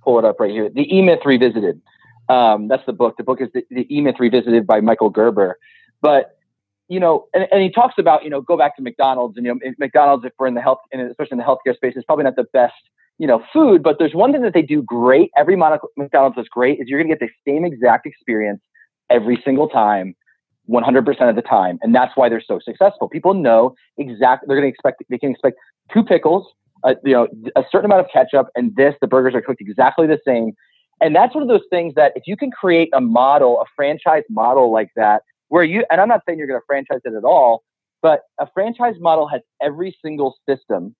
pull 0.03 0.19
it 0.19 0.25
up 0.25 0.41
right 0.41 0.51
here. 0.51 0.69
The 0.69 0.95
E 0.95 1.03
Myth 1.03 1.21
Revisited. 1.25 1.81
Um, 2.29 2.69
that's 2.69 2.85
the 2.87 2.93
book. 2.93 3.17
The 3.17 3.25
book 3.25 3.41
is 3.41 3.49
the, 3.55 3.65
the 3.71 3.95
E 3.95 4.01
Myth 4.01 4.17
Revisited 4.19 4.67
by 4.67 4.81
Michael 4.81 5.11
Gerber. 5.11 5.59
But 6.01 6.39
you 6.89 7.01
know, 7.01 7.27
and, 7.33 7.47
and 7.53 7.63
he 7.63 7.71
talks 7.71 7.95
about 7.99 8.25
you 8.25 8.31
know 8.31 8.41
go 8.41 8.57
back 8.57 8.77
to 8.77 8.83
McDonald's 8.83 9.37
and 9.37 9.47
you 9.47 9.55
know 9.55 9.73
McDonald's 9.79 10.25
if 10.25 10.33
we're 10.39 10.47
in 10.47 10.55
the 10.55 10.61
health 10.61 10.81
and 10.93 11.03
especially 11.03 11.33
in 11.33 11.39
the 11.39 11.45
healthcare 11.45 11.75
space 11.75 11.97
is 11.97 12.05
probably 12.05 12.25
not 12.25 12.37
the 12.37 12.47
best 12.53 12.75
you 13.19 13.27
know 13.27 13.43
food, 13.53 13.83
but 13.83 13.99
there's 13.99 14.15
one 14.15 14.33
thing 14.33 14.43
that 14.43 14.55
they 14.55 14.63
do 14.63 14.83
great. 14.83 15.31
Every 15.37 15.57
McDonald's 15.57 16.37
does 16.37 16.49
great 16.49 16.81
is 16.81 16.89
you're 16.89 17.03
going 17.03 17.11
to 17.11 17.17
get 17.17 17.27
the 17.27 17.51
same 17.51 17.65
exact 17.65 18.07
experience 18.07 18.61
every 19.11 19.41
single 19.45 19.69
time 19.69 20.15
100% 20.71 21.29
of 21.29 21.37
the 21.37 21.43
time 21.43 21.79
and 21.83 21.95
that's 21.95 22.17
why 22.17 22.29
they're 22.29 22.41
so 22.41 22.61
successful 22.65 23.09
people 23.09 23.35
know 23.35 23.75
exactly 23.99 24.47
they're 24.47 24.57
going 24.57 24.71
to 24.71 24.73
expect 24.73 25.03
they 25.11 25.19
can 25.19 25.33
expect 25.33 25.57
two 25.93 26.05
pickles 26.05 26.47
uh, 26.85 26.95
you 27.05 27.13
know 27.13 27.27
a 27.57 27.65
certain 27.71 27.87
amount 27.87 28.01
of 28.01 28.07
ketchup 28.13 28.47
and 28.55 28.75
this 28.77 28.95
the 29.01 29.09
burgers 29.09 29.35
are 29.35 29.43
cooked 29.43 29.61
exactly 29.61 30.07
the 30.07 30.21
same 30.25 30.53
and 31.01 31.17
that's 31.17 31.35
one 31.35 31.43
of 31.43 31.49
those 31.49 31.67
things 31.69 31.95
that 31.95 32.13
if 32.15 32.23
you 32.27 32.37
can 32.37 32.51
create 32.51 32.89
a 32.93 33.01
model 33.01 33.61
a 33.61 33.65
franchise 33.75 34.23
model 34.31 34.73
like 34.73 34.91
that 34.95 35.23
where 35.49 35.65
you 35.65 35.85
and 35.91 36.01
i'm 36.01 36.09
not 36.09 36.21
saying 36.27 36.39
you're 36.39 36.47
going 36.47 36.61
to 36.61 36.67
franchise 36.67 37.01
it 37.05 37.13
at 37.13 37.25
all 37.25 37.65
but 38.01 38.21
a 38.39 38.47
franchise 38.55 38.95
model 39.01 39.27
has 39.27 39.41
every 39.61 39.97
single 40.01 40.37
system 40.49 40.95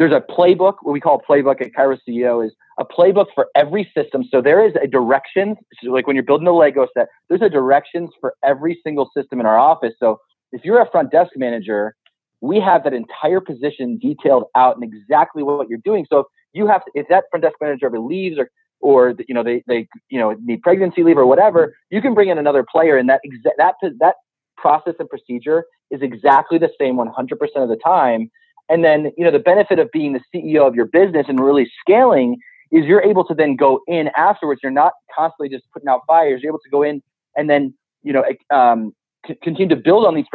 there's 0.00 0.12
a 0.12 0.20
playbook 0.20 0.76
what 0.82 0.92
we 0.92 1.00
call 1.00 1.22
a 1.22 1.32
playbook 1.32 1.60
at 1.60 1.72
Chiro 1.72 1.96
CEO 2.08 2.44
is 2.44 2.52
a 2.78 2.84
playbook 2.84 3.26
for 3.34 3.48
every 3.54 3.88
system. 3.96 4.24
So 4.30 4.40
there 4.40 4.66
is 4.66 4.72
a 4.82 4.88
directions 4.88 5.58
so 5.82 5.90
like 5.90 6.06
when 6.08 6.16
you're 6.16 6.24
building 6.24 6.48
a 6.48 6.52
lego 6.52 6.88
set 6.96 7.06
there's 7.28 7.42
a 7.42 7.50
directions 7.50 8.10
for 8.20 8.34
every 8.42 8.80
single 8.82 9.10
system 9.16 9.38
in 9.38 9.46
our 9.46 9.58
office. 9.58 9.92
So 10.00 10.18
if 10.52 10.64
you're 10.64 10.80
a 10.80 10.90
front 10.90 11.12
desk 11.12 11.32
manager 11.36 11.94
we 12.40 12.58
have 12.58 12.84
that 12.84 12.94
entire 12.94 13.40
position 13.40 13.98
detailed 13.98 14.44
out 14.56 14.76
and 14.76 14.82
exactly 14.82 15.42
what 15.42 15.68
you're 15.68 15.78
doing. 15.84 16.06
So 16.08 16.20
if 16.20 16.26
you 16.54 16.66
have 16.66 16.82
to, 16.86 16.90
if 16.94 17.06
that 17.08 17.24
front 17.30 17.44
desk 17.44 17.56
manager 17.60 17.86
ever 17.86 18.00
leaves 18.00 18.38
or 18.38 18.50
or 18.80 19.14
you 19.28 19.34
know 19.34 19.42
they 19.42 19.62
they 19.68 19.86
you 20.08 20.18
know 20.18 20.34
need 20.42 20.62
pregnancy 20.62 21.02
leave 21.02 21.18
or 21.18 21.26
whatever, 21.26 21.74
you 21.90 22.00
can 22.00 22.14
bring 22.14 22.30
in 22.30 22.38
another 22.38 22.64
player, 22.64 22.96
and 22.96 23.10
that 23.10 23.20
exa- 23.26 23.52
that 23.58 23.74
that 24.00 24.14
process 24.56 24.94
and 24.98 25.08
procedure 25.08 25.64
is 25.90 26.02
exactly 26.02 26.58
the 26.58 26.70
same 26.78 26.96
100% 26.96 27.08
of 27.56 27.68
the 27.68 27.76
time. 27.84 28.30
And 28.70 28.84
then 28.84 29.12
you 29.18 29.24
know 29.24 29.30
the 29.30 29.38
benefit 29.38 29.78
of 29.78 29.90
being 29.92 30.14
the 30.14 30.20
CEO 30.32 30.66
of 30.66 30.74
your 30.74 30.86
business 30.86 31.26
and 31.28 31.38
really 31.40 31.70
scaling 31.80 32.38
is 32.70 32.86
you're 32.86 33.02
able 33.02 33.24
to 33.24 33.34
then 33.34 33.56
go 33.56 33.80
in 33.86 34.10
afterwards. 34.16 34.60
You're 34.62 34.72
not 34.72 34.92
constantly 35.14 35.48
just 35.48 35.70
putting 35.72 35.88
out 35.88 36.02
fires. 36.06 36.40
You're 36.42 36.52
able 36.52 36.60
to 36.60 36.70
go 36.70 36.82
in 36.82 37.02
and 37.36 37.50
then 37.50 37.74
you 38.02 38.12
know 38.12 38.24
um, 38.50 38.94
c- 39.26 39.36
continue 39.42 39.68
to 39.74 39.80
build 39.80 40.06
on 40.06 40.14
these 40.14 40.26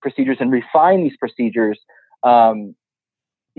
procedures 0.00 0.38
and 0.40 0.50
refine 0.50 1.02
these 1.02 1.16
procedures. 1.18 1.78
Um, 2.22 2.74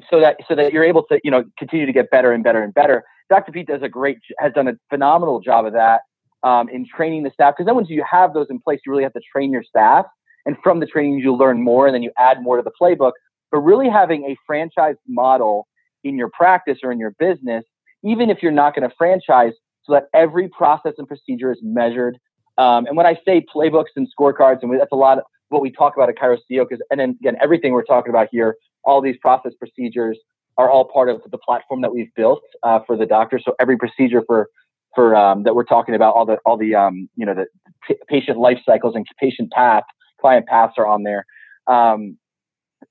so 0.09 0.19
that 0.19 0.37
so 0.47 0.55
that 0.55 0.73
you're 0.73 0.83
able 0.83 1.03
to 1.03 1.19
you 1.23 1.31
know 1.31 1.43
continue 1.57 1.85
to 1.85 1.93
get 1.93 2.09
better 2.09 2.31
and 2.31 2.43
better 2.43 2.63
and 2.63 2.73
better. 2.73 3.03
Dr. 3.29 3.51
Pete 3.51 3.67
does 3.67 3.81
a 3.81 3.89
great 3.89 4.17
has 4.39 4.53
done 4.53 4.67
a 4.67 4.73
phenomenal 4.89 5.39
job 5.39 5.65
of 5.65 5.73
that 5.73 6.01
um, 6.43 6.69
in 6.69 6.85
training 6.87 7.23
the 7.23 7.31
staff 7.31 7.53
because 7.53 7.65
then 7.65 7.75
once 7.75 7.89
you 7.89 8.03
have 8.09 8.33
those 8.33 8.47
in 8.49 8.59
place, 8.59 8.79
you 8.85 8.91
really 8.91 9.03
have 9.03 9.13
to 9.13 9.21
train 9.31 9.51
your 9.51 9.63
staff, 9.63 10.05
and 10.45 10.55
from 10.63 10.79
the 10.79 10.85
training 10.85 11.19
you 11.19 11.35
learn 11.35 11.61
more, 11.61 11.87
and 11.87 11.93
then 11.93 12.03
you 12.03 12.11
add 12.17 12.41
more 12.41 12.57
to 12.57 12.63
the 12.63 12.71
playbook. 12.79 13.13
But 13.53 13.59
really 13.59 13.89
having 13.89 14.25
a 14.25 14.35
franchise 14.45 14.95
model 15.07 15.67
in 16.03 16.17
your 16.17 16.29
practice 16.29 16.79
or 16.83 16.91
in 16.91 16.99
your 16.99 17.15
business, 17.19 17.63
even 18.03 18.29
if 18.29 18.43
you're 18.43 18.51
not 18.51 18.75
going 18.75 18.87
to 18.87 18.93
franchise, 18.97 19.53
so 19.85 19.93
that 19.93 20.07
every 20.13 20.49
process 20.49 20.93
and 20.97 21.07
procedure 21.07 21.53
is 21.53 21.59
measured. 21.63 22.17
Um, 22.57 22.85
and 22.85 22.97
when 22.97 23.05
I 23.05 23.17
say 23.25 23.45
playbooks 23.55 23.95
and 23.95 24.07
scorecards, 24.19 24.59
and 24.61 24.69
we, 24.69 24.77
that's 24.77 24.91
a 24.91 24.97
lot 24.97 25.19
of 25.19 25.23
what 25.47 25.61
we 25.61 25.71
talk 25.71 25.95
about 25.95 26.09
at 26.09 26.15
Kairos 26.15 26.39
CEO, 26.51 26.67
because 26.67 26.83
and 26.91 26.99
then 26.99 27.11
again 27.21 27.37
everything 27.41 27.71
we're 27.71 27.83
talking 27.85 28.09
about 28.09 28.27
here 28.31 28.57
all 28.83 29.01
these 29.01 29.17
process 29.21 29.53
procedures 29.57 30.19
are 30.57 30.69
all 30.69 30.85
part 30.85 31.09
of 31.09 31.21
the 31.31 31.37
platform 31.37 31.81
that 31.81 31.93
we've 31.93 32.13
built 32.15 32.41
uh, 32.63 32.79
for 32.85 32.95
the 32.95 33.05
doctor. 33.05 33.39
So 33.43 33.55
every 33.59 33.77
procedure 33.77 34.23
for 34.25 34.49
for 34.95 35.15
um, 35.15 35.43
that 35.43 35.55
we're 35.55 35.63
talking 35.63 35.95
about, 35.95 36.13
all 36.13 36.25
the 36.25 36.37
all 36.45 36.57
the 36.57 36.75
um, 36.75 37.09
you 37.15 37.25
know 37.25 37.33
the 37.33 37.45
p- 37.87 37.97
patient 38.07 38.37
life 38.37 38.59
cycles 38.65 38.95
and 38.95 39.05
patient 39.19 39.51
path, 39.51 39.83
client 40.21 40.45
paths 40.45 40.73
are 40.77 40.85
on 40.85 41.03
there. 41.03 41.25
Um, 41.67 42.17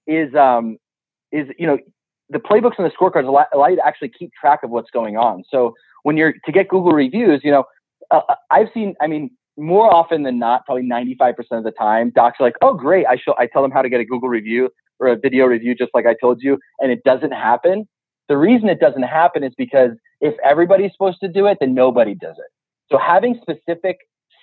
is 0.07 0.35
um, 0.35 0.79
is 1.31 1.49
you 1.59 1.67
know 1.67 1.79
the 2.31 2.39
playbooks 2.39 2.79
and 2.79 2.87
the 2.87 2.91
scorecards 2.91 3.27
allow, 3.27 3.69
you 3.69 3.77
to 3.77 3.87
actually 3.87 4.09
keep 4.09 4.31
track 4.39 4.63
of 4.63 4.71
what's 4.71 4.91
going 4.91 5.17
on. 5.17 5.45
So 5.51 5.75
when 6.03 6.17
you're 6.17 6.35
to 6.45 6.53
get 6.53 6.69
Google 6.69 6.93
reviews, 6.93 7.41
you 7.45 7.51
know 7.51 7.65
uh, 8.11 8.21
I've 8.51 8.69
seen, 8.75 8.95
I 9.01 9.07
mean, 9.07 9.31
more 9.57 9.93
often 9.93 10.23
than 10.23 10.39
not, 10.39 10.65
probably 10.65 10.85
95% 10.85 11.35
of 11.53 11.65
the 11.65 11.73
time, 11.73 12.11
docs 12.15 12.41
are 12.41 12.45
like, 12.45 12.57
"Oh, 12.63 12.75
great! 12.75 13.07
I 13.07 13.17
show 13.17 13.35
I 13.39 13.47
tell 13.47 13.63
them 13.63 13.71
how 13.71 13.83
to 13.83 13.89
get 13.89 14.01
a 14.01 14.05
Google 14.05 14.29
review 14.29 14.71
or 14.99 15.09
a 15.09 15.17
video 15.17 15.47
review, 15.47 15.75
just 15.75 15.91
like 15.95 16.07
I 16.07 16.15
told 16.21 16.43
you, 16.43 16.59
and 16.79 16.93
it 16.93 17.03
doesn't 17.05 17.33
happen, 17.33 17.89
the 18.29 18.37
reason 18.37 18.69
it 18.69 18.81
doesn't 18.81 19.03
happen 19.03 19.43
is 19.45 19.53
because 19.59 19.91
if 20.21 20.35
everybody's 20.45 20.93
supposed 20.93 21.21
to 21.21 21.29
do 21.29 21.47
it, 21.47 21.59
then 21.61 21.75
nobody 21.75 22.15
does 22.15 22.37
it. 22.39 22.51
So 22.91 22.99
having 22.99 23.39
specific 23.43 23.99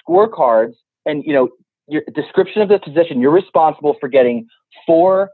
scorecards 0.07 0.73
and 1.05 1.23
you 1.25 1.33
know 1.33 1.49
your 1.88 2.03
description 2.13 2.62
of 2.62 2.69
the 2.69 2.79
position, 2.79 3.19
you're 3.19 3.31
responsible 3.31 3.95
for 3.99 4.07
getting 4.07 4.45
four 4.85 5.31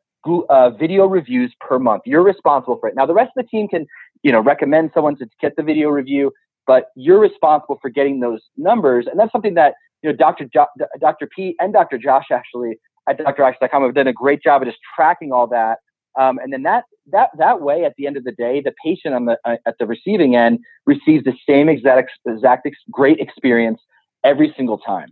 uh, 0.50 0.70
video 0.72 1.06
reviews 1.06 1.54
per 1.60 1.80
month. 1.80 2.04
You're 2.06 2.24
responsible 2.24 2.78
for 2.80 2.90
it. 2.90 2.96
Now 2.96 3.06
the 3.06 3.14
rest 3.14 3.32
of 3.38 3.44
the 3.46 3.50
team 3.50 3.68
can 3.68 3.86
you 4.24 4.32
know 4.32 4.42
recommend 4.42 4.92
someone 4.94 5.16
to 5.18 5.28
get 5.42 5.56
the 5.56 5.64
video 5.64 5.90
review, 5.90 6.32
but 6.68 6.86
you're 6.96 7.20
responsible 7.20 7.78
for 7.82 7.90
getting 7.90 8.20
those 8.20 8.42
numbers, 8.58 9.08
and 9.10 9.20
that's 9.20 9.32
something 9.32 9.54
that 9.56 9.76
you 10.02 10.10
know 10.10 10.16
Dr. 10.16 10.46
Jo- 10.46 10.68
Dr. 11.00 11.28
P 11.36 11.56
and 11.60 11.74
Dr. 11.74 11.98
Josh 11.98 12.26
actually 12.32 12.80
at 13.08 13.20
DrAxe.com 13.20 13.84
have 13.84 13.94
done 13.94 14.08
a 14.08 14.14
great 14.14 14.42
job 14.42 14.62
of 14.62 14.68
just 14.68 14.80
tracking 14.96 15.32
all 15.32 15.48
that. 15.48 15.80
Um, 16.18 16.40
and 16.40 16.52
then 16.52 16.64
that 16.64 16.86
that 17.12 17.30
that 17.38 17.62
way, 17.62 17.84
at 17.84 17.94
the 17.98 18.08
end 18.08 18.18
of 18.18 18.24
the 18.24 18.32
day, 18.32 18.62
the 18.62 18.74
patient 18.84 19.14
on 19.14 19.26
the 19.26 19.38
uh, 19.46 19.58
at 19.66 19.76
the 19.80 19.86
receiving 19.86 20.36
end 20.36 20.60
receives 20.86 21.24
the 21.24 21.34
same 21.48 21.70
exact 21.70 22.12
exact 22.26 22.66
ex- 22.66 22.78
great 22.90 23.20
experience 23.20 23.82
every 24.24 24.54
single 24.56 24.78
time. 24.78 25.10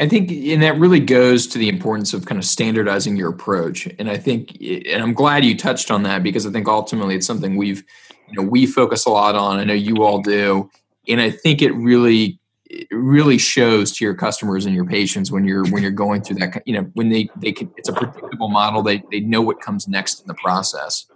I 0.00 0.08
think, 0.08 0.30
and 0.30 0.62
that 0.62 0.78
really 0.78 0.98
goes 0.98 1.46
to 1.48 1.58
the 1.58 1.68
importance 1.68 2.14
of 2.14 2.24
kind 2.24 2.38
of 2.38 2.44
standardizing 2.46 3.16
your 3.16 3.28
approach. 3.28 3.86
And 3.98 4.10
I 4.10 4.16
think, 4.16 4.56
and 4.60 5.02
I'm 5.02 5.12
glad 5.12 5.44
you 5.44 5.54
touched 5.56 5.90
on 5.90 6.04
that 6.04 6.22
because 6.22 6.46
I 6.46 6.50
think 6.50 6.68
ultimately 6.68 7.16
it's 7.16 7.26
something 7.26 7.54
we've, 7.54 7.84
you 8.28 8.40
know, 8.40 8.48
we 8.48 8.64
focus 8.64 9.04
a 9.04 9.10
lot 9.10 9.34
on. 9.34 9.58
I 9.58 9.64
know 9.64 9.74
you 9.74 10.02
all 10.02 10.22
do, 10.22 10.70
and 11.06 11.20
I 11.20 11.30
think 11.30 11.60
it 11.60 11.72
really 11.72 12.40
it 12.70 12.86
really 12.92 13.36
shows 13.36 13.90
to 13.92 14.04
your 14.04 14.14
customers 14.14 14.64
and 14.64 14.74
your 14.74 14.86
patients 14.86 15.30
when 15.32 15.44
you're 15.44 15.64
when 15.70 15.82
you're 15.82 15.90
going 15.90 16.22
through 16.22 16.36
that 16.36 16.62
you 16.66 16.72
know 16.72 16.88
when 16.94 17.08
they 17.08 17.28
they 17.36 17.50
can 17.50 17.68
it's 17.76 17.88
a 17.88 17.92
predictable 17.92 18.48
model 18.48 18.80
they 18.80 19.02
they 19.10 19.18
know 19.18 19.42
what 19.42 19.60
comes 19.60 19.88
next 19.88 20.20
in 20.20 20.28
the 20.28 20.34
process 20.34 21.06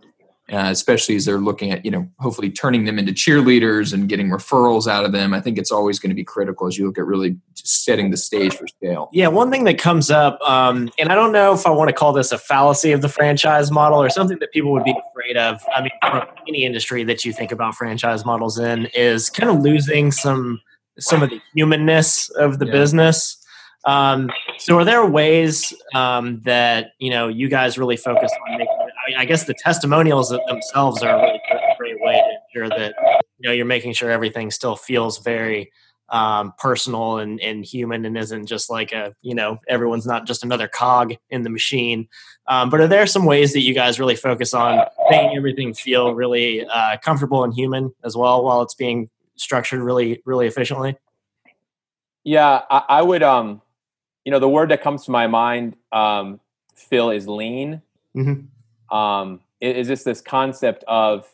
uh, 0.53 0.69
especially 0.71 1.17
as 1.17 1.25
they're 1.25 1.39
looking 1.39 1.71
at 1.71 1.85
you 1.85 1.91
know 1.91 2.07
hopefully 2.19 2.51
turning 2.51 2.85
them 2.85 2.99
into 2.99 3.13
cheerleaders 3.13 3.93
and 3.93 4.09
getting 4.09 4.29
referrals 4.29 4.87
out 4.87 5.05
of 5.05 5.13
them 5.13 5.33
i 5.33 5.41
think 5.41 5.59
it's 5.59 5.71
always 5.71 5.99
going 5.99 6.11
to 6.11 6.15
be 6.15 6.25
critical 6.25 6.67
as 6.67 6.77
you 6.77 6.87
look 6.87 6.99
at 6.99 7.07
really 7.07 7.37
setting 7.55 8.11
the 8.11 8.17
stage 8.17 8.55
for 8.55 8.67
scale 8.67 9.09
yeah 9.13 9.29
one 9.29 9.51
thing 9.51 9.65
that 9.65 9.79
comes 9.79 10.11
up 10.11 10.39
um, 10.43 10.91
and 10.99 11.11
i 11.11 11.15
don't 11.15 11.33
know 11.33 11.55
if 11.55 11.67
i 11.67 11.71
want 11.71 11.89
to 11.89 11.95
call 11.95 12.13
this 12.13 12.33
a 12.33 12.39
fallacy 12.39 12.93
of 12.93 13.01
the 13.01 13.09
franchise 13.09 13.71
model 13.71 14.01
or 14.01 14.11
something 14.11 14.39
that 14.39 14.53
people 14.53 14.71
would 14.73 14.85
be 14.85 14.95
afraid 15.11 15.37
of 15.37 15.61
i 15.75 15.81
mean 15.81 15.91
from 16.03 16.27
any 16.49 16.65
industry 16.65 17.05
that 17.05 17.25
you 17.25 17.33
think 17.33 17.51
about 17.51 17.75
franchise 17.75 18.25
models 18.25 18.59
in 18.59 18.87
is 18.95 19.31
kind 19.31 19.51
of 19.51 19.61
losing 19.63 20.13
some 20.13 20.61
some 20.99 21.23
of 21.23 21.31
the 21.31 21.41
humanness 21.55 22.31
of 22.31 22.59
the 22.59 22.67
yeah. 22.67 22.73
business. 22.73 23.39
Um, 23.87 24.31
so, 24.59 24.79
are 24.79 24.85
there 24.85 25.05
ways 25.05 25.75
um, 25.95 26.41
that 26.45 26.93
you 26.99 27.11
know 27.11 27.29
you 27.29 27.49
guys 27.49 27.77
really 27.79 27.97
focus 27.97 28.33
on 28.49 28.59
making? 28.59 28.84
I, 29.05 29.11
mean, 29.11 29.19
I 29.19 29.25
guess 29.25 29.45
the 29.45 29.55
testimonials 29.55 30.31
themselves 30.49 31.03
are 31.03 31.17
a 31.17 31.23
really 31.23 31.41
great 31.79 32.01
way 32.01 32.15
to 32.15 32.61
ensure 32.63 32.69
that 32.77 32.95
you 33.39 33.49
know 33.49 33.53
you're 33.53 33.67
making 33.67 33.93
sure 33.93 34.11
everything 34.11 34.51
still 34.51 34.77
feels 34.77 35.19
very 35.19 35.71
um, 36.11 36.53
personal 36.59 37.19
and, 37.19 37.41
and 37.41 37.65
human 37.65 38.05
and 38.05 38.17
isn't 38.17 38.47
just 38.47 38.71
like 38.71 38.93
a 38.93 39.15
you 39.23 39.35
know 39.35 39.59
everyone's 39.69 40.07
not 40.07 40.27
just 40.27 40.45
another 40.45 40.69
cog 40.69 41.15
in 41.31 41.43
the 41.43 41.51
machine 41.51 42.09
um, 42.47 42.69
but 42.69 42.81
are 42.81 42.87
there 42.87 43.07
some 43.07 43.25
ways 43.25 43.53
that 43.55 43.61
you 43.61 43.75
guys 43.75 43.99
really 43.99 44.15
focus 44.15 44.53
on 44.53 44.85
making 45.11 45.37
everything 45.37 45.73
feel 45.73 46.15
really 46.15 46.65
uh, 46.67 46.97
comfortable 46.99 47.43
and 47.43 47.55
human 47.55 47.93
as 48.05 48.17
well 48.17 48.45
while 48.45 48.63
it's 48.63 48.75
being 48.75 49.09
structured 49.37 49.81
really 49.81 50.23
really 50.25 50.47
efficiently? 50.47 50.97
Yeah, 52.25 52.63
I, 52.71 52.83
I 52.89 53.03
would. 53.03 53.23
Um, 53.23 53.61
you 54.25 54.33
know, 54.33 54.39
the 54.39 54.49
word 54.49 54.71
that 54.71 54.83
comes 54.83 55.05
to 55.05 55.11
my 55.11 55.27
mind, 55.27 55.77
um, 55.93 56.41
Phil, 56.75 57.11
is 57.11 57.29
lean. 57.29 57.83
Mm-hmm. 58.17 58.47
Um, 58.95 59.41
is 59.61 59.89
this 59.89 60.05
this 60.05 60.21
concept 60.21 60.85
of 60.89 61.27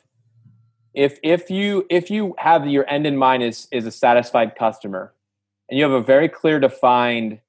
if 0.94 1.18
if 1.22 1.50
you 1.50 1.86
if 1.90 2.10
you 2.10 2.34
have 2.38 2.66
your 2.66 2.88
end 2.88 3.06
in 3.06 3.16
mind 3.16 3.42
is 3.42 3.68
is 3.70 3.86
a 3.86 3.90
satisfied 3.92 4.56
customer, 4.56 5.12
and 5.68 5.78
you 5.78 5.84
have 5.84 5.92
a 5.92 6.02
very 6.02 6.28
clear 6.28 6.58
defined 6.58 7.40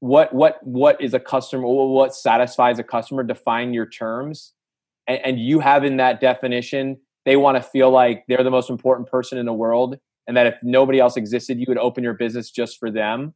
what 0.00 0.34
what 0.34 0.58
what 0.66 1.00
is 1.00 1.14
a 1.14 1.20
customer 1.20 1.66
what 1.66 2.14
satisfies 2.14 2.78
a 2.78 2.84
customer 2.84 3.22
define 3.22 3.72
your 3.72 3.86
terms. 3.86 4.54
And, 5.06 5.20
and 5.24 5.40
you 5.40 5.60
have 5.60 5.84
in 5.84 5.96
that 5.98 6.20
definition 6.20 6.98
they 7.24 7.36
want 7.36 7.56
to 7.56 7.62
feel 7.62 7.90
like 7.90 8.24
they're 8.28 8.44
the 8.44 8.50
most 8.50 8.70
important 8.70 9.08
person 9.08 9.38
in 9.38 9.46
the 9.46 9.52
world 9.52 9.98
and 10.26 10.36
that 10.36 10.46
if 10.46 10.54
nobody 10.62 10.98
else 10.98 11.16
existed 11.16 11.58
you 11.58 11.66
would 11.68 11.78
open 11.78 12.04
your 12.04 12.14
business 12.14 12.50
just 12.50 12.78
for 12.78 12.90
them 12.90 13.34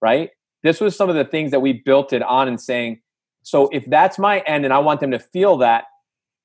right? 0.00 0.30
This 0.62 0.80
was 0.80 0.96
some 0.96 1.08
of 1.08 1.16
the 1.16 1.24
things 1.24 1.50
that 1.50 1.60
we 1.60 1.72
built 1.72 2.12
it 2.12 2.22
on 2.22 2.48
and 2.48 2.60
saying 2.60 3.00
so 3.48 3.68
if 3.72 3.84
that's 3.86 4.18
my 4.18 4.40
end 4.40 4.64
and 4.64 4.74
i 4.74 4.78
want 4.78 5.00
them 5.00 5.10
to 5.10 5.18
feel 5.18 5.56
that 5.58 5.84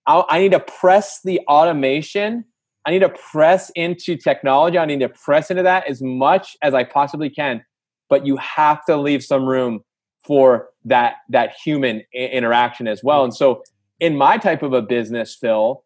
I'll, 0.05 0.25
i 0.29 0.39
need 0.39 0.51
to 0.51 0.59
press 0.59 1.19
the 1.23 1.39
automation 1.47 2.45
I 2.85 2.91
need 2.91 2.99
to 2.99 3.09
press 3.09 3.71
into 3.75 4.17
technology. 4.17 4.77
I 4.77 4.85
need 4.85 4.99
to 4.99 5.09
press 5.09 5.49
into 5.49 5.63
that 5.63 5.87
as 5.87 6.01
much 6.01 6.57
as 6.61 6.73
I 6.73 6.83
possibly 6.83 7.29
can. 7.29 7.63
But 8.09 8.25
you 8.25 8.37
have 8.37 8.83
to 8.85 8.97
leave 8.97 9.23
some 9.23 9.45
room 9.45 9.83
for 10.25 10.69
that 10.85 11.15
that 11.29 11.53
human 11.63 12.03
interaction 12.13 12.87
as 12.87 13.03
well. 13.03 13.23
And 13.23 13.33
so, 13.33 13.63
in 13.99 14.17
my 14.17 14.37
type 14.37 14.63
of 14.63 14.73
a 14.73 14.81
business, 14.81 15.35
Phil, 15.35 15.83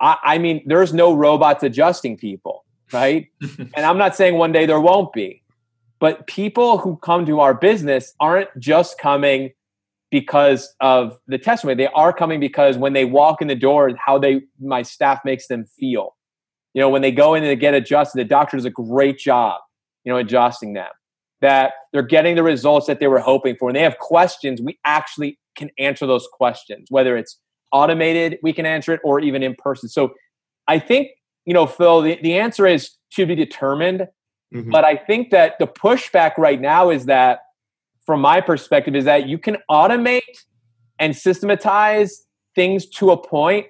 I, 0.00 0.16
I 0.22 0.38
mean, 0.38 0.62
there's 0.66 0.94
no 0.94 1.12
robots 1.12 1.62
adjusting 1.62 2.16
people, 2.16 2.64
right? 2.92 3.28
and 3.58 3.86
I'm 3.86 3.98
not 3.98 4.16
saying 4.16 4.36
one 4.36 4.52
day 4.52 4.64
there 4.66 4.80
won't 4.80 5.12
be, 5.12 5.42
but 5.98 6.26
people 6.26 6.78
who 6.78 6.96
come 6.96 7.26
to 7.26 7.40
our 7.40 7.54
business 7.54 8.14
aren't 8.18 8.48
just 8.58 8.98
coming 8.98 9.52
because 10.10 10.74
of 10.80 11.18
the 11.26 11.38
testimony. 11.38 11.76
They 11.76 11.90
are 11.94 12.12
coming 12.12 12.40
because 12.40 12.76
when 12.76 12.92
they 12.92 13.04
walk 13.04 13.40
in 13.40 13.48
the 13.48 13.54
door, 13.54 13.90
how 14.04 14.18
they 14.18 14.42
my 14.60 14.82
staff 14.82 15.20
makes 15.24 15.46
them 15.46 15.66
feel. 15.78 16.16
You 16.74 16.80
know, 16.80 16.88
when 16.88 17.02
they 17.02 17.12
go 17.12 17.34
in 17.34 17.42
and 17.44 17.60
get 17.60 17.74
adjusted, 17.74 18.18
the 18.18 18.24
doctor 18.24 18.56
does 18.56 18.64
a 18.64 18.70
great 18.70 19.18
job, 19.18 19.60
you 20.04 20.12
know, 20.12 20.18
adjusting 20.18 20.72
them. 20.74 20.90
That 21.40 21.72
they're 21.92 22.02
getting 22.02 22.36
the 22.36 22.42
results 22.42 22.86
that 22.86 23.00
they 23.00 23.06
were 23.06 23.18
hoping 23.18 23.56
for. 23.56 23.68
And 23.68 23.76
they 23.76 23.82
have 23.82 23.98
questions, 23.98 24.60
we 24.60 24.78
actually 24.84 25.38
can 25.56 25.70
answer 25.78 26.06
those 26.06 26.28
questions, 26.32 26.88
whether 26.90 27.16
it's 27.16 27.38
automated, 27.72 28.38
we 28.42 28.52
can 28.52 28.66
answer 28.66 28.92
it, 28.92 29.00
or 29.04 29.20
even 29.20 29.42
in 29.42 29.54
person. 29.56 29.88
So 29.88 30.12
I 30.68 30.78
think, 30.78 31.08
you 31.46 31.54
know, 31.54 31.66
Phil, 31.66 32.02
the, 32.02 32.18
the 32.22 32.38
answer 32.38 32.66
is 32.66 32.90
to 33.14 33.26
be 33.26 33.34
determined. 33.34 34.06
Mm-hmm. 34.54 34.70
But 34.70 34.84
I 34.84 34.96
think 34.96 35.30
that 35.30 35.54
the 35.58 35.66
pushback 35.66 36.36
right 36.36 36.60
now 36.60 36.90
is 36.90 37.06
that, 37.06 37.40
from 38.10 38.22
my 38.22 38.40
perspective, 38.40 38.96
is 38.96 39.04
that 39.04 39.28
you 39.28 39.38
can 39.38 39.56
automate 39.70 40.42
and 40.98 41.14
systematize 41.14 42.26
things 42.56 42.84
to 42.84 43.12
a 43.12 43.16
point. 43.16 43.68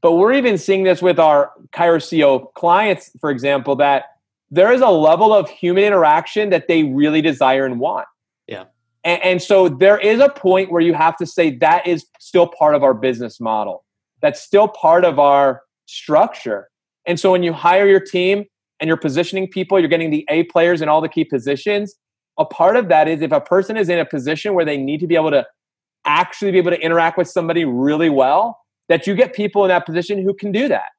But 0.00 0.12
we're 0.12 0.32
even 0.32 0.56
seeing 0.56 0.84
this 0.84 1.02
with 1.02 1.18
our 1.18 1.52
Chiro 1.74 1.98
CEO 1.98 2.50
clients, 2.54 3.10
for 3.20 3.28
example, 3.28 3.76
that 3.76 4.04
there 4.50 4.72
is 4.72 4.80
a 4.80 4.88
level 4.88 5.34
of 5.34 5.50
human 5.50 5.84
interaction 5.84 6.48
that 6.48 6.66
they 6.66 6.84
really 6.84 7.20
desire 7.20 7.66
and 7.66 7.78
want. 7.78 8.06
Yeah. 8.46 8.64
And, 9.04 9.22
and, 9.22 9.42
so 9.42 9.68
there 9.68 9.98
is 9.98 10.18
a 10.18 10.30
point 10.30 10.72
where 10.72 10.80
you 10.80 10.94
have 10.94 11.18
to 11.18 11.26
say 11.26 11.54
that 11.58 11.86
is 11.86 12.06
still 12.18 12.46
part 12.46 12.74
of 12.74 12.82
our 12.82 12.94
business 12.94 13.38
model. 13.38 13.84
That's 14.22 14.40
still 14.40 14.66
part 14.66 15.04
of 15.04 15.18
our 15.18 15.60
structure. 15.84 16.70
And 17.04 17.20
so 17.20 17.32
when 17.32 17.42
you 17.42 17.52
hire 17.52 17.86
your 17.86 18.00
team 18.00 18.46
and 18.80 18.88
you're 18.88 18.96
positioning 18.96 19.46
people, 19.46 19.78
you're 19.78 19.90
getting 19.90 20.10
the 20.10 20.24
A 20.30 20.44
players 20.44 20.80
in 20.80 20.88
all 20.88 21.02
the 21.02 21.08
key 21.10 21.26
positions. 21.26 21.94
A 22.38 22.44
part 22.44 22.76
of 22.76 22.88
that 22.88 23.08
is 23.08 23.22
if 23.22 23.32
a 23.32 23.40
person 23.40 23.76
is 23.76 23.88
in 23.88 23.98
a 23.98 24.04
position 24.04 24.54
where 24.54 24.64
they 24.64 24.76
need 24.76 25.00
to 25.00 25.06
be 25.06 25.14
able 25.14 25.30
to 25.30 25.46
actually 26.04 26.50
be 26.50 26.58
able 26.58 26.70
to 26.70 26.80
interact 26.80 27.16
with 27.16 27.28
somebody 27.28 27.64
really 27.64 28.10
well, 28.10 28.58
that 28.88 29.06
you 29.06 29.14
get 29.14 29.34
people 29.34 29.64
in 29.64 29.68
that 29.68 29.86
position 29.86 30.22
who 30.22 30.34
can 30.34 30.52
do 30.52 30.68
that. 30.68 30.90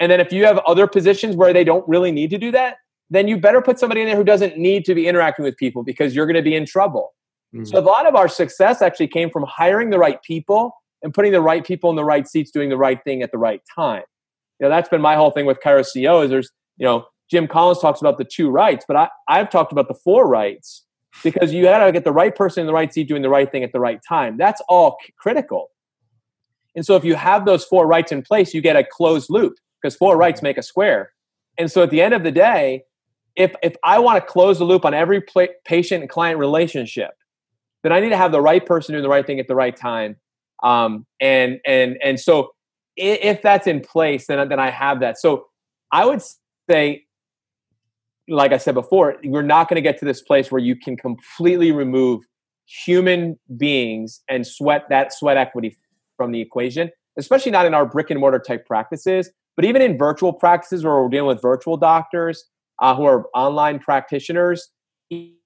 And 0.00 0.10
then 0.10 0.20
if 0.20 0.32
you 0.32 0.46
have 0.46 0.58
other 0.66 0.86
positions 0.86 1.36
where 1.36 1.52
they 1.52 1.64
don't 1.64 1.86
really 1.88 2.10
need 2.10 2.30
to 2.30 2.38
do 2.38 2.50
that, 2.52 2.76
then 3.10 3.28
you 3.28 3.38
better 3.38 3.60
put 3.60 3.78
somebody 3.78 4.00
in 4.00 4.06
there 4.06 4.16
who 4.16 4.24
doesn't 4.24 4.56
need 4.56 4.84
to 4.86 4.94
be 4.94 5.06
interacting 5.06 5.44
with 5.44 5.56
people 5.56 5.82
because 5.82 6.14
you're 6.14 6.26
going 6.26 6.36
to 6.36 6.42
be 6.42 6.54
in 6.54 6.64
trouble. 6.64 7.12
Mm-hmm. 7.54 7.66
So 7.66 7.78
a 7.78 7.80
lot 7.80 8.06
of 8.06 8.14
our 8.14 8.28
success 8.28 8.80
actually 8.80 9.08
came 9.08 9.30
from 9.30 9.44
hiring 9.46 9.90
the 9.90 9.98
right 9.98 10.22
people 10.22 10.72
and 11.02 11.12
putting 11.12 11.32
the 11.32 11.42
right 11.42 11.64
people 11.64 11.90
in 11.90 11.96
the 11.96 12.04
right 12.04 12.26
seats 12.26 12.50
doing 12.50 12.70
the 12.70 12.76
right 12.76 13.02
thing 13.04 13.22
at 13.22 13.30
the 13.30 13.38
right 13.38 13.60
time. 13.74 14.02
You 14.58 14.66
know, 14.66 14.70
that's 14.70 14.88
been 14.88 15.02
my 15.02 15.14
whole 15.14 15.30
thing 15.30 15.44
with 15.44 15.58
Chiro 15.60 15.84
CEO 15.84 16.24
is 16.24 16.30
there's, 16.30 16.50
you 16.78 16.86
know, 16.86 17.04
Jim 17.32 17.48
Collins 17.48 17.80
talks 17.80 18.00
about 18.00 18.18
the 18.18 18.24
two 18.24 18.50
rights, 18.50 18.84
but 18.86 18.94
I, 18.94 19.08
I've 19.26 19.48
talked 19.48 19.72
about 19.72 19.88
the 19.88 19.94
four 19.94 20.28
rights 20.28 20.84
because 21.24 21.52
you 21.52 21.62
got 21.62 21.84
to 21.84 21.90
get 21.90 22.04
the 22.04 22.12
right 22.12 22.34
person 22.34 22.60
in 22.60 22.66
the 22.66 22.74
right 22.74 22.92
seat 22.92 23.08
doing 23.08 23.22
the 23.22 23.30
right 23.30 23.50
thing 23.50 23.64
at 23.64 23.72
the 23.72 23.80
right 23.80 24.00
time. 24.06 24.36
That's 24.36 24.60
all 24.68 24.98
critical. 25.18 25.70
And 26.76 26.84
so 26.84 26.94
if 26.94 27.04
you 27.04 27.14
have 27.14 27.46
those 27.46 27.64
four 27.64 27.86
rights 27.86 28.12
in 28.12 28.20
place, 28.20 28.52
you 28.52 28.60
get 28.60 28.76
a 28.76 28.84
closed 28.84 29.30
loop 29.30 29.54
because 29.80 29.96
four 29.96 30.18
rights 30.18 30.42
make 30.42 30.58
a 30.58 30.62
square. 30.62 31.12
And 31.56 31.72
so 31.72 31.82
at 31.82 31.88
the 31.88 32.02
end 32.02 32.12
of 32.12 32.22
the 32.22 32.30
day, 32.30 32.84
if 33.34 33.54
if 33.62 33.76
I 33.82 33.98
want 33.98 34.22
to 34.22 34.30
close 34.30 34.58
the 34.58 34.64
loop 34.64 34.84
on 34.84 34.92
every 34.92 35.22
patient 35.64 36.02
and 36.02 36.10
client 36.10 36.38
relationship, 36.38 37.12
then 37.82 37.92
I 37.92 38.00
need 38.00 38.10
to 38.10 38.16
have 38.18 38.30
the 38.30 38.42
right 38.42 38.64
person 38.64 38.92
doing 38.92 39.02
the 39.02 39.08
right 39.08 39.26
thing 39.26 39.40
at 39.40 39.48
the 39.48 39.54
right 39.54 39.74
time. 39.74 40.16
Um, 40.62 41.06
and 41.18 41.60
and 41.66 41.96
and 42.04 42.20
so 42.20 42.54
if 42.96 43.40
that's 43.40 43.66
in 43.66 43.80
place, 43.80 44.26
then 44.26 44.46
then 44.50 44.60
I 44.60 44.68
have 44.68 45.00
that. 45.00 45.18
So 45.18 45.46
I 45.90 46.04
would 46.04 46.22
say, 46.70 47.06
like 48.28 48.52
I 48.52 48.58
said 48.58 48.74
before, 48.74 49.16
we're 49.24 49.42
not 49.42 49.68
going 49.68 49.76
to 49.76 49.82
get 49.82 49.98
to 49.98 50.04
this 50.04 50.22
place 50.22 50.50
where 50.50 50.60
you 50.60 50.76
can 50.76 50.96
completely 50.96 51.72
remove 51.72 52.22
human 52.66 53.38
beings 53.56 54.22
and 54.28 54.46
sweat 54.46 54.84
that 54.88 55.12
sweat 55.12 55.36
equity 55.36 55.76
from 56.16 56.32
the 56.32 56.40
equation, 56.40 56.90
especially 57.18 57.52
not 57.52 57.66
in 57.66 57.74
our 57.74 57.84
brick 57.84 58.10
and 58.10 58.20
mortar 58.20 58.38
type 58.38 58.66
practices, 58.66 59.30
but 59.56 59.64
even 59.64 59.82
in 59.82 59.98
virtual 59.98 60.32
practices 60.32 60.84
where 60.84 60.94
we're 60.94 61.08
dealing 61.08 61.28
with 61.28 61.42
virtual 61.42 61.76
doctors 61.76 62.44
uh, 62.80 62.94
who 62.94 63.04
are 63.04 63.26
online 63.34 63.78
practitioners. 63.78 64.70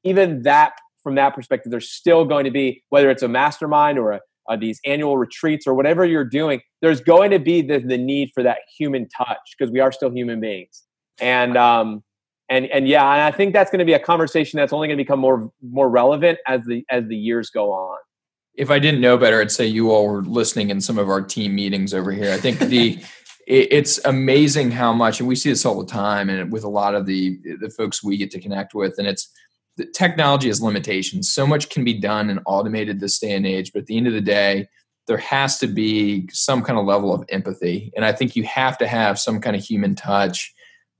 Even 0.05 0.43
that 0.43 0.73
from 1.03 1.17
that 1.17 1.35
perspective, 1.35 1.71
there's 1.71 1.91
still 1.91 2.25
going 2.25 2.45
to 2.45 2.51
be, 2.51 2.83
whether 2.91 3.11
it's 3.11 3.23
a 3.23 3.29
mastermind 3.29 3.99
or 3.99 4.13
a, 4.13 4.21
uh, 4.49 4.57
these 4.57 4.81
annual 4.87 5.19
retreats 5.19 5.67
or 5.67 5.75
whatever 5.75 6.05
you're 6.05 6.25
doing, 6.25 6.61
there's 6.83 7.01
going 7.01 7.33
to 7.33 7.39
be 7.39 7.63
the, 7.63 7.79
the 7.79 7.99
need 7.99 8.31
for 8.33 8.43
that 8.43 8.59
human 8.79 9.09
touch 9.09 9.39
because 9.59 9.73
we 9.73 9.81
are 9.81 9.91
still 9.91 10.11
human 10.11 10.41
beings. 10.41 10.85
And, 11.21 11.57
um, 11.57 12.05
and, 12.49 12.67
and 12.67 12.87
yeah, 12.87 13.11
and 13.13 13.23
I 13.23 13.31
think 13.31 13.53
that's 13.53 13.71
going 13.71 13.81
to 13.81 13.85
be 13.85 13.93
a 13.93 13.99
conversation 13.99 14.57
that's 14.57 14.73
only 14.73 14.89
going 14.89 14.99
to 14.99 15.03
become 15.03 15.21
more, 15.21 15.51
more 15.63 15.89
relevant 15.89 16.39
as 16.47 16.63
the, 16.67 16.85
as 16.91 17.07
the 17.09 17.17
years 17.17 17.51
go 17.51 17.73
on. 17.73 17.99
If 18.55 18.71
I 18.71 18.79
didn't 18.79 19.01
know 19.01 19.19
better, 19.19 19.41
I'd 19.41 19.51
say 19.51 19.67
you 19.67 19.91
all 19.91 20.09
were 20.09 20.23
listening 20.23 20.71
in 20.71 20.81
some 20.81 20.99
of 20.99 21.11
our 21.11 21.21
team 21.21 21.55
meetings 21.55 21.93
over 21.93 22.13
here. 22.13 22.33
I 22.33 22.39
think 22.39 22.59
the, 22.59 22.99
it's 23.47 24.05
amazing 24.05 24.73
how 24.73 24.93
much, 24.93 25.21
and 25.21 25.29
we 25.29 25.37
see 25.37 25.51
this 25.51 25.65
all 25.65 25.79
the 25.81 25.91
time, 25.91 26.29
and 26.29 26.51
with 26.51 26.65
a 26.65 26.69
lot 26.69 26.95
of 26.95 27.07
the 27.07 27.39
the 27.61 27.71
folks 27.71 28.03
we 28.03 28.17
get 28.17 28.31
to 28.33 28.41
connect 28.41 28.75
with, 28.75 28.99
and 28.99 29.07
it's 29.07 29.31
the 29.77 29.87
technology 29.87 30.49
has 30.49 30.61
limitations. 30.61 31.29
So 31.29 31.47
much 31.47 31.69
can 31.69 31.85
be 31.85 31.95
done 31.95 32.29
and 32.29 32.41
automated 32.47 32.99
this 32.99 33.19
day 33.19 33.33
and 33.33 33.47
age, 33.47 33.73
but 33.73 33.81
at 33.81 33.87
the 33.87 33.97
end 33.97 34.09
of 34.09 34.15
the 34.15 34.21
day, 34.21 34.69
there 35.07 35.19
has 35.19 35.59
to 35.59 35.67
be 35.67 36.29
some 36.33 36.63
kind 36.63 36.79
of 36.79 36.85
level 36.85 37.15
of 37.15 37.25
empathy. 37.29 37.93
And 37.95 38.05
I 38.05 38.13
think 38.13 38.35
you 38.35 38.43
have 38.45 38.77
to 38.79 38.87
have 38.87 39.19
some 39.19 39.41
kind 39.41 39.55
of 39.55 39.63
human 39.63 39.95
touch 39.95 40.53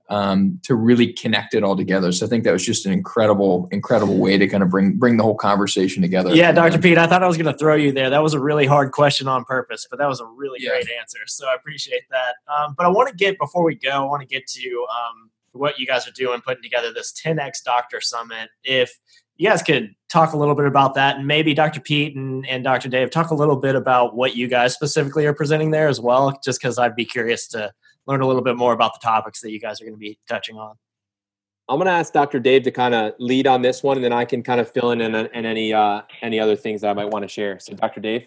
um, 0.09 0.59
to 0.63 0.75
really 0.75 1.11
connect 1.13 1.53
it 1.53 1.63
all 1.63 1.75
together. 1.75 2.11
So 2.11 2.25
I 2.25 2.29
think 2.29 2.43
that 2.45 2.53
was 2.53 2.65
just 2.65 2.85
an 2.85 2.91
incredible, 2.91 3.67
incredible 3.71 4.17
way 4.17 4.37
to 4.37 4.47
kind 4.47 4.63
of 4.63 4.69
bring 4.69 4.97
bring 4.97 5.17
the 5.17 5.23
whole 5.23 5.35
conversation 5.35 6.01
together. 6.01 6.33
Yeah, 6.33 6.51
Dr. 6.51 6.79
Pete, 6.79 6.97
I 6.97 7.07
thought 7.07 7.23
I 7.23 7.27
was 7.27 7.37
going 7.37 7.51
to 7.51 7.57
throw 7.57 7.75
you 7.75 7.91
there. 7.91 8.09
That 8.09 8.23
was 8.23 8.33
a 8.33 8.39
really 8.39 8.65
hard 8.65 8.91
question 8.91 9.27
on 9.27 9.43
purpose, 9.45 9.85
but 9.89 9.99
that 9.99 10.07
was 10.07 10.19
a 10.19 10.25
really 10.25 10.59
yeah. 10.61 10.69
great 10.69 10.87
answer. 10.99 11.19
So 11.27 11.47
I 11.47 11.55
appreciate 11.55 12.03
that. 12.09 12.35
Um, 12.51 12.75
but 12.77 12.85
I 12.85 12.89
want 12.89 13.09
to 13.09 13.15
get 13.15 13.37
before 13.37 13.63
we 13.63 13.75
go, 13.75 13.91
I 13.91 14.05
want 14.05 14.21
to 14.21 14.27
get 14.27 14.47
to 14.47 14.85
um, 14.89 15.29
what 15.51 15.79
you 15.79 15.85
guys 15.85 16.07
are 16.07 16.11
doing, 16.11 16.41
putting 16.41 16.63
together 16.63 16.93
this 16.93 17.13
10x 17.13 17.63
Doctor 17.65 17.99
Summit. 17.99 18.49
If 18.63 18.97
you 19.35 19.49
guys 19.49 19.61
could 19.61 19.93
talk 20.09 20.33
a 20.33 20.37
little 20.37 20.55
bit 20.55 20.65
about 20.65 20.95
that, 20.95 21.17
and 21.17 21.27
maybe 21.27 21.53
Dr. 21.53 21.79
Pete 21.79 22.15
and, 22.15 22.47
and 22.47 22.63
Dr. 22.63 22.89
Dave 22.89 23.11
talk 23.11 23.29
a 23.29 23.35
little 23.35 23.55
bit 23.55 23.75
about 23.75 24.15
what 24.15 24.35
you 24.35 24.47
guys 24.47 24.73
specifically 24.73 25.25
are 25.25 25.33
presenting 25.33 25.71
there 25.71 25.87
as 25.87 25.99
well, 25.99 26.39
just 26.43 26.59
because 26.59 26.79
I'd 26.79 26.95
be 26.95 27.05
curious 27.05 27.47
to 27.49 27.71
learn 28.07 28.21
a 28.21 28.27
little 28.27 28.41
bit 28.41 28.55
more 28.55 28.73
about 28.73 28.93
the 28.93 28.99
topics 29.05 29.41
that 29.41 29.51
you 29.51 29.59
guys 29.59 29.81
are 29.81 29.85
going 29.85 29.95
to 29.95 29.99
be 29.99 30.17
touching 30.27 30.57
on. 30.57 30.75
I'm 31.69 31.77
going 31.77 31.87
to 31.87 31.91
ask 31.91 32.13
Dr. 32.13 32.39
Dave 32.39 32.63
to 32.63 32.71
kind 32.71 32.95
of 32.95 33.13
lead 33.19 33.45
on 33.45 33.61
this 33.61 33.83
one, 33.83 33.97
and 33.97 34.03
then 34.03 34.13
I 34.13 34.23
can 34.23 34.41
kind 34.41 34.61
of 34.61 34.71
fill 34.71 34.91
in 34.91 35.01
and, 35.01 35.15
and 35.15 35.45
any 35.45 35.73
uh, 35.73 36.01
any 36.21 36.39
other 36.39 36.55
things 36.55 36.81
that 36.81 36.89
I 36.89 36.93
might 36.93 37.09
want 37.09 37.23
to 37.23 37.27
share. 37.27 37.59
So, 37.59 37.73
Dr. 37.73 37.99
Dave. 37.99 38.25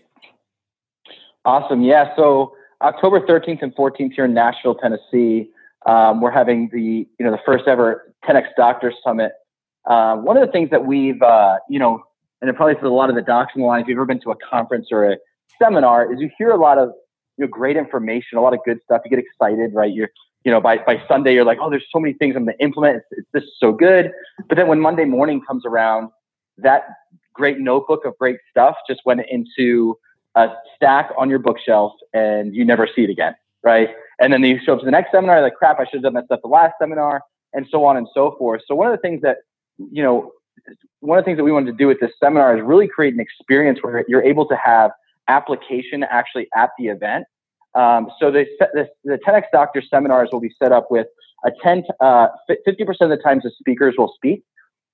Awesome. 1.46 1.82
Yeah. 1.82 2.14
So 2.16 2.54
October 2.82 3.20
13th 3.20 3.62
and 3.62 3.74
14th 3.74 4.12
here 4.12 4.26
in 4.26 4.34
Nashville, 4.34 4.74
Tennessee. 4.74 5.50
Um, 5.86 6.20
we're 6.20 6.30
having 6.30 6.68
the 6.70 7.08
you 7.18 7.24
know 7.24 7.30
the 7.30 7.40
first 7.46 7.66
ever 7.66 8.12
10x 8.28 8.48
Doctor 8.58 8.92
Summit. 9.02 9.32
Uh, 9.86 10.16
one 10.16 10.36
of 10.36 10.46
the 10.46 10.52
things 10.52 10.68
that 10.70 10.84
we've 10.84 11.20
uh, 11.22 11.56
you 11.70 11.78
know, 11.78 12.02
and 12.42 12.50
it 12.50 12.56
probably 12.56 12.74
for 12.74 12.86
a 12.86 12.90
lot 12.90 13.08
of 13.08 13.16
the 13.16 13.22
docs 13.22 13.52
in 13.54 13.62
the 13.62 13.66
line, 13.66 13.80
if 13.80 13.88
you've 13.88 13.96
ever 13.96 14.04
been 14.04 14.20
to 14.20 14.32
a 14.32 14.36
conference 14.36 14.88
or 14.90 15.12
a 15.12 15.16
seminar, 15.58 16.12
is 16.12 16.20
you 16.20 16.30
hear 16.36 16.50
a 16.50 16.56
lot 16.56 16.76
of 16.76 16.92
you 17.41 17.47
know 17.47 17.51
great 17.51 17.76
information, 17.76 18.36
a 18.36 18.43
lot 18.43 18.53
of 18.53 18.61
good 18.64 18.80
stuff. 18.84 19.01
You 19.05 19.11
get 19.11 19.18
excited, 19.18 19.74
right? 19.74 19.93
You're 19.93 20.11
you 20.45 20.53
know 20.53 20.61
by 20.61 20.76
by 20.78 21.03
Sunday 21.09 21.34
you're 21.34 21.45
like, 21.45 21.59
oh, 21.61 21.70
there's 21.70 21.86
so 21.91 21.99
many 21.99 22.12
things 22.14 22.36
I'm 22.36 22.45
going 22.45 22.57
to 22.57 22.62
implement. 22.62 22.99
It's, 22.99 23.07
it's, 23.12 23.28
this 23.32 23.45
is 23.45 23.53
so 23.59 23.72
good. 23.72 24.12
But 24.47 24.57
then 24.57 24.68
when 24.68 24.80
Monday 24.80 25.07
morning 25.07 25.41
comes 25.41 25.64
around, 25.64 26.11
that 26.59 26.84
great 27.32 27.59
notebook 27.59 28.05
of 28.05 28.16
great 28.18 28.36
stuff 28.51 28.76
just 28.86 29.01
went 29.07 29.22
into 29.30 29.97
a 30.34 30.49
stack 30.76 31.11
on 31.16 31.30
your 31.30 31.38
bookshelf, 31.38 31.93
and 32.12 32.55
you 32.55 32.64
never 32.64 32.86
see 32.95 33.03
it 33.05 33.11
again, 33.11 33.34
right? 33.62 33.88
And 34.20 34.32
then 34.32 34.45
you 34.45 34.61
show 34.62 34.74
up 34.74 34.80
to 34.80 34.84
the 34.84 34.91
next 34.91 35.11
seminar, 35.11 35.41
like, 35.41 35.55
crap, 35.55 35.80
I 35.80 35.84
should 35.84 35.95
have 35.95 36.03
done 36.03 36.14
that 36.14 36.26
stuff 36.26 36.41
the 36.43 36.49
last 36.49 36.74
seminar, 36.78 37.22
and 37.55 37.66
so 37.70 37.84
on 37.84 37.97
and 37.97 38.07
so 38.12 38.36
forth. 38.38 38.61
So 38.68 38.74
one 38.74 38.86
of 38.86 38.93
the 38.93 39.01
things 39.01 39.22
that, 39.22 39.38
you 39.78 40.03
know, 40.03 40.32
one 41.01 41.18
of 41.18 41.24
the 41.24 41.26
things 41.26 41.38
that 41.38 41.45
we 41.45 41.51
wanted 41.51 41.72
to 41.72 41.76
do 41.76 41.86
with 41.86 42.01
this 42.01 42.12
seminar 42.20 42.57
is 42.57 42.62
really 42.62 42.86
create 42.86 43.14
an 43.14 43.20
experience 43.20 43.78
where 43.82 44.05
you're 44.07 44.22
able 44.22 44.47
to 44.47 44.57
have 44.62 44.91
application 45.30 46.04
actually 46.04 46.48
at 46.56 46.70
the 46.78 46.88
event. 46.88 47.24
Um, 47.74 48.08
so 48.18 48.30
the, 48.30 48.44
the, 48.74 48.88
the 49.04 49.18
10x 49.26 49.44
Doctor 49.52 49.82
seminars 49.88 50.28
will 50.32 50.40
be 50.40 50.52
set 50.60 50.72
up 50.72 50.88
with 50.90 51.06
a 51.44 51.50
10, 51.62 51.84
uh, 52.00 52.28
50% 52.50 52.56
of 53.00 53.10
the 53.10 53.16
times 53.16 53.44
the 53.44 53.52
speakers 53.58 53.94
will 53.96 54.12
speak. 54.14 54.42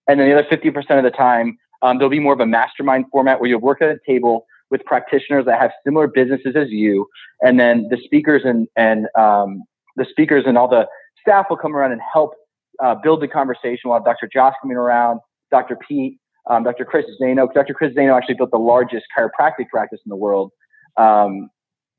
And 0.08 0.20
then 0.20 0.28
the 0.28 0.38
other 0.38 0.48
50% 0.48 0.98
of 0.98 1.04
the 1.04 1.10
time, 1.10 1.56
um, 1.82 1.98
there'll 1.98 2.10
be 2.10 2.20
more 2.20 2.34
of 2.34 2.40
a 2.40 2.46
mastermind 2.46 3.06
format 3.10 3.40
where 3.40 3.48
you'll 3.48 3.60
work 3.60 3.82
at 3.82 3.88
a 3.88 3.98
table 4.06 4.46
with 4.70 4.84
practitioners 4.84 5.44
that 5.46 5.60
have 5.60 5.70
similar 5.84 6.06
businesses 6.06 6.54
as 6.56 6.70
you, 6.70 7.06
and 7.40 7.58
then 7.60 7.88
the 7.90 7.98
speakers 8.04 8.42
and 8.44 8.66
and 8.76 9.06
um, 9.16 9.62
the 9.96 10.04
speakers 10.10 10.44
and 10.46 10.58
all 10.58 10.68
the 10.68 10.86
staff 11.20 11.46
will 11.48 11.56
come 11.56 11.74
around 11.74 11.92
and 11.92 12.00
help 12.12 12.34
uh, 12.82 12.94
build 12.94 13.22
the 13.22 13.28
conversation. 13.28 13.90
Have 13.90 14.04
Dr. 14.04 14.28
Josh 14.32 14.54
coming 14.60 14.76
around, 14.76 15.20
Dr. 15.50 15.76
Pete, 15.76 16.18
um, 16.48 16.62
Dr. 16.64 16.84
Chris 16.84 17.06
Zaino. 17.20 17.52
Dr. 17.52 17.74
Chris 17.74 17.92
Zaino 17.94 18.16
actually 18.16 18.34
built 18.34 18.50
the 18.50 18.58
largest 18.58 19.04
chiropractic 19.16 19.68
practice 19.70 20.00
in 20.04 20.10
the 20.10 20.16
world. 20.16 20.52
Um, 20.96 21.50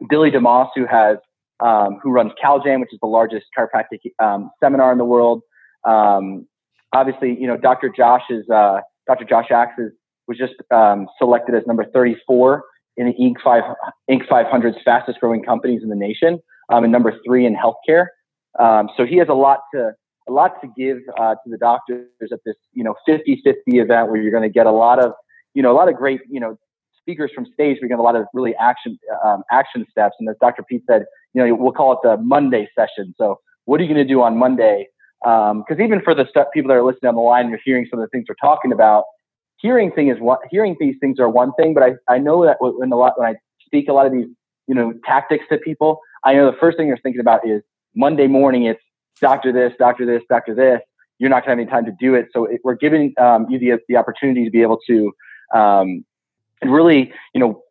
Billy 0.09 0.31
DeMoss, 0.31 0.69
who 0.75 0.85
has 0.85 1.17
um, 1.59 1.99
who 2.03 2.11
runs 2.11 2.31
CalJam, 2.43 2.79
which 2.79 2.93
is 2.93 2.99
the 3.01 3.07
largest 3.07 3.45
chiropractic 3.57 3.99
um, 4.19 4.51
seminar 4.61 4.91
in 4.91 4.97
the 4.97 5.05
world. 5.05 5.41
Um, 5.85 6.47
obviously, 6.93 7.35
you 7.39 7.47
know, 7.47 7.57
Dr. 7.57 7.91
Josh 7.95 8.23
is 8.29 8.47
uh, 8.49 8.79
Dr. 9.07 9.25
Josh 9.25 9.47
Axe 9.51 9.73
is, 9.79 9.91
was 10.27 10.37
just 10.37 10.53
um, 10.71 11.07
selected 11.17 11.55
as 11.55 11.63
number 11.65 11.85
34 11.93 12.63
in 12.97 13.07
the 13.07 13.13
Inc. 13.13 13.41
5 13.43 13.63
Inc. 14.09 14.27
500's 14.27 14.77
fastest 14.85 15.19
growing 15.19 15.43
companies 15.43 15.81
in 15.81 15.89
the 15.89 15.95
nation, 15.95 16.39
and 16.69 16.91
number 16.91 17.13
three 17.25 17.45
in 17.45 17.55
healthcare. 17.55 18.07
So 18.59 19.05
he 19.07 19.17
has 19.17 19.27
a 19.29 19.33
lot 19.33 19.59
to 19.73 19.91
a 20.27 20.31
lot 20.31 20.61
to 20.61 20.67
give 20.77 20.97
uh, 21.19 21.35
to 21.35 21.49
the 21.49 21.57
doctors 21.57 22.07
at 22.31 22.39
this 22.45 22.55
you 22.73 22.83
know 22.83 22.95
50-50 23.07 23.35
event 23.67 24.09
where 24.09 24.21
you're 24.21 24.31
going 24.31 24.43
to 24.43 24.49
get 24.49 24.65
a 24.65 24.71
lot 24.71 24.99
of 25.03 25.13
you 25.53 25.61
know 25.61 25.71
a 25.71 25.77
lot 25.77 25.89
of 25.89 25.95
great 25.95 26.21
you 26.29 26.39
know 26.39 26.57
speakers 27.07 27.31
from 27.33 27.45
stage. 27.45 27.77
We're 27.81 27.87
going 27.87 27.97
get 27.97 27.99
a 27.99 28.03
lot 28.03 28.15
of 28.15 28.25
really 28.33 28.53
action 28.59 28.97
um, 29.25 29.43
action 29.51 29.85
steps, 29.89 30.15
and 30.19 30.27
as 30.29 30.35
Dr. 30.41 30.63
Pete 30.63 30.83
said, 30.87 31.05
you 31.33 31.45
know 31.45 31.55
we'll 31.55 31.71
call 31.71 31.93
it 31.93 31.99
the 32.03 32.17
Monday 32.17 32.67
session. 32.77 33.13
So 33.17 33.39
what 33.65 33.79
are 33.79 33.83
you 33.83 33.93
going 33.93 34.05
to 34.05 34.13
do 34.13 34.21
on 34.21 34.37
Monday? 34.37 34.87
Because 35.21 35.77
um, 35.77 35.81
even 35.81 36.01
for 36.01 36.13
the 36.13 36.25
st- 36.33 36.47
people 36.53 36.69
that 36.69 36.75
are 36.75 36.83
listening 36.83 37.09
on 37.09 37.15
the 37.15 37.21
line, 37.21 37.49
you're 37.49 37.59
hearing 37.63 37.87
some 37.89 37.99
of 37.99 38.05
the 38.05 38.09
things 38.09 38.25
we're 38.29 38.35
talking 38.35 38.71
about. 38.71 39.05
Hearing 39.59 39.91
thing 39.91 40.09
is 40.09 40.17
what 40.19 40.39
hearing 40.51 40.75
these 40.79 40.95
things 41.01 41.19
are 41.19 41.29
one 41.29 41.51
thing, 41.53 41.73
but 41.73 41.81
I, 41.81 41.91
I 42.07 42.19
know 42.19 42.45
that 42.45 42.57
when 42.59 42.91
a 42.91 42.95
lot 42.95 43.13
when 43.17 43.27
I 43.27 43.35
speak 43.65 43.87
a 43.89 43.93
lot 43.93 44.05
of 44.05 44.11
these 44.11 44.27
you 44.67 44.75
know 44.75 44.93
tactics 45.05 45.45
to 45.49 45.57
people, 45.57 45.99
I 46.23 46.33
know 46.33 46.51
the 46.51 46.57
first 46.57 46.77
thing 46.77 46.87
they're 46.87 46.99
thinking 47.01 47.21
about 47.21 47.47
is 47.47 47.63
Monday 47.95 48.27
morning. 48.27 48.65
It's 48.65 48.81
doctor 49.19 49.51
this, 49.51 49.73
doctor 49.77 50.05
this, 50.05 50.21
doctor 50.29 50.53
this. 50.53 50.81
You're 51.19 51.29
not 51.29 51.45
going 51.45 51.57
to 51.57 51.63
have 51.63 51.73
any 51.73 51.83
time 51.83 51.85
to 51.91 51.97
do 51.99 52.13
it. 52.13 52.27
So 52.31 52.45
it, 52.45 52.61
we're 52.63 52.75
giving 52.75 53.13
um, 53.19 53.47
you 53.49 53.57
the, 53.57 53.79
the 53.87 53.95
opportunity 53.95 54.45
to 54.45 54.51
be 54.51 54.61
able 54.61 54.79
to 54.87 55.11
um, 55.53 56.05
really, 56.63 57.11
you 57.33 57.39
know, 57.39 57.63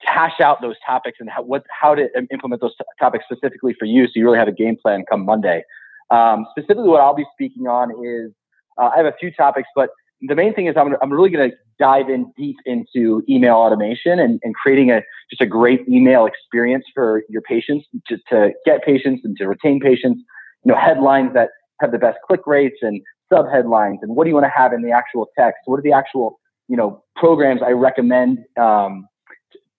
hash 0.00 0.40
out 0.40 0.60
those 0.60 0.76
topics 0.84 1.18
and 1.20 1.30
how, 1.30 1.42
what, 1.42 1.64
how 1.70 1.94
to 1.94 2.08
implement 2.32 2.60
those 2.60 2.74
t- 2.76 2.84
topics 2.98 3.24
specifically 3.30 3.74
for 3.78 3.84
you. 3.84 4.06
So 4.06 4.12
you 4.16 4.24
really 4.24 4.38
have 4.38 4.48
a 4.48 4.52
game 4.52 4.76
plan 4.80 5.04
come 5.08 5.24
Monday. 5.24 5.62
Um, 6.10 6.46
specifically, 6.50 6.88
what 6.88 7.00
I'll 7.00 7.14
be 7.14 7.26
speaking 7.32 7.66
on 7.66 7.90
is 8.04 8.32
uh, 8.78 8.90
I 8.92 8.96
have 8.96 9.06
a 9.06 9.14
few 9.18 9.30
topics, 9.30 9.68
but 9.74 9.90
the 10.20 10.34
main 10.34 10.54
thing 10.54 10.66
is 10.66 10.76
I'm, 10.76 10.94
I'm 11.00 11.12
really 11.12 11.30
going 11.30 11.50
to 11.50 11.56
dive 11.78 12.08
in 12.08 12.32
deep 12.36 12.56
into 12.66 13.22
email 13.28 13.54
automation 13.54 14.18
and, 14.18 14.40
and 14.42 14.54
creating 14.54 14.90
a 14.90 15.02
just 15.30 15.40
a 15.40 15.46
great 15.46 15.88
email 15.88 16.26
experience 16.26 16.84
for 16.94 17.22
your 17.28 17.42
patients 17.42 17.86
to, 18.08 18.18
to 18.30 18.52
get 18.64 18.82
patients 18.82 19.22
and 19.24 19.36
to 19.36 19.46
retain 19.46 19.78
patients. 19.78 20.22
You 20.64 20.72
know, 20.72 20.78
headlines 20.78 21.32
that 21.34 21.50
have 21.80 21.92
the 21.92 21.98
best 21.98 22.18
click 22.26 22.46
rates 22.46 22.78
and 22.82 23.00
sub 23.32 23.46
headlines, 23.50 24.00
and 24.02 24.16
what 24.16 24.24
do 24.24 24.30
you 24.30 24.34
want 24.34 24.46
to 24.46 24.52
have 24.54 24.72
in 24.72 24.82
the 24.82 24.90
actual 24.90 25.28
text? 25.38 25.60
What 25.66 25.78
are 25.78 25.82
the 25.82 25.92
actual 25.92 26.40
you 26.68 26.76
know 26.76 27.02
programs 27.16 27.62
I 27.62 27.70
recommend 27.70 28.38
um, 28.60 29.06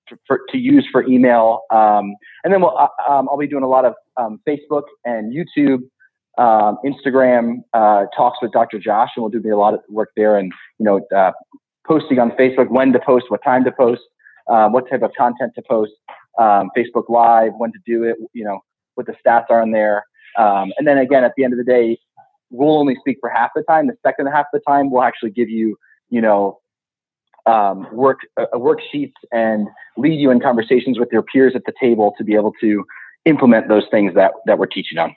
to, 0.08 0.18
for, 0.28 0.42
to 0.50 0.58
use 0.58 0.88
for 0.92 1.06
email? 1.08 1.62
Um, 1.72 2.16
and 2.44 2.54
then 2.54 2.62
we'll, 2.62 2.78
uh, 2.78 2.88
um, 3.08 3.28
I'll 3.30 3.38
be 3.38 3.48
doing 3.48 3.64
a 3.64 3.68
lot 3.68 3.86
of 3.86 3.94
um, 4.18 4.40
Facebook 4.48 4.84
and 5.06 5.34
YouTube 5.34 5.82
um, 6.40 6.78
Instagram 6.86 7.64
uh, 7.74 8.06
talks 8.16 8.38
with 8.42 8.52
Dr. 8.54 8.80
Josh, 8.80 9.10
and 9.16 9.24
we'll 9.24 9.30
do 9.30 9.54
a 9.54 9.58
lot 9.58 9.74
of 9.74 9.82
work 9.90 10.12
there, 10.16 10.38
and 10.38 10.52
you 10.80 10.86
know, 10.86 11.02
uh, 11.16 11.32
posting 11.86 12.20
on 12.20 12.32
Facebook, 12.32 12.70
when 12.70 12.94
to 12.94 13.00
post, 13.00 13.26
what 13.30 13.44
time 13.44 13.64
to 13.66 13.72
post, 13.72 14.02
uh, 14.48 14.70
what 14.70 14.90
type 14.90 15.02
of 15.02 15.12
content 15.18 15.52
to 15.56 15.62
post, 15.68 15.92
um, 16.40 16.70
Facebook 16.78 17.10
Live, 17.10 17.52
when 17.58 17.72
to 17.74 17.80
do 17.86 18.04
it, 18.04 18.16
you 18.34 18.44
know, 18.44 18.60
what 18.96 19.06
the 19.06 19.16
stats 19.26 19.46
are 19.50 19.62
in 19.62 19.72
there, 19.72 20.06
um, 20.40 20.72
and 20.78 20.88
then 20.88 20.98
again, 20.98 21.24
at 21.24 21.34
the 21.36 21.44
end 21.44 21.54
of 21.54 21.58
the 21.58 21.66
day, 21.66 22.00
we'll 22.50 22.80
only 22.80 22.96
speak 22.96 23.18
for 23.20 23.30
half 23.30 23.52
the 23.56 23.62
time. 23.64 23.88
The 23.88 23.98
second 24.06 24.28
half 24.28 24.46
of 24.54 24.60
the 24.60 24.62
time, 24.68 24.90
we'll 24.90 25.04
actually 25.04 25.32
give 25.32 25.50
you, 25.50 25.78
you 26.10 26.22
know, 26.22 26.60
um, 27.46 27.88
work 27.92 28.20
uh, 28.38 28.46
worksheets 28.54 29.14
and 29.32 29.68
lead 29.98 30.20
you 30.20 30.32
in 30.32 30.40
conversations 30.40 30.98
with 30.98 31.10
your 31.12 31.24
peers 31.24 31.54
at 31.56 31.64
the 31.66 31.74
table 31.80 32.14
to 32.18 32.24
be 32.24 32.36
able 32.36 32.54
to 32.62 32.86
implement 33.26 33.68
those 33.68 33.84
things 33.92 34.14
that 34.16 34.32
that 34.46 34.58
we're 34.58 34.66
teaching 34.66 34.98
on. 34.98 35.14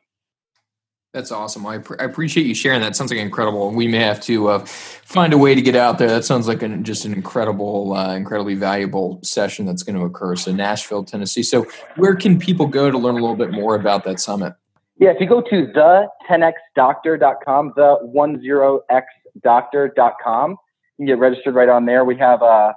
That's 1.15 1.31
awesome. 1.31 1.67
I, 1.67 1.75
I, 2.01 2.05
appreciate 2.05 2.47
you 2.47 2.55
sharing 2.55 2.81
that. 2.81 2.97
Sounds 2.97 3.11
like 3.11 3.21
incredible. 3.21 3.71
We 3.71 3.87
may 3.87 3.99
have 3.99 4.19
to 4.23 4.49
uh, 4.49 4.59
find 4.61 5.35
a 5.35 5.39
way 5.39 5.55
to 5.55 5.61
get 5.61 5.77
out 5.77 5.99
there. 5.99 6.09
That 6.09 6.25
sounds 6.25 6.49
like 6.49 6.63
an, 6.63 6.85
just 6.85 7.05
an 7.05 7.13
incredible, 7.13 7.93
uh, 7.93 8.17
incredibly 8.17 8.55
valuable 8.55 9.21
session 9.23 9.67
that's 9.67 9.83
going 9.83 9.99
to 9.99 10.07
occur. 10.07 10.37
So, 10.37 10.53
Nashville, 10.53 11.05
Tennessee. 11.05 11.43
So, 11.43 11.67
where 11.97 12.15
can 12.15 12.39
people 12.39 12.67
go 12.67 12.91
to 12.91 12.97
learn 12.97 13.17
a 13.17 13.21
little 13.21 13.37
bit 13.37 13.53
more 13.53 13.75
about 13.75 14.05
that 14.05 14.21
summit? 14.21 14.55
Yeah, 15.03 15.11
if 15.11 15.17
you 15.19 15.27
go 15.27 15.41
to 15.41 15.67
the 15.67 16.07
10xdoctor.com, 16.31 17.73
the 17.75 17.97
10xdoctor.com, 19.45 20.51
you 20.51 20.57
can 20.97 21.07
get 21.07 21.19
registered 21.19 21.57
right 21.57 21.69
on 21.69 21.87
there. 21.87 22.05
We 22.05 22.17
have, 22.19 22.41
uh, 22.41 22.75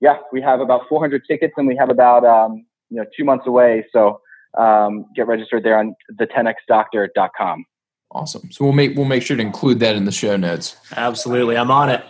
yeah, 0.00 0.16
we 0.32 0.42
have 0.42 0.58
about 0.58 0.88
400 0.88 1.22
tickets 1.30 1.54
and 1.56 1.68
we 1.68 1.76
have 1.76 1.88
about, 1.88 2.24
um, 2.24 2.66
you 2.88 2.96
know, 2.96 3.04
two 3.16 3.22
months 3.24 3.46
away. 3.46 3.86
So, 3.92 4.20
um, 4.58 5.06
get 5.14 5.28
registered 5.28 5.62
there 5.62 5.78
on 5.78 5.94
the 6.08 6.26
10xdoctor.com. 6.26 7.64
Awesome. 8.10 8.50
So 8.50 8.64
we'll 8.64 8.72
make 8.72 8.96
we'll 8.96 9.04
make 9.04 9.22
sure 9.22 9.36
to 9.36 9.42
include 9.42 9.78
that 9.78 9.94
in 9.94 10.06
the 10.06 10.10
show 10.10 10.36
notes. 10.36 10.74
Absolutely, 10.96 11.56
I'm 11.56 11.70
on 11.70 11.90
it. 11.90 12.04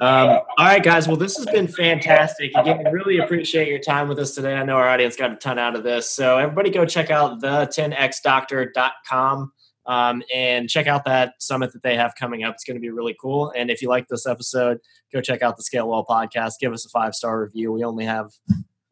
Um, 0.00 0.40
all 0.56 0.66
right, 0.66 0.82
guys. 0.82 1.08
Well, 1.08 1.16
this 1.16 1.36
has 1.36 1.46
been 1.46 1.66
fantastic. 1.66 2.52
Again, 2.54 2.84
really 2.92 3.18
appreciate 3.18 3.68
your 3.68 3.80
time 3.80 4.08
with 4.08 4.18
us 4.18 4.34
today. 4.34 4.54
I 4.54 4.64
know 4.64 4.76
our 4.76 4.88
audience 4.88 5.16
got 5.16 5.32
a 5.32 5.36
ton 5.36 5.58
out 5.58 5.74
of 5.74 5.82
this. 5.82 6.08
So 6.08 6.38
everybody 6.38 6.70
go 6.70 6.84
check 6.84 7.10
out 7.10 7.40
the 7.40 7.66
10xdoctor.com 7.66 9.52
um, 9.86 10.22
and 10.32 10.68
check 10.68 10.86
out 10.86 11.04
that 11.06 11.34
summit 11.40 11.72
that 11.72 11.82
they 11.82 11.96
have 11.96 12.14
coming 12.14 12.44
up. 12.44 12.54
It's 12.54 12.64
going 12.64 12.76
to 12.76 12.80
be 12.80 12.90
really 12.90 13.16
cool. 13.20 13.52
And 13.56 13.70
if 13.70 13.82
you 13.82 13.88
like 13.88 14.06
this 14.06 14.26
episode, 14.26 14.78
go 15.12 15.20
check 15.20 15.42
out 15.42 15.56
the 15.56 15.62
Scale 15.64 15.88
Well 15.88 16.04
podcast. 16.08 16.54
Give 16.60 16.72
us 16.72 16.86
a 16.86 16.90
five 16.90 17.14
star 17.14 17.40
review. 17.40 17.72
We 17.72 17.82
only 17.82 18.04
have, 18.04 18.30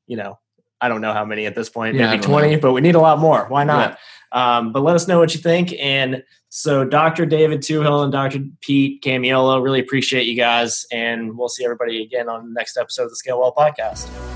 you 0.06 0.16
know, 0.16 0.38
I 0.80 0.88
don't 0.88 1.00
know 1.00 1.12
how 1.12 1.24
many 1.24 1.46
at 1.46 1.54
this 1.54 1.68
point, 1.68 1.96
yeah, 1.96 2.10
maybe 2.10 2.22
20, 2.22 2.50
know. 2.50 2.60
but 2.60 2.72
we 2.72 2.80
need 2.80 2.96
a 2.96 3.00
lot 3.00 3.18
more. 3.18 3.46
Why 3.48 3.64
not? 3.64 3.92
Yeah. 3.92 3.96
Um, 4.32 4.72
but 4.72 4.82
let 4.82 4.96
us 4.96 5.08
know 5.08 5.18
what 5.18 5.34
you 5.34 5.40
think. 5.40 5.74
And 5.80 6.22
so, 6.48 6.84
Dr. 6.84 7.26
David 7.26 7.60
Tuhill 7.60 8.02
and 8.02 8.12
Dr. 8.12 8.40
Pete 8.60 9.02
Camiolo, 9.02 9.62
really 9.62 9.80
appreciate 9.80 10.26
you 10.26 10.36
guys. 10.36 10.86
And 10.92 11.36
we'll 11.36 11.48
see 11.48 11.64
everybody 11.64 12.02
again 12.02 12.28
on 12.28 12.46
the 12.46 12.52
next 12.52 12.76
episode 12.76 13.04
of 13.04 13.10
the 13.10 13.16
Scale 13.16 13.40
Well 13.40 13.54
podcast. 13.56 14.35